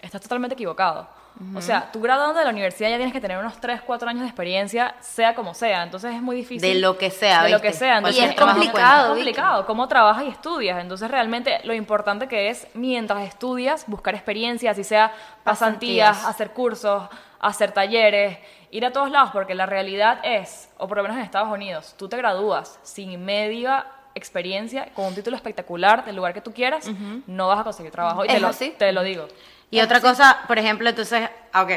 estás 0.00 0.20
totalmente 0.20 0.54
equivocado. 0.54 1.08
O 1.54 1.60
sea, 1.60 1.88
tú 1.92 2.00
graduando 2.00 2.36
de 2.36 2.44
la 2.44 2.50
universidad 2.50 2.90
ya 2.90 2.96
tienes 2.96 3.12
que 3.12 3.20
tener 3.20 3.38
unos 3.38 3.60
3, 3.60 3.82
4 3.82 4.08
años 4.08 4.22
de 4.22 4.26
experiencia, 4.28 4.96
sea 4.98 5.36
como 5.36 5.54
sea. 5.54 5.84
Entonces 5.84 6.12
es 6.12 6.20
muy 6.20 6.34
difícil. 6.34 6.60
De 6.60 6.80
lo 6.80 6.98
que 6.98 7.10
sea, 7.10 7.44
De 7.44 7.50
lo 7.50 7.56
¿viste? 7.58 7.68
que 7.68 7.74
sea. 7.74 7.98
Entonces, 7.98 8.20
Y 8.22 8.26
es 8.26 8.34
complicado, 8.34 9.02
Es 9.12 9.14
complicado. 9.14 9.66
Cómo 9.66 9.86
trabajas 9.86 10.24
y 10.24 10.28
estudias. 10.28 10.80
Entonces, 10.80 11.08
realmente 11.08 11.60
lo 11.62 11.74
importante 11.74 12.26
que 12.26 12.48
es, 12.48 12.66
mientras 12.74 13.22
estudias, 13.24 13.84
buscar 13.86 14.16
experiencias, 14.16 14.72
así 14.72 14.82
sea 14.82 15.12
pasantías, 15.44 16.08
Pasantías. 16.16 16.24
hacer 16.26 16.50
cursos, 16.50 17.04
hacer 17.40 17.72
talleres, 17.72 18.38
ir 18.70 18.84
a 18.84 18.92
todos 18.92 19.10
lados, 19.10 19.30
porque 19.32 19.54
la 19.54 19.66
realidad 19.66 20.20
es, 20.22 20.70
o 20.78 20.88
por 20.88 20.98
lo 20.98 21.02
menos 21.04 21.18
en 21.18 21.24
Estados 21.24 21.52
Unidos, 21.52 21.94
tú 21.96 22.08
te 22.08 22.16
gradúas 22.16 22.78
sin 22.82 23.24
media 23.24 23.86
experiencia, 24.14 24.92
con 24.94 25.06
un 25.06 25.14
título 25.14 25.36
espectacular 25.36 26.04
del 26.04 26.16
lugar 26.16 26.34
que 26.34 26.40
tú 26.40 26.52
quieras, 26.52 26.90
no 27.26 27.48
vas 27.48 27.60
a 27.60 27.64
conseguir 27.64 27.92
trabajo. 27.92 28.24
Y 28.24 28.28
te 28.28 28.36
¿Es 28.36 28.42
lo, 28.42 28.50
te 28.52 28.92
lo 28.92 29.02
digo. 29.02 29.28
Y 29.70 29.80
otra 29.80 30.00
cosa, 30.00 30.38
por 30.46 30.58
ejemplo, 30.58 30.88
entonces, 30.88 31.28
ah, 31.52 31.62
ok, 31.62 31.70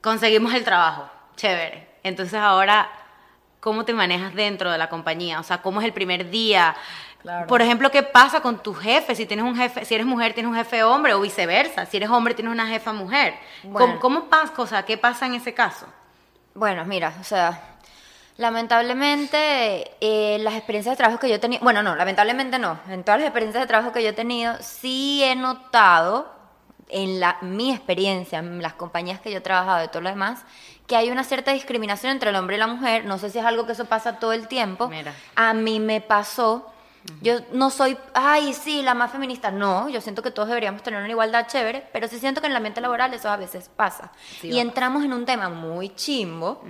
conseguimos 0.00 0.54
el 0.54 0.64
trabajo, 0.64 1.08
chévere. 1.36 1.88
Entonces 2.02 2.38
ahora, 2.38 2.88
¿cómo 3.60 3.84
te 3.84 3.92
manejas 3.92 4.34
dentro 4.34 4.70
de 4.70 4.78
la 4.78 4.88
compañía? 4.88 5.40
O 5.40 5.42
sea, 5.42 5.60
¿cómo 5.60 5.80
es 5.80 5.86
el 5.86 5.92
primer 5.92 6.30
día? 6.30 6.74
Claro. 7.24 7.46
Por 7.46 7.62
ejemplo, 7.62 7.90
¿qué 7.90 8.02
pasa 8.02 8.42
con 8.42 8.62
tu 8.62 8.74
jefe? 8.74 9.14
Si 9.14 9.24
tienes 9.24 9.46
un 9.46 9.56
jefe, 9.56 9.86
si 9.86 9.94
eres 9.94 10.06
mujer, 10.06 10.34
tienes 10.34 10.50
un 10.50 10.56
jefe 10.56 10.84
hombre 10.84 11.14
o 11.14 11.20
viceversa. 11.22 11.86
Si 11.86 11.96
eres 11.96 12.10
hombre, 12.10 12.34
tienes 12.34 12.52
una 12.52 12.66
jefa 12.66 12.92
mujer. 12.92 13.34
Bueno. 13.62 13.98
¿Cómo, 13.98 14.00
cómo 14.00 14.24
pasa? 14.28 14.52
O 14.58 14.66
sea, 14.66 14.84
¿qué 14.84 14.98
pasa 14.98 15.24
en 15.24 15.34
ese 15.34 15.54
caso? 15.54 15.86
Bueno, 16.54 16.84
mira, 16.84 17.14
o 17.18 17.24
sea, 17.24 17.60
lamentablemente 18.36 19.92
eh, 20.00 20.38
las 20.40 20.54
experiencias 20.54 20.92
de 20.92 20.96
trabajo 20.98 21.18
que 21.18 21.30
yo 21.30 21.36
he 21.36 21.38
tenido, 21.38 21.62
bueno, 21.64 21.82
no, 21.82 21.96
lamentablemente 21.96 22.58
no, 22.58 22.78
en 22.88 23.04
todas 23.04 23.20
las 23.20 23.28
experiencias 23.28 23.62
de 23.62 23.68
trabajo 23.68 23.92
que 23.92 24.02
yo 24.02 24.10
he 24.10 24.14
tenido, 24.14 24.54
sí 24.60 25.22
he 25.24 25.34
notado 25.34 26.32
en 26.88 27.20
la, 27.20 27.38
mi 27.40 27.72
experiencia, 27.72 28.38
en 28.40 28.60
las 28.60 28.74
compañías 28.74 29.18
que 29.20 29.30
yo 29.30 29.38
he 29.38 29.40
trabajado 29.40 29.84
y 29.84 29.88
todo 29.88 30.02
lo 30.02 30.10
demás, 30.10 30.44
que 30.86 30.96
hay 30.96 31.10
una 31.10 31.24
cierta 31.24 31.52
discriminación 31.52 32.12
entre 32.12 32.30
el 32.30 32.36
hombre 32.36 32.56
y 32.56 32.58
la 32.58 32.66
mujer. 32.66 33.06
No 33.06 33.18
sé 33.18 33.30
si 33.30 33.38
es 33.38 33.44
algo 33.44 33.64
que 33.66 33.72
eso 33.72 33.86
pasa 33.86 34.18
todo 34.18 34.34
el 34.34 34.48
tiempo. 34.48 34.88
Mira. 34.88 35.14
A 35.34 35.54
mí 35.54 35.80
me 35.80 36.02
pasó 36.02 36.73
Yo 37.20 37.40
no 37.52 37.70
soy, 37.70 37.98
ay, 38.14 38.54
sí, 38.54 38.82
la 38.82 38.94
más 38.94 39.12
feminista. 39.12 39.50
No, 39.50 39.88
yo 39.88 40.00
siento 40.00 40.22
que 40.22 40.30
todos 40.30 40.48
deberíamos 40.48 40.82
tener 40.82 41.00
una 41.00 41.10
igualdad 41.10 41.46
chévere, 41.46 41.86
pero 41.92 42.08
sí 42.08 42.18
siento 42.18 42.40
que 42.40 42.46
en 42.46 42.52
el 42.52 42.56
ambiente 42.56 42.80
laboral 42.80 43.12
eso 43.12 43.28
a 43.28 43.36
veces 43.36 43.70
pasa. 43.74 44.10
Sí, 44.40 44.48
y 44.48 44.58
entramos 44.58 45.04
en 45.04 45.12
un 45.12 45.26
tema 45.26 45.48
muy 45.48 45.94
chimbo 45.94 46.62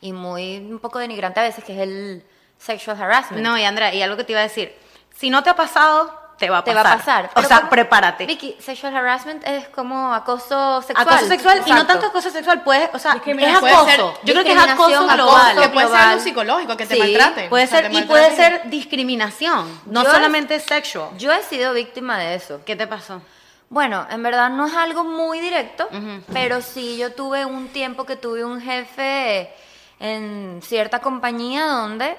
y 0.00 0.12
muy 0.12 0.58
un 0.58 0.80
poco 0.80 0.98
denigrante 0.98 1.40
a 1.40 1.44
veces, 1.44 1.62
que 1.64 1.74
es 1.74 1.80
el 1.80 2.24
sexual 2.58 3.00
harassment. 3.00 3.42
No, 3.44 3.56
y 3.56 3.64
Andrea, 3.64 3.94
y 3.94 4.02
algo 4.02 4.16
que 4.16 4.24
te 4.24 4.32
iba 4.32 4.40
a 4.40 4.44
decir, 4.44 4.74
si 5.14 5.30
no 5.30 5.42
te 5.42 5.50
ha 5.50 5.56
pasado, 5.56 6.12
te 6.44 6.50
va 6.50 6.58
a 6.58 6.64
te 6.64 6.72
pasar. 6.74 6.86
va 6.86 6.92
a 6.92 6.96
pasar. 6.98 7.30
O 7.36 7.42
sea, 7.46 7.68
prepárate. 7.70 8.26
Vicky, 8.26 8.56
sexual 8.60 8.96
harassment 8.96 9.42
es 9.46 9.68
como 9.68 10.12
acoso 10.14 10.82
sexual. 10.82 11.08
Acoso 11.08 11.26
sexual 11.28 11.62
y 11.66 11.70
no 11.72 11.86
tanto 11.86 12.06
acoso 12.06 12.30
sexual, 12.30 12.62
puede, 12.62 12.90
o 12.92 12.98
sea, 12.98 13.12
es 13.12 13.56
acoso. 13.56 13.84
ser 13.86 14.00
Yo 14.24 14.32
creo 14.34 14.44
que 14.44 14.52
es 14.52 14.58
acoso 14.58 15.06
global. 15.06 15.16
acoso 15.50 15.60
Que 15.62 15.68
puede 15.68 15.86
ser 15.86 15.94
global. 15.96 16.08
algo 16.10 16.20
psicológico, 16.22 16.76
que 16.76 16.86
te 16.86 16.94
Sí, 16.94 17.00
maltraten. 17.00 17.48
Puede 17.50 17.64
O 17.64 17.66
sea, 17.66 17.78
ser 17.80 17.90
te 17.90 17.98
y 17.98 18.02
puede 18.02 18.36
ser 18.36 18.62
discriminación, 18.70 19.80
no 19.86 20.02
Yo- 20.04 20.10
solamente 20.10 20.60
sexual. 20.60 21.10
Yo 21.18 21.32
he 21.32 21.42
sido 21.42 21.72
víctima 21.72 22.18
de 22.18 22.34
eso. 22.34 22.60
¿Qué 22.64 22.76
te 22.76 22.86
pasó? 22.86 23.22
Bueno, 23.70 24.06
en 24.10 24.22
verdad 24.22 24.50
no 24.50 24.66
es 24.66 24.74
algo 24.74 25.04
muy 25.04 25.40
directo, 25.40 25.88
pero 26.32 26.60
sí 26.60 26.96
yo 26.96 27.12
tuve 27.12 27.44
un 27.44 27.68
tiempo 27.68 28.04
que 28.04 28.14
tuve 28.16 28.44
un 28.44 28.60
jefe 28.60 29.52
en 29.98 30.60
cierta 30.62 31.00
compañía 31.00 31.66
donde, 31.66 32.16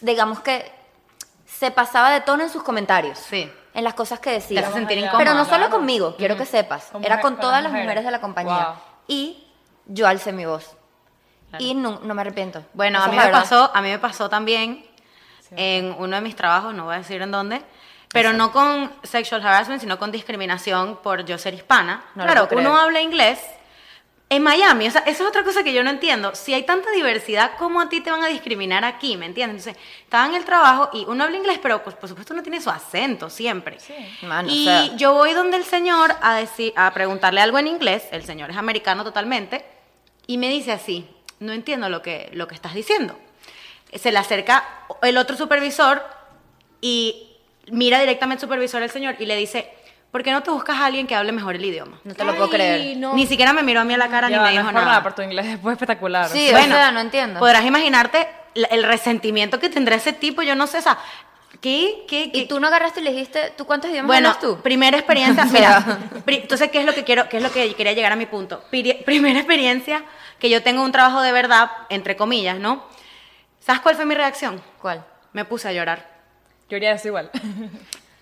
digamos 0.00 0.40
que 0.40 0.70
se 1.50 1.70
pasaba 1.70 2.10
de 2.10 2.20
tono 2.20 2.42
en 2.44 2.50
sus 2.50 2.62
comentarios. 2.62 3.18
Sí. 3.18 3.50
En 3.74 3.84
las 3.84 3.94
cosas 3.94 4.18
que 4.20 4.30
Te 4.30 4.36
decía. 4.36 4.60
hace 4.60 4.72
sentir 4.72 4.98
Pero 4.98 5.10
Pero 5.12 5.22
incómoda. 5.22 5.34
no 5.34 5.44
solo 5.44 5.56
Claro. 5.66 5.70
conmigo, 5.76 6.16
quiero 6.16 6.36
que 6.36 6.46
sepas. 6.46 6.86
Con 6.86 7.04
Era 7.04 7.20
con 7.20 7.32
con 7.34 7.40
todas 7.40 7.56
las 7.62 7.64
las 7.64 7.72
mujeres. 7.72 7.86
mujeres 7.86 8.04
de 8.04 8.10
la 8.10 8.20
compañía. 8.20 8.66
Wow. 8.66 8.74
Y 9.08 9.46
yo 9.86 10.06
alcé 10.06 10.32
mi 10.32 10.44
voz. 10.46 10.76
Y 11.58 11.74
no, 11.74 12.00
no 12.02 12.14
me 12.14 12.20
arrepiento. 12.22 12.64
Bueno, 12.74 13.02
a 13.02 13.08
mí 13.08 13.16
me 13.16 13.24
verdad. 13.24 13.40
pasó, 13.40 13.70
a 13.74 13.80
mí 13.82 13.88
me 13.90 13.98
pasó 13.98 14.28
también 14.28 14.86
en 15.56 15.94
uno 15.98 16.14
de 16.16 16.22
mis 16.22 16.36
trabajos, 16.36 16.72
no 16.74 16.84
voy 16.84 16.94
a 16.94 16.98
decir 16.98 17.20
en 17.22 17.32
dónde, 17.32 17.60
pero 18.12 18.32
no 18.32 18.52
con 18.52 18.92
sexual 19.02 19.44
harassment, 19.44 19.80
sino 19.80 19.98
con 19.98 20.12
discriminación 20.12 20.96
por 21.02 21.24
yo 21.24 21.38
ser 21.38 21.54
hispana. 21.54 22.04
No 22.14 22.24
claro, 22.24 22.48
uno 22.52 22.76
habla 22.78 23.00
inglés 23.00 23.40
en 24.32 24.44
Miami, 24.44 24.86
o 24.86 24.90
sea, 24.92 25.00
eso 25.02 25.24
es 25.24 25.28
otra 25.28 25.42
cosa 25.42 25.64
que 25.64 25.72
yo 25.72 25.82
no 25.82 25.90
entiendo. 25.90 26.36
Si 26.36 26.54
hay 26.54 26.62
tanta 26.62 26.92
diversidad, 26.92 27.50
¿cómo 27.58 27.80
a 27.80 27.88
ti 27.88 28.00
te 28.00 28.12
van 28.12 28.22
a 28.22 28.28
discriminar 28.28 28.84
aquí? 28.84 29.16
¿Me 29.16 29.26
entiendes? 29.26 29.66
Entonces, 29.66 29.84
estaba 30.04 30.26
en 30.26 30.36
el 30.36 30.44
trabajo 30.44 30.88
y 30.92 31.04
uno 31.08 31.24
habla 31.24 31.36
inglés, 31.36 31.58
pero 31.60 31.82
pues, 31.82 31.96
por 31.96 32.08
supuesto 32.08 32.32
uno 32.32 32.44
tiene 32.44 32.60
su 32.60 32.70
acento 32.70 33.28
siempre. 33.28 33.78
Mano, 34.22 34.48
o 34.48 34.52
y 34.52 34.66
sea. 34.66 34.94
yo 34.94 35.14
voy 35.14 35.32
donde 35.32 35.56
el 35.56 35.64
señor 35.64 36.14
a, 36.22 36.36
decir, 36.36 36.72
a 36.76 36.94
preguntarle 36.94 37.40
algo 37.40 37.58
en 37.58 37.66
inglés, 37.66 38.04
el 38.12 38.24
señor 38.24 38.50
es 38.50 38.56
americano 38.56 39.02
totalmente, 39.02 39.64
y 40.28 40.38
me 40.38 40.48
dice 40.48 40.70
así, 40.70 41.10
no 41.40 41.52
entiendo 41.52 41.88
lo 41.88 42.00
que, 42.00 42.30
lo 42.32 42.46
que 42.46 42.54
estás 42.54 42.72
diciendo. 42.72 43.18
Se 43.92 44.12
le 44.12 44.18
acerca 44.18 44.86
el 45.02 45.18
otro 45.18 45.36
supervisor 45.36 46.04
y 46.80 47.36
mira 47.72 47.98
directamente 47.98 48.44
al 48.44 48.48
supervisor 48.48 48.80
el 48.84 48.90
señor 48.90 49.16
y 49.18 49.26
le 49.26 49.34
dice, 49.34 49.74
¿por 50.10 50.22
qué 50.22 50.32
no 50.32 50.42
te 50.42 50.50
buscas 50.50 50.76
a 50.78 50.86
alguien 50.86 51.06
que 51.06 51.14
hable 51.14 51.32
mejor 51.32 51.54
el 51.56 51.64
idioma? 51.64 51.98
No 52.04 52.14
te 52.14 52.24
lo 52.24 52.32
Ay, 52.32 52.36
puedo 52.38 52.50
creer. 52.50 52.96
no. 52.96 53.14
Ni 53.14 53.26
siquiera 53.26 53.52
me 53.52 53.62
miró 53.62 53.80
a 53.80 53.84
mí 53.84 53.94
a 53.94 53.98
la 53.98 54.08
cara 54.08 54.28
Ya 54.28 54.36
ni 54.38 54.42
me 54.42 54.48
no 54.48 54.50
dijo 54.50 54.60
es 54.60 54.66
por 54.66 54.74
nada. 54.74 54.86
nada, 54.86 55.02
pero 55.02 55.14
tu 55.14 55.22
inglés 55.22 55.46
es 55.46 55.54
espectacular. 55.54 56.28
Sí, 56.28 56.48
Bueno, 56.52 56.74
o 56.74 56.78
sea, 56.78 56.90
no 56.92 57.00
entiendo. 57.00 57.38
Podrás 57.40 57.64
imaginarte 57.64 58.28
la- 58.54 58.68
el 58.68 58.82
resentimiento 58.84 59.58
que 59.60 59.68
tendrá 59.68 59.96
ese 59.96 60.12
tipo, 60.12 60.42
yo 60.42 60.54
no 60.56 60.66
sé, 60.66 60.78
o 60.78 60.82
sea, 60.82 60.98
¿qué? 61.60 62.04
¿Qué? 62.08 62.24
Y 62.24 62.30
qué- 62.32 62.46
tú 62.46 62.58
no 62.60 62.66
agarraste 62.66 63.00
y 63.00 63.04
le 63.04 63.12
dijiste, 63.12 63.52
¿tú 63.56 63.64
cuántos 63.66 63.90
idiomas 63.90 64.08
Bueno, 64.08 64.28
hablas 64.30 64.40
tú? 64.40 64.60
primera 64.62 64.96
experiencia, 64.96 65.44
mira, 65.52 65.98
pri- 66.24 66.38
entonces, 66.38 66.70
¿qué 66.70 66.80
es 66.80 66.86
lo 66.86 66.94
que 66.94 67.04
quiero, 67.04 67.28
qué 67.28 67.36
es 67.36 67.42
lo 67.42 67.52
que 67.52 67.72
quería 67.74 67.92
llegar 67.92 68.12
a 68.12 68.16
mi 68.16 68.26
punto? 68.26 68.64
Piri- 68.72 69.04
primera 69.04 69.38
experiencia 69.38 70.02
que 70.38 70.50
yo 70.50 70.62
tengo 70.62 70.82
un 70.82 70.90
trabajo 70.92 71.20
de 71.22 71.32
verdad, 71.32 71.70
entre 71.90 72.16
comillas, 72.16 72.58
¿no? 72.58 72.82
¿Sabes 73.60 73.82
cuál 73.82 73.94
fue 73.94 74.06
mi 74.06 74.14
reacción? 74.14 74.60
¿Cuál? 74.80 75.04
Me 75.34 75.44
puse 75.44 75.68
a 75.68 75.72
llorar. 75.72 76.08
Yo 76.68 76.76
haría 76.76 76.92
eso 76.92 77.08
igual. 77.08 77.30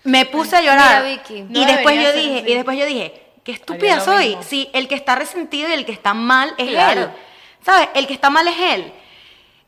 Me 0.09 0.25
puse 0.25 0.55
a 0.57 0.61
llorar. 0.61 1.03
Mira, 1.03 1.15
Vicky. 1.23 1.45
y 1.49 1.65
después 1.65 1.95
yo 2.01 2.11
dije, 2.13 2.39
así. 2.41 2.51
y 2.51 2.55
después 2.55 2.77
yo 2.77 2.85
dije, 2.85 3.23
qué 3.43 3.51
estúpida 3.51 3.99
soy. 3.99 4.37
Si 4.41 4.69
el 4.73 4.87
que 4.87 4.95
está 4.95 5.15
resentido 5.15 5.69
y 5.69 5.73
el 5.73 5.85
que 5.85 5.91
está 5.91 6.13
mal 6.13 6.53
es 6.57 6.69
Claro. 6.69 7.01
él. 7.01 7.09
¿Sabes? 7.65 7.89
El 7.93 8.07
que 8.07 8.13
está 8.13 8.29
mal 8.29 8.47
es 8.47 8.55
él. 8.59 8.93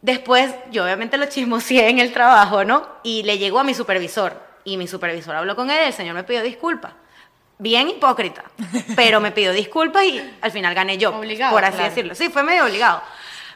Después, 0.02 0.54
yo 0.72 0.84
obviamente 0.84 1.18
lo 1.18 1.26
chismoseé 1.28 1.90
en 1.90 2.00
el 2.00 2.12
trabajo, 2.12 2.64
¿no? 2.66 2.88
Y 3.04 3.24
le 3.24 3.38
llegó 3.38 3.60
a 3.60 3.64
mi 3.64 3.74
supervisor. 3.74 4.42
Y 4.64 4.78
mi 4.78 4.88
supervisor 4.88 5.36
habló 5.36 5.56
con 5.56 5.70
él, 5.70 5.78
el 5.80 5.94
señor 5.94 6.16
me 6.16 6.24
pidió 6.24 6.42
disculpas. 6.42 6.94
Bien 7.58 7.88
hipócrita, 7.90 8.44
pero 8.96 9.20
me 9.22 9.32
pidió 9.32 9.54
disculpas 9.54 10.04
y 10.06 10.34
al 10.42 10.52
final 10.52 10.74
gané 10.74 10.98
yo, 10.98 11.16
Obligado, 11.16 11.54
por 11.54 11.64
así 11.64 11.74
claro. 11.76 11.90
decirlo. 11.90 12.16
Sí, 12.16 12.30
fue 12.30 12.42
medio 12.42 12.66
obligado. 12.66 13.02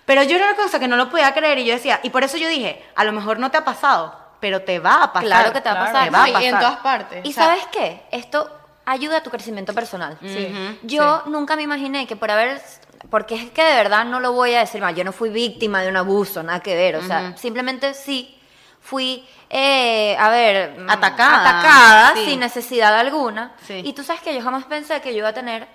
Pero 0.06 0.22
yo 0.22 0.36
era 0.36 0.46
una 0.50 0.56
cosa 0.56 0.80
que 0.80 0.88
no 0.88 0.96
lo 0.96 1.10
podía 1.10 1.34
creer 1.34 1.58
y 1.58 1.66
yo 1.66 1.74
decía, 1.74 2.00
y 2.04 2.12
por 2.12 2.24
eso 2.24 2.38
yo 2.38 2.48
dije, 2.48 2.84
a 2.96 3.04
lo 3.04 3.12
mejor 3.12 3.40
no 3.40 3.50
te 3.50 3.58
ha 3.58 3.66
pasado, 3.66 4.16
pero 4.40 4.62
te 4.62 4.80
va 4.80 5.04
a 5.04 5.14
pasar. 5.14 5.28
Claro 5.28 5.54
que 5.54 5.62
te 5.62 5.70
va 5.70 5.76
a 5.76 5.90
Claro. 5.92 5.94
pasar. 5.94 6.04
Te 6.06 6.12
va 6.12 6.24
a 6.24 6.28
No, 6.28 6.42
y 6.42 6.46
en 6.46 6.58
todas 6.60 6.78
partes. 6.78 7.26
¿Y 7.26 7.30
o 7.30 7.34
sea, 7.34 7.46
sabes 7.46 7.66
qué? 7.72 8.04
Esto 8.12 8.52
ayuda 8.86 9.18
a 9.18 9.24
tu 9.24 9.30
crecimiento 9.32 9.74
personal. 9.74 10.18
Sí. 10.22 10.80
Yo 10.84 11.24
nunca 11.28 11.56
me 11.56 11.64
imaginé 11.64 12.06
que 12.08 12.16
por 12.16 12.30
haber, 12.32 12.62
porque 13.10 13.36
es 13.36 13.50
que 13.52 13.64
de 13.64 13.74
verdad 13.76 14.06
no 14.06 14.20
lo 14.20 14.34
voy 14.34 14.54
a 14.54 14.60
decir 14.60 14.82
mal, 14.82 14.94
yo 14.96 15.04
no 15.04 15.12
fui 15.12 15.30
víctima 15.30 15.82
de 15.82 15.90
un 15.90 15.98
abuso, 15.98 16.44
nada 16.44 16.60
que 16.60 16.76
ver, 16.76 16.96
o 16.98 17.02
sea, 17.02 17.36
simplemente 17.38 17.94
sí 17.96 18.40
fui, 18.80 19.28
eh, 19.50 20.16
a 20.20 20.30
ver, 20.30 20.78
mm, 20.78 20.90
Atacada, 20.90 21.50
atacada 21.60 22.14
sí. 22.16 22.26
sin 22.26 22.40
necesidad 22.40 22.96
alguna. 23.00 23.54
Sí. 23.66 23.82
Y 23.84 23.94
tú 23.94 24.04
sabes 24.04 24.22
que 24.22 24.36
yo 24.36 24.44
jamás 24.44 24.66
pensé 24.66 25.02
que 25.02 25.12
yo 25.14 25.20
iba 25.20 25.30
a 25.30 25.34
tener 25.34 25.68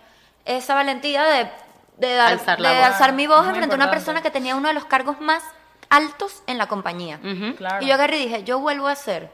esa 0.44 0.74
valentía 0.74 1.24
de, 1.24 1.50
de, 1.96 2.14
dar- 2.14 2.32
Alzar 2.32 2.60
la 2.60 2.70
de 2.70 2.82
alzar 2.84 3.12
mi 3.12 3.26
voz 3.26 3.44
Muy 3.46 3.56
frente 3.56 3.74
a 3.74 3.76
una 3.76 3.90
persona 3.90 4.22
que 4.22 4.30
tenía 4.30 4.54
uno 4.54 4.68
de 4.68 4.74
los 4.74 4.84
cargos 4.84 5.20
más 5.20 5.42
altos 5.90 6.42
en 6.46 6.56
la 6.56 6.66
compañía. 6.66 7.20
Ujú. 7.22 7.56
Claro. 7.56 7.84
Y 7.84 7.88
yo 7.88 7.94
agarré 7.94 8.18
y 8.18 8.24
dije, 8.28 8.42
yo 8.44 8.58
vuelvo 8.60 8.86
a 8.88 8.94
ser 8.94 9.30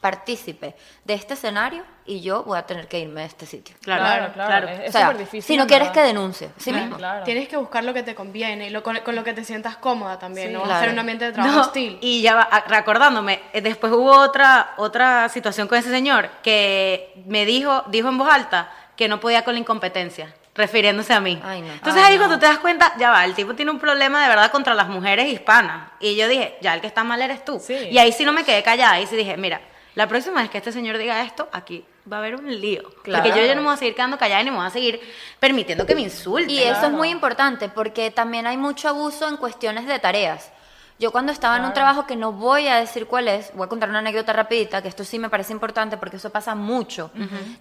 partícipe 0.00 0.76
de 1.04 1.14
este 1.14 1.34
escenario 1.34 1.82
y 2.04 2.20
yo 2.20 2.44
voy 2.44 2.58
a 2.58 2.62
tener 2.66 2.86
que 2.86 3.00
irme 3.00 3.22
de 3.22 3.26
este 3.26 3.46
sitio. 3.46 3.74
Claro, 3.80 4.02
Claro, 4.02 4.32
claro. 4.34 4.48
claro. 4.48 4.68
Es- 4.68 4.78
o 4.78 4.82
es 4.84 4.92
sea, 4.92 5.00
súper 5.06 5.18
difícil. 5.18 5.42
si 5.42 5.56
no 5.56 5.66
quieres 5.66 5.90
que 5.90 6.00
denuncie, 6.02 6.50
¿sí 6.58 6.70
Claro, 6.70 6.84
mismo? 6.84 6.96
Claro. 6.98 7.24
Tienes 7.24 7.48
que 7.48 7.56
buscar 7.56 7.82
lo 7.82 7.92
que 7.94 8.02
te 8.02 8.14
conviene 8.14 8.66
y 8.66 8.70
lo, 8.70 8.82
con, 8.82 8.98
con 9.00 9.16
lo 9.16 9.24
que 9.24 9.32
te 9.32 9.42
sientas 9.44 9.76
cómoda 9.76 10.18
también, 10.18 10.48
Sí. 10.48 10.52
no 10.52 10.62
Claro. 10.62 10.76
hacer 10.78 10.90
un 10.92 10.98
ambiente 10.98 11.24
de 11.24 11.32
trabajo 11.32 11.54
No, 11.56 11.60
hostil. 11.62 11.98
y 12.00 12.20
ya 12.22 12.34
va, 12.36 12.64
recordándome, 12.68 13.40
eh, 13.52 13.60
después 13.62 13.92
hubo 13.92 14.12
otra, 14.20 14.74
otra 14.76 15.28
situación 15.30 15.66
con 15.66 15.78
ese 15.78 15.90
señor 15.90 16.28
que 16.42 17.12
me 17.26 17.44
dijo, 17.46 17.82
dijo 17.88 18.08
en 18.08 18.18
voz 18.18 18.28
alta 18.30 18.70
que 18.96 19.08
no 19.08 19.18
podía 19.18 19.44
con 19.44 19.54
la 19.54 19.60
incompetencia, 19.60 20.32
refiriéndose 20.56 21.12
a 21.12 21.20
mí. 21.20 21.40
Ay, 21.44 21.60
no. 21.62 21.72
Entonces 21.72 22.02
Ay, 22.02 22.12
ahí 22.12 22.18
no. 22.18 22.22
cuando 22.24 22.38
te 22.38 22.46
das 22.46 22.58
cuenta, 22.58 22.92
ya 22.98 23.10
va, 23.10 23.24
el 23.24 23.34
tipo 23.34 23.54
tiene 23.54 23.70
un 23.70 23.78
problema 23.78 24.22
de 24.22 24.28
verdad 24.28 24.50
contra 24.50 24.74
las 24.74 24.88
mujeres 24.88 25.28
hispanas. 25.28 25.90
Y 26.00 26.16
yo 26.16 26.28
dije, 26.28 26.56
ya 26.60 26.74
el 26.74 26.80
que 26.80 26.86
está 26.86 27.04
mal 27.04 27.20
eres 27.22 27.44
tú. 27.44 27.60
Sí. 27.64 27.74
Y 27.90 27.98
ahí 27.98 28.12
sí 28.12 28.24
no 28.24 28.32
me 28.32 28.44
quedé 28.44 28.62
callada, 28.62 28.92
ahí 28.92 29.06
sí 29.06 29.16
dije, 29.16 29.36
mira, 29.36 29.60
la 29.94 30.06
próxima 30.06 30.40
vez 30.42 30.50
que 30.50 30.58
este 30.58 30.72
señor 30.72 30.98
diga 30.98 31.22
esto, 31.22 31.48
aquí 31.52 31.84
va 32.10 32.16
a 32.16 32.20
haber 32.20 32.36
un 32.36 32.60
lío. 32.60 32.82
Claro. 33.02 33.24
Porque 33.24 33.38
yo 33.40 33.46
ya 33.46 33.54
no 33.54 33.62
me 33.62 33.66
voy 33.66 33.74
a 33.74 33.78
seguir 33.78 33.94
quedando 33.94 34.18
callada 34.18 34.42
ni 34.42 34.50
me 34.50 34.56
voy 34.58 34.66
a 34.66 34.70
seguir 34.70 35.00
permitiendo 35.40 35.86
que 35.86 35.94
me 35.94 36.02
insulten. 36.02 36.50
Y 36.50 36.58
eso 36.58 36.72
es 36.72 36.78
Claro. 36.78 36.96
muy 36.96 37.08
importante 37.10 37.68
porque 37.68 38.10
también 38.10 38.46
hay 38.46 38.56
mucho 38.56 38.88
abuso 38.88 39.28
en 39.28 39.36
cuestiones 39.36 39.86
de 39.86 39.98
tareas. 39.98 40.52
Yo 40.98 41.12
cuando 41.12 41.30
estaba 41.32 41.56
en 41.56 41.62
un 41.64 41.72
Claro. 41.72 41.74
trabajo 41.74 42.06
que 42.06 42.16
no 42.16 42.32
voy 42.32 42.68
a 42.68 42.76
decir 42.76 43.06
cuál 43.06 43.28
es, 43.28 43.52
voy 43.54 43.66
a 43.66 43.68
contar 43.68 43.90
una 43.90 43.98
anécdota 43.98 44.32
rapidita, 44.32 44.80
que 44.80 44.88
esto 44.88 45.04
sí 45.04 45.18
me 45.18 45.28
parece 45.28 45.52
importante 45.52 45.96
porque 45.98 46.16
eso 46.16 46.30
pasa 46.30 46.54
mucho. 46.54 47.10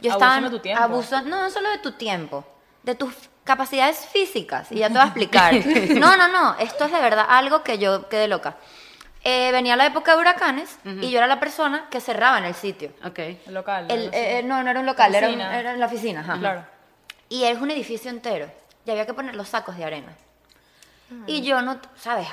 Yo 0.02 0.12
estaba 0.12 0.36
Abusan 0.36 0.44
de 0.46 0.50
tu 0.52 0.60
tiempo. 0.60 0.82
abuso- 0.84 1.22
no, 1.24 1.42
no 1.42 1.50
solo 1.50 1.70
de 1.70 1.80
tu 1.80 1.92
tiempo, 1.94 2.46
de 2.86 2.95
tus 2.95 3.13
capacidades 3.43 3.98
físicas, 4.12 4.71
y 4.71 4.76
ya 4.80 4.88
te 4.88 4.93
voy 4.93 5.02
a 5.04 5.06
explicar. 5.06 5.54
no, 5.95 6.15
no, 6.17 6.28
no, 6.28 6.56
esto 6.60 6.86
es 6.86 6.91
de 6.91 7.00
verdad 7.02 7.26
algo 7.28 7.63
que 7.63 7.78
yo 7.78 8.08
quedé 8.10 8.28
loca. 8.28 8.56
Eh, 9.24 9.52
venía 9.52 9.76
la 9.76 9.88
época 9.88 10.12
de 10.15 10.19
huracanes 10.21 10.78
y 10.84 11.10
yo 11.10 11.17
era 11.17 11.26
la 11.28 11.39
persona 11.39 11.88
que 11.89 12.00
cerraba 12.00 12.38
en 12.38 12.43
el 12.45 12.54
sitio. 12.54 12.91
Ok. 13.04 13.17
El 13.19 13.54
local. 13.56 13.88
El- 13.89 14.10
así. 14.10 14.17
eh, 14.17 14.41
no, 14.45 14.62
no 14.62 14.69
era 14.69 14.80
un 14.80 14.86
local, 14.86 15.15
era, 15.15 15.30
un- 15.30 15.41
era 15.41 15.74
en 15.74 15.80
la 15.80 15.88
oficina. 15.88 16.19
ajá. 16.21 16.38
Claro. 16.38 16.63
Y 17.28 17.43
es 17.45 17.60
un 17.60 17.71
edificio 17.71 18.12
entero. 18.12 18.52
Y 18.86 18.91
había 18.91 19.08
que 19.08 19.15
poner 19.15 19.36
los 19.36 19.50
sacos 19.50 19.78
de 19.78 19.84
arena. 19.84 20.13
Y 21.28 21.41
yo 21.41 21.62
no, 21.63 21.80
¿sabes? 21.98 22.28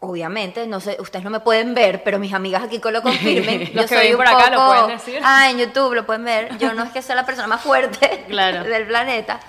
Obviamente, 0.00 0.66
no 0.66 0.80
sé, 0.80 0.96
ustedes 1.00 1.24
no 1.24 1.30
me 1.30 1.40
pueden 1.40 1.74
ver, 1.74 2.02
pero 2.04 2.18
mis 2.18 2.32
amigas 2.32 2.62
aquí 2.62 2.80
lo 2.82 3.02
confirmen. 3.02 3.60
Los 3.74 3.84
yo 3.84 3.88
que 3.88 3.96
soy 4.02 4.10
un 4.12 4.16
por 4.18 4.28
acá 4.28 4.48
lo 4.50 4.56
poco- 4.58 4.68
pueden 4.68 4.88
decir. 4.98 5.20
Ah, 5.24 5.50
en 5.50 5.58
YouTube 5.58 5.94
lo 5.94 6.06
pueden 6.06 6.24
ver. 6.24 6.56
Yo 6.58 6.72
no 6.72 6.84
es 6.84 6.90
que 6.92 7.02
sea 7.02 7.14
la 7.16 7.26
persona 7.26 7.46
más 7.48 7.60
fuerte 7.60 8.24
Claro. 8.28 8.62
del 8.64 8.86
planeta. 8.86 9.40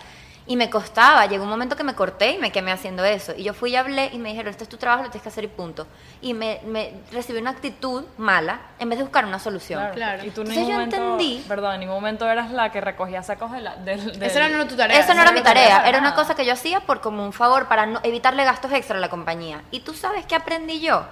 Y 0.50 0.56
me 0.56 0.68
costaba, 0.72 1.28
llegó 1.28 1.44
un 1.44 1.50
momento 1.50 1.76
que 1.76 1.84
me 1.84 1.94
corté 1.94 2.32
y 2.32 2.38
me 2.40 2.52
quemé 2.52 2.72
haciendo 2.72 3.06
eso. 3.06 3.34
Y 3.38 3.44
yo 3.44 3.54
fui 3.54 3.70
y 3.70 3.76
hablé 3.76 4.10
y 4.12 4.18
me 4.18 4.30
dijeron, 4.30 4.50
este 4.50 4.64
es 4.64 4.70
tu 4.70 4.78
trabajo, 4.78 5.04
lo 5.04 5.10
tienes 5.12 5.22
que 5.22 5.30
hacer 5.30 5.44
y 5.44 5.48
punto. 5.48 5.86
Y 6.22 6.34
me, 6.34 6.60
me 6.66 6.92
recibí 7.12 7.38
una 7.40 7.52
actitud 7.52 8.04
mala 8.18 8.60
en 8.80 8.90
vez 8.90 8.98
de 8.98 9.04
buscar 9.04 9.26
una 9.26 9.38
solución. 9.38 9.80
Claro. 9.80 9.94
Claro. 9.94 10.26
Y 10.26 10.32
tú 10.32 10.42
en 10.42 10.48
Entonces 10.48 10.58
ningún 10.58 10.72
yo 10.72 10.98
momento, 10.98 11.18
entendí- 11.20 11.44
Perdón, 11.48 11.74
en 11.76 11.80
ningún 11.82 11.96
momento 11.98 12.28
eras 12.28 12.50
la 12.52 12.72
que 12.72 12.82
recogía 12.82 13.22
sacos 13.22 13.52
de 13.52 13.62
la, 13.62 13.76
del, 13.76 14.04
del- 14.20 14.24
Esa 14.24 14.40
no 14.50 14.56
era 14.56 14.68
tu 14.68 14.76
tarea. 14.76 15.00
Esa 15.00 15.14
no 15.14 15.22
era 15.22 15.32
mi 15.34 15.42
tarea 15.44 15.88
era 15.88 16.00
una 16.00 16.16
cosa 16.16 16.34
que 16.34 16.44
yo 16.44 16.54
hacía 16.54 16.80
por 16.80 17.00
como 17.00 17.24
un 17.24 17.32
favor 17.32 17.68
para 17.68 17.86
no, 17.86 18.00
evitarle 18.02 18.44
gastos 18.44 18.72
extra 18.74 18.98
a 18.98 19.00
la 19.00 19.10
compañía. 19.10 19.62
Y 19.70 19.82
tú 19.82 19.94
sabes 19.94 20.26
que 20.26 20.34
aprendí 20.34 20.80
yo, 20.80 21.04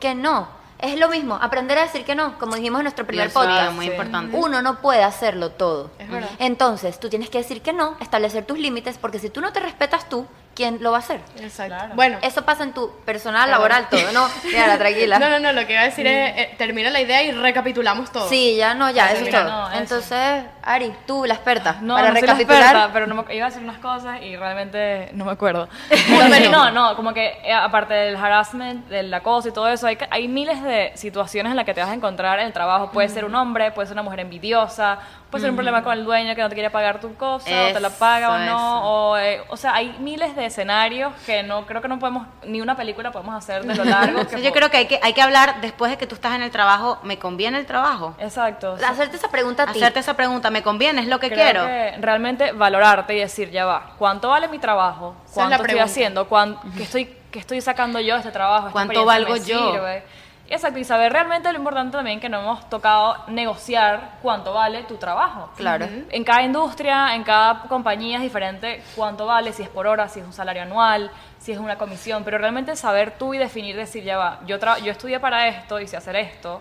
que 0.00 0.16
no, 0.16 0.48
es 0.82 0.98
lo 0.98 1.08
mismo, 1.08 1.36
aprender 1.40 1.78
a 1.78 1.82
decir 1.82 2.04
que 2.04 2.14
no, 2.14 2.38
como 2.38 2.56
dijimos 2.56 2.80
en 2.80 2.84
nuestro 2.84 3.06
primer 3.06 3.30
podcast. 3.32 3.72
muy 3.72 3.86
Sí. 3.86 3.92
importante. 3.92 4.36
Uno 4.36 4.60
no 4.62 4.80
puede 4.80 5.02
hacerlo 5.02 5.50
todo. 5.52 5.90
Es 5.98 6.10
verdad. 6.10 6.28
Entonces, 6.38 7.00
tú 7.00 7.08
tienes 7.08 7.30
que 7.30 7.38
decir 7.38 7.62
que 7.62 7.72
no, 7.72 7.96
establecer 8.00 8.44
tus 8.44 8.58
límites, 8.58 8.98
porque 8.98 9.18
si 9.18 9.30
tú 9.30 9.40
no 9.40 9.52
te 9.52 9.60
respetas 9.60 10.08
tú, 10.08 10.26
¿quién 10.54 10.78
lo 10.82 10.90
va 10.90 10.98
a 10.98 11.00
hacer? 11.00 11.20
Exacto. 11.40 11.74
Claro. 11.74 11.94
Bueno, 11.94 12.18
Eso 12.22 12.44
pasa 12.44 12.62
en 12.64 12.72
tu 12.72 12.90
personal, 13.04 13.50
laboral, 13.50 13.88
todo, 13.88 14.12
¿no? 14.12 14.28
Mira, 14.44 14.76
tranquila. 14.78 15.18
no, 15.18 15.28
no, 15.30 15.40
no, 15.40 15.52
lo 15.52 15.66
que 15.66 15.72
iba 15.72 15.82
a 15.82 15.86
decir 15.86 16.06
es, 16.06 16.36
eh, 16.38 16.54
termina 16.58 16.90
la 16.90 17.00
idea 17.00 17.22
y 17.22 17.32
recapitulamos 17.32 18.12
todo. 18.12 18.28
Sí, 18.28 18.56
ya 18.56 18.74
no, 18.74 18.90
ya, 18.90 19.12
eso 19.12 19.24
es 19.24 19.30
todo. 19.30 19.44
no, 19.44 19.68
eso. 19.70 19.78
Entonces, 19.78 20.44
Ari, 20.62 20.92
tú, 21.06 21.24
la 21.24 21.34
experta, 21.34 21.78
No, 21.80 21.94
para 21.94 22.08
no 22.08 22.14
soy 22.14 22.20
la 22.26 22.34
recapitular. 22.34 22.62
experta, 22.62 22.90
pero 22.92 23.06
no 23.06 23.14
me- 23.22 23.34
iba 23.34 23.46
a 23.46 23.48
decir 23.48 23.62
unas 23.64 23.78
cosas 23.78 24.20
y 24.22 24.36
realmente 24.36 25.10
no 25.14 25.24
me 25.24 25.32
acuerdo. 25.32 25.68
Entonces, 25.90 26.50
no, 26.50 26.70
no, 26.70 26.96
como 26.96 27.12
que 27.14 27.38
eh, 27.44 27.52
aparte 27.52 27.94
del 27.94 28.16
harassment, 28.16 28.86
del 28.88 29.12
acoso 29.12 29.48
y 29.48 29.52
todo 29.52 29.68
eso, 29.68 29.86
hay, 29.86 29.98
hay 30.10 30.28
miles 30.28 30.62
de 30.62 30.92
situaciones 30.94 31.50
en 31.50 31.56
las 31.56 31.64
que 31.64 31.74
te 31.74 31.80
vas 31.80 31.90
a 31.90 31.94
encontrar 31.94 32.38
en 32.40 32.46
el 32.46 32.52
trabajo. 32.52 32.90
Puede 32.90 33.08
ser 33.08 33.24
un 33.24 33.34
hombre, 33.34 33.72
puede 33.72 33.86
ser 33.88 33.94
una 33.94 34.02
mujer 34.02 34.20
envidiosa, 34.20 34.98
puede 35.32 35.42
ser 35.42 35.50
un 35.50 35.56
problema 35.56 35.82
con 35.82 35.94
el 35.94 36.04
dueño 36.04 36.34
que 36.36 36.42
no 36.42 36.48
te 36.50 36.54
quiere 36.54 36.70
pagar 36.70 37.00
tu 37.00 37.14
cosa, 37.16 37.48
o 37.50 37.72
te 37.72 37.80
la 37.80 37.90
paga 37.90 38.30
o 38.34 38.38
no. 38.38 38.82
O, 39.12 39.16
eh, 39.16 39.40
o 39.48 39.56
sea, 39.56 39.74
hay 39.74 39.96
miles 39.98 40.36
de 40.36 40.44
escenarios 40.46 41.12
que 41.26 41.42
no 41.42 41.66
creo 41.66 41.80
que 41.80 41.88
no 41.88 41.98
podemos, 41.98 42.26
ni 42.44 42.60
una 42.60 42.76
película 42.76 43.10
podemos 43.10 43.34
hacer 43.34 43.64
de 43.64 43.74
lo 43.74 43.82
largo 43.84 44.26
que 44.28 44.42
yo 44.42 44.52
creo 44.52 44.70
que 44.70 44.76
hay, 44.76 44.86
que 44.86 45.00
hay 45.02 45.14
que 45.14 45.22
hablar 45.22 45.60
después 45.62 45.90
de 45.90 45.96
que 45.98 46.06
tú 46.06 46.14
estás 46.14 46.34
en 46.34 46.42
el 46.42 46.50
trabajo, 46.50 46.98
¿me 47.02 47.18
conviene 47.18 47.58
el 47.58 47.66
trabajo? 47.66 48.14
Exacto. 48.18 48.76
Hacerte 48.86 49.16
esa 49.16 49.28
pregunta 49.30 49.62
a 49.64 49.66
ti. 49.72 49.78
Hacerte 49.78 50.00
esa 50.00 50.14
pregunta, 50.14 50.50
¿me 50.50 50.62
conviene? 50.62 51.00
¿Es 51.00 51.08
lo 51.08 51.18
que 51.18 51.30
Creo 51.30 51.42
quiero? 51.44 51.64
que 51.66 51.94
realmente 51.98 52.52
valorarte 52.52 53.16
y 53.16 53.20
decir, 53.20 53.50
ya 53.50 53.64
va, 53.64 53.92
¿cuánto 53.98 54.28
vale 54.28 54.48
mi 54.48 54.58
trabajo? 54.58 55.16
Es 55.24 55.32
¿Cuánto 55.32 55.50
la 55.50 55.56
estoy 55.56 55.66
pregunta. 55.66 55.84
haciendo? 55.90 56.28
¿Cuán- 56.28 56.58
¿Qué 56.76 56.82
estoy, 56.82 57.16
qué 57.30 57.38
estoy 57.38 57.60
sacando 57.62 57.98
yo 58.00 58.14
de 58.14 58.20
este 58.20 58.32
trabajo? 58.32 58.66
¿Esta 58.68 58.72
¿Cuánto 58.72 59.04
valgo 59.06 59.34
yo? 59.36 59.72
sirve? 59.72 60.04
Exacto, 60.52 60.78
y 60.78 60.84
saber 60.84 61.12
realmente 61.12 61.50
lo 61.50 61.58
importante 61.58 61.96
también 61.96 62.20
que 62.20 62.28
no 62.28 62.40
hemos 62.40 62.68
tocado 62.68 63.16
negociar 63.28 64.18
cuánto 64.20 64.52
vale 64.52 64.82
tu 64.82 64.96
trabajo. 64.98 65.50
Claro. 65.56 65.88
En 66.10 66.24
cada 66.24 66.42
industria, 66.42 67.14
en 67.14 67.24
cada 67.24 67.62
compañía 67.62 68.18
es 68.18 68.22
diferente 68.22 68.82
cuánto 68.94 69.24
vale, 69.26 69.52
si 69.54 69.62
es 69.62 69.68
por 69.70 69.86
hora, 69.86 70.08
si 70.08 70.20
es 70.20 70.26
un 70.26 70.32
salario 70.34 70.62
anual, 70.62 71.10
si 71.38 71.52
es 71.52 71.58
una 71.58 71.76
comisión, 71.78 72.22
pero 72.22 72.36
realmente 72.36 72.76
saber 72.76 73.12
tú 73.18 73.32
y 73.32 73.38
definir, 73.38 73.74
decir, 73.76 74.04
ya 74.04 74.18
va, 74.18 74.40
yo, 74.46 74.60
tra- 74.60 74.78
yo 74.82 74.92
estudié 74.92 75.18
para 75.18 75.48
esto 75.48 75.80
y 75.80 75.86
sé 75.88 75.96
hacer 75.96 76.16
esto, 76.16 76.60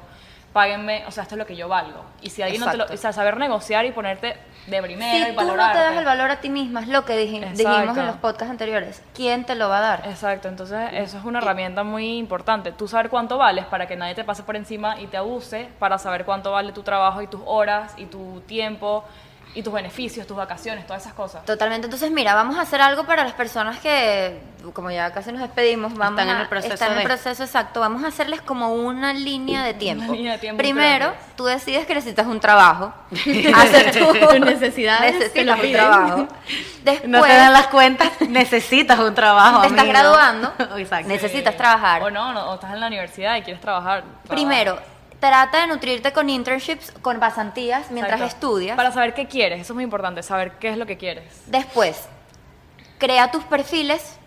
páguenme, 0.53 1.05
o 1.07 1.11
sea, 1.11 1.23
esto 1.23 1.35
es 1.35 1.39
lo 1.39 1.45
que 1.45 1.55
yo 1.55 1.67
valgo. 1.67 2.03
Y 2.21 2.29
si 2.29 2.41
alguien 2.41 2.61
no 2.61 2.69
te 2.69 2.77
lo, 2.77 2.85
o 2.85 2.97
sea, 2.97 3.13
saber 3.13 3.37
negociar 3.37 3.85
y 3.85 3.91
ponerte 3.91 4.35
de 4.67 4.81
primero 4.81 5.27
y 5.27 5.31
Si 5.31 5.35
tú 5.35 5.45
no 5.55 5.71
te 5.71 5.77
das 5.77 5.97
el 5.97 6.05
valor 6.05 6.29
a 6.29 6.39
ti 6.39 6.49
misma, 6.49 6.81
es 6.81 6.87
lo 6.87 7.05
que 7.05 7.17
dijimos 7.17 7.59
en 7.59 8.07
los 8.07 8.17
podcasts 8.17 8.51
anteriores. 8.51 9.01
¿Quién 9.13 9.45
te 9.45 9.55
lo 9.55 9.69
va 9.69 9.77
a 9.77 9.81
dar? 9.81 10.07
Exacto, 10.07 10.47
entonces 10.47 10.89
eso 10.93 11.17
es 11.17 11.23
una 11.23 11.39
herramienta 11.39 11.83
muy 11.83 12.17
importante. 12.17 12.71
Tú 12.71 12.87
saber 12.87 13.09
cuánto 13.09 13.37
vales 13.37 13.65
para 13.65 13.87
que 13.87 13.95
nadie 13.95 14.15
te 14.15 14.23
pase 14.23 14.43
por 14.43 14.55
encima 14.55 14.99
y 14.99 15.07
te 15.07 15.17
abuse, 15.17 15.69
para 15.79 15.97
saber 15.97 16.25
cuánto 16.25 16.51
vale 16.51 16.71
tu 16.73 16.83
trabajo 16.83 17.21
y 17.21 17.27
tus 17.27 17.41
horas 17.45 17.93
y 17.97 18.05
tu 18.05 18.41
tiempo 18.41 19.05
y 19.53 19.63
tus 19.63 19.73
beneficios, 19.73 20.25
tus 20.25 20.37
vacaciones, 20.37 20.85
todas 20.87 21.01
esas 21.03 21.13
cosas. 21.13 21.43
Totalmente. 21.45 21.85
Entonces, 21.87 22.09
mira, 22.11 22.33
vamos 22.35 22.57
a 22.57 22.61
hacer 22.61 22.81
algo 22.81 23.03
para 23.05 23.23
las 23.23 23.33
personas 23.33 23.79
que, 23.79 24.39
como 24.73 24.89
ya 24.91 25.11
casi 25.11 25.31
nos 25.31 25.41
despedimos, 25.41 25.93
vamos 25.95 26.19
Están 26.21 26.35
en 26.35 26.41
el 26.41 26.47
proceso 26.47 26.73
están 26.73 26.91
en 26.93 26.97
el 26.99 27.03
proceso 27.03 27.43
exacto. 27.43 27.79
Vamos 27.81 28.03
a 28.03 28.07
hacerles 28.07 28.41
como 28.41 28.73
una 28.73 29.13
línea 29.13 29.63
de 29.63 29.73
tiempo. 29.73 30.13
línea 30.13 30.33
de 30.33 30.37
tiempo 30.37 30.57
Primero, 30.57 31.07
grande. 31.07 31.25
tú 31.35 31.45
decides 31.45 31.85
que 31.85 31.93
necesitas 31.95 32.27
un 32.27 32.39
trabajo. 32.39 32.93
Hacer 33.55 33.91
tu- 33.91 34.13
Tus 34.27 34.39
necesidades 34.39 35.15
necesitas 35.15 35.59
un 35.59 35.71
trabajo. 35.71 36.27
Después, 36.83 37.09
no 37.09 37.21
te 37.21 37.33
dan 37.33 37.51
las 37.53 37.67
cuentas, 37.67 38.09
necesitas 38.29 38.99
un 38.99 39.13
trabajo. 39.13 39.61
te 39.61 39.67
estás 39.67 39.81
amigo. 39.81 39.93
graduando, 39.99 40.53
Exacto. 40.77 41.07
necesitas 41.09 41.57
trabajar. 41.57 42.01
O 42.03 42.09
no, 42.09 42.31
no, 42.33 42.51
o 42.51 42.55
estás 42.55 42.73
en 42.73 42.79
la 42.79 42.87
universidad 42.87 43.35
y 43.35 43.41
quieres 43.41 43.61
trabajar. 43.61 44.01
trabaja. 44.03 44.27
Primero, 44.29 44.79
trata 45.21 45.61
de 45.61 45.67
nutrirte 45.67 46.11
con 46.11 46.29
internships, 46.29 46.91
con 47.01 47.19
pasantías 47.19 47.89
mientras 47.91 48.19
Exacto. 48.19 48.35
estudias. 48.47 48.75
Para 48.75 48.91
saber 48.91 49.13
qué 49.13 49.27
quieres, 49.27 49.61
eso 49.61 49.71
es 49.71 49.75
muy 49.75 49.85
importante, 49.85 50.21
saber 50.23 50.53
qué 50.59 50.69
es 50.69 50.77
lo 50.77 50.85
que 50.85 50.97
quieres. 50.97 51.43
Después, 51.45 52.07
crea 52.97 53.31
tus 53.31 53.43
perfiles, 53.45 54.17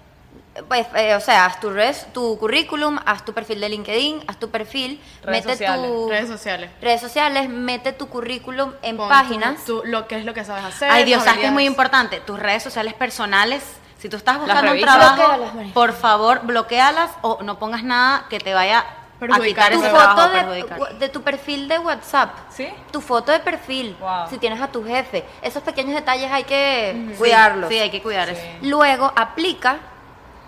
pues, 0.68 0.86
eh, 0.94 1.14
o 1.16 1.20
sea, 1.20 1.46
haz 1.46 1.58
tu, 1.60 1.70
res, 1.70 2.06
tu 2.12 2.38
currículum, 2.38 2.98
haz 3.06 3.24
tu 3.24 3.32
perfil 3.34 3.60
de 3.60 3.68
LinkedIn, 3.70 4.22
haz 4.28 4.38
tu 4.38 4.50
perfil, 4.50 5.00
Redes 5.24 5.44
mete 5.46 5.56
sociales. 5.58 5.90
tu 5.90 6.08
Redes 6.08 6.28
sociales. 6.28 6.70
redes 6.80 7.00
sociales, 7.00 7.48
mete 7.48 7.92
tu 7.92 8.08
currículum 8.08 8.72
en 8.82 8.96
Pon 8.96 9.08
páginas. 9.08 9.64
tu- 9.64 9.80
tu- 9.82 9.86
lo 9.88 10.06
que 10.06 10.16
es 10.18 10.24
lo 10.24 10.32
que 10.32 10.44
sabes 10.44 10.64
hacer. 10.64 10.90
Ay, 10.90 11.04
Dios, 11.04 11.24
sabes 11.24 11.40
que 11.40 11.46
es 11.46 11.52
muy 11.52 11.66
importante. 11.66 12.20
Tus 12.20 12.38
redes 12.38 12.62
sociales 12.62 12.94
personales, 12.94 13.64
si 13.98 14.08
tú 14.08 14.16
estás 14.16 14.38
buscando 14.38 14.70
un 14.72 14.80
trabajo, 14.80 15.50
por 15.74 15.92
favor, 15.92 16.40
bloquealas 16.44 17.10
o 17.22 17.42
no 17.42 17.58
pongas 17.58 17.82
nada 17.82 18.26
que 18.30 18.38
te 18.38 18.54
vaya 18.54 18.84
Perjudicar 19.20 19.72
tu 19.72 19.78
ese 19.78 19.86
ese 19.86 19.94
trabajo. 19.96 20.20
foto 20.20 20.32
de, 20.32 20.40
perjudicar. 20.64 20.98
de 20.98 21.08
tu 21.08 21.22
perfil 21.22 21.68
de 21.68 21.78
WhatsApp. 21.78 22.30
¿Sí? 22.50 22.68
Tu 22.90 23.00
foto 23.00 23.32
de 23.32 23.40
perfil. 23.40 23.96
Wow. 24.00 24.28
Si 24.28 24.38
tienes 24.38 24.60
a 24.60 24.68
tu 24.68 24.84
jefe. 24.84 25.24
Esos 25.42 25.62
pequeños 25.62 25.94
detalles 25.94 26.30
hay 26.32 26.44
que 26.44 27.06
Sí, 27.10 27.14
cuidarlos. 27.18 27.68
Sí, 27.68 27.78
hay 27.78 27.90
que 27.90 28.02
cuidar 28.02 28.28
eso. 28.28 28.42
Luego 28.62 29.12
aplica, 29.16 29.78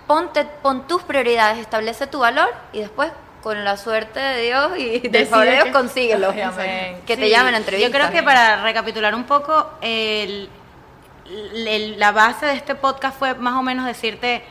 ponte, 0.07 0.45
pon 0.63 0.87
tus 0.87 1.03
prioridades, 1.03 1.59
establece 1.59 2.07
tu 2.07 2.19
valor 2.19 2.53
y 2.73 2.81
después, 2.81 3.11
con 3.43 3.65
la 3.65 3.77
suerte 3.77 4.19
de 4.19 4.43
Dios 4.43 4.73
y 4.77 4.99
del 5.09 5.27
favor 5.27 5.47
de 5.47 5.53
Dios, 5.53 5.65
que- 5.67 5.73
consíguelo. 5.73 6.33
Que 6.33 7.17
te 7.17 7.25
Sí, 7.25 7.31
llamen 7.31 7.55
a 7.55 7.59
entrevista. 7.59 7.89
Yo 7.89 7.93
creo 7.97 8.11
que 8.11 8.23
para 8.23 8.63
recapitular 8.63 9.15
un 9.15 9.25
poco, 9.25 9.71
el- 9.81 10.51
el- 11.55 11.99
la 11.99 12.13
base 12.13 12.47
de 12.47 12.55
este 12.55 12.75
podcast 12.75 13.19
fue 13.19 13.35
más 13.35 13.55
o 13.55 13.63
menos 13.63 13.87
decirte, 13.87 14.45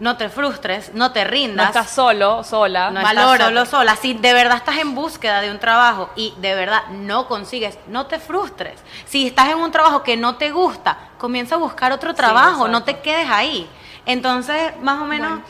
no 0.00 0.16
te 0.16 0.28
frustres, 0.28 0.92
no 0.94 1.12
te 1.12 1.24
No 1.24 1.30
rindas. 1.30 1.66
estás 1.68 1.90
solo, 1.90 2.42
sola. 2.42 2.90
No 2.90 3.00
estás 3.00 3.38
solo 3.38 3.64
sola. 3.66 3.94
Si 3.96 4.14
de 4.14 4.32
verdad 4.34 4.56
estás 4.56 4.78
en 4.78 4.94
búsqueda 4.96 5.40
de 5.40 5.50
un 5.52 5.58
trabajo 5.60 6.10
y 6.16 6.34
de 6.38 6.54
verdad 6.56 6.82
no 6.90 7.28
consigues, 7.28 7.78
no 7.86 8.06
te 8.06 8.18
frustres. 8.18 8.80
Si 9.04 9.28
estás 9.28 9.50
en 9.50 9.58
un 9.58 9.70
trabajo 9.70 10.02
que 10.02 10.16
no 10.16 10.34
te 10.36 10.50
gusta, 10.50 10.98
comienza 11.18 11.54
a 11.54 11.58
buscar 11.58 11.92
otro 11.92 12.14
trabajo, 12.14 12.66
no 12.66 12.82
te 12.82 12.98
quedes 13.00 13.28
ahí. 13.30 13.68
Entonces, 14.06 14.72
más 14.80 15.00
o 15.00 15.04
menos, 15.04 15.40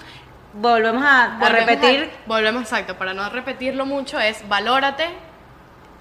volvemos 0.52 1.02
a, 1.04 1.24
a 1.24 1.38
Volvemos 1.38 1.66
repetir. 1.66 2.10
a- 2.12 2.28
volvemos, 2.28 2.62
exacto, 2.62 2.98
para 2.98 3.14
no 3.14 3.28
repetirlo 3.30 3.86
mucho, 3.86 4.18
es 4.18 4.46
valórate, 4.48 5.08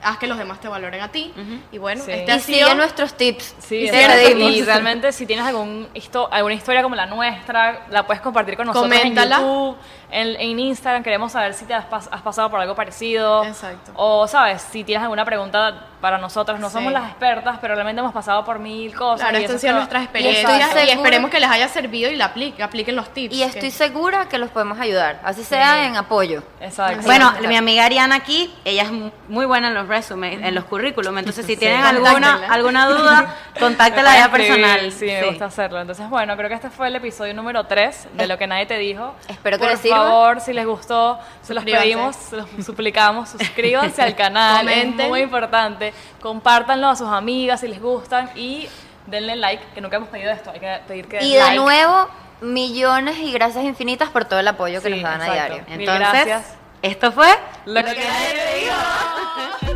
haz 0.02 0.18
que 0.18 0.28
los 0.28 0.38
demás 0.38 0.60
te 0.60 0.68
valoren 0.68 1.02
a 1.02 1.10
ti. 1.10 1.34
Y 1.72 1.78
bueno, 1.78 2.04
Sí. 2.04 2.12
este 2.12 2.32
Y 2.32 2.36
ha 2.36 2.40
sigue 2.40 2.58
sido 2.60 2.76
nuestros 2.76 3.14
tips. 3.16 3.56
Sí, 3.60 3.76
y 3.76 3.88
y 3.88 4.62
realmente 4.64 5.12
si 5.12 5.26
tienes 5.26 5.46
algún 5.46 5.88
histo- 5.94 6.28
alguna 6.32 6.56
historia 6.56 6.82
como 6.82 6.96
la 6.96 7.06
nuestra, 7.06 7.86
la 7.90 8.06
puedes 8.08 8.22
compartir 8.22 8.56
con 8.56 8.68
nosotros 8.68 8.92
Coméntala. 8.92 9.36
en 9.38 9.42
YouTube, 9.42 9.78
en, 10.12 10.28
en 10.40 10.60
Instagram, 10.60 11.04
queremos 11.04 11.32
saber 11.32 11.54
si 11.54 11.66
te 11.66 11.74
has, 11.74 11.86
pas- 11.90 12.08
has 12.12 12.22
pasado 12.22 12.50
por 12.50 12.60
algo 12.60 12.76
parecido. 12.76 13.44
Exacto. 13.46 13.92
O, 13.96 14.28
¿sabes? 14.28 14.62
Si 14.62 14.84
tienes 14.84 15.04
alguna 15.04 15.26
pregunta 15.26 15.88
para 16.02 16.18
nosotros, 16.18 16.60
no 16.60 16.68
Sí. 16.70 16.74
somos 16.74 16.94
las 16.94 17.10
expertas, 17.10 17.58
pero 17.62 17.76
realmente 17.76 18.00
hemos 18.00 18.14
pasado 18.14 18.46
por 18.46 18.60
mil 18.60 18.94
cosas. 18.96 19.22
Claro, 19.22 19.40
y 19.40 19.44
estas 19.44 19.56
eso 19.58 19.68
han 19.68 19.72
sido 19.72 19.74
nuestras 19.76 20.02
y 20.02 20.06
experiencias 20.06 20.86
y, 20.88 20.90
esperemos 20.92 21.30
que 21.32 21.40
les 21.40 21.50
haya 21.50 21.68
servido 21.68 22.10
y 22.12 22.16
la 22.16 22.26
apliquen, 22.26 22.64
apliquen 22.64 22.96
los 22.96 23.14
tips. 23.14 23.36
Y 23.36 23.44
estoy 23.44 23.62
que- 23.62 23.72
segura 23.72 24.28
que 24.30 24.38
los 24.38 24.50
podemos 24.50 24.80
ayudar, 24.80 25.20
así 25.24 25.44
sea 25.44 25.86
en 25.86 25.96
apoyo. 25.98 26.44
Exacto. 26.62 27.02
Bueno, 27.06 27.34
Sí. 27.42 27.48
mi 27.48 27.58
amiga 27.58 27.86
Ariana 27.86 28.16
aquí, 28.16 28.54
ella 28.66 28.84
es 28.84 28.92
mu- 28.92 29.12
muy 29.28 29.46
buena 29.46 29.68
en 29.70 29.74
los 29.74 29.88
resumes, 29.88 30.40
en 30.42 30.56
los 30.56 30.64
currículum. 30.66 31.18
Entonces, 31.18 31.46
si 31.46 31.54
Sí. 31.54 31.60
tienen 31.60 31.82
alguna, 31.84 32.48
alguna 32.50 32.88
duda, 32.88 33.36
contáctela 33.60 34.16
ya 34.18 34.32
personal. 34.32 34.92
Sí, 34.92 35.06
me 35.06 35.26
gusta 35.28 35.46
hacerlo. 35.46 35.82
Entonces, 35.82 36.08
bueno, 36.10 36.36
creo 36.38 36.50
que 36.50 36.56
este 36.56 36.70
fue 36.70 36.88
el 36.88 36.96
episodio 36.96 37.34
número 37.34 37.66
3 37.66 38.08
de 38.14 38.28
Lo 38.28 38.38
que 38.38 38.48
nadie 38.48 38.66
te 38.66 38.78
dijo. 38.78 39.16
Espero 39.28 39.58
que 39.58 39.64
Por 39.64 39.72
les 39.72 39.80
sirva. 39.82 39.98
favor, 39.98 40.40
si 40.42 40.54
les 40.54 40.66
gustó, 40.66 41.20
se 41.42 41.54
los 41.54 41.64
pedimos, 41.64 42.16
se 42.16 42.38
los 42.38 42.48
suplicamos, 42.64 43.30
suscríbanse 43.38 44.02
al 44.02 44.16
canal, 44.16 44.60
Comenten. 44.66 45.02
es 45.02 45.10
muy 45.10 45.22
importante. 45.22 45.89
Compártanlo 46.22 46.88
a 46.88 46.96
sus 46.96 47.08
amigas 47.10 47.60
si 47.62 47.68
les 47.68 47.82
gustan 47.82 48.30
y 48.36 48.68
denle 49.08 49.36
like, 49.36 49.64
que 49.74 49.82
nunca 49.82 49.98
hemos 49.98 50.10
pedido 50.10 50.32
esto, 50.32 50.52
hay 50.52 50.60
que 50.60 50.80
pedir 50.88 51.08
que 51.08 51.18
den 51.18 51.26
Y 51.28 51.34
de 51.34 51.40
like. 51.40 51.56
nuevo, 51.58 52.08
millones 52.42 53.18
y 53.18 53.32
gracias 53.32 53.64
infinitas 53.66 54.10
por 54.10 54.26
todo 54.26 54.40
el 54.40 54.48
apoyo 54.48 54.82
que 54.82 54.90
Sí, 54.90 54.96
nos 54.96 55.04
dan 55.04 55.22
a 55.22 55.34
diario. 55.34 55.64
Mil 55.68 55.80
Entonces, 55.82 56.26
gracias. 56.26 56.56
esto 56.82 57.12
fue 57.12 57.28
Lo 57.66 57.76
que 57.84 57.84
nadie 57.84 58.00
te 58.02 58.60
dijo. 58.66 58.76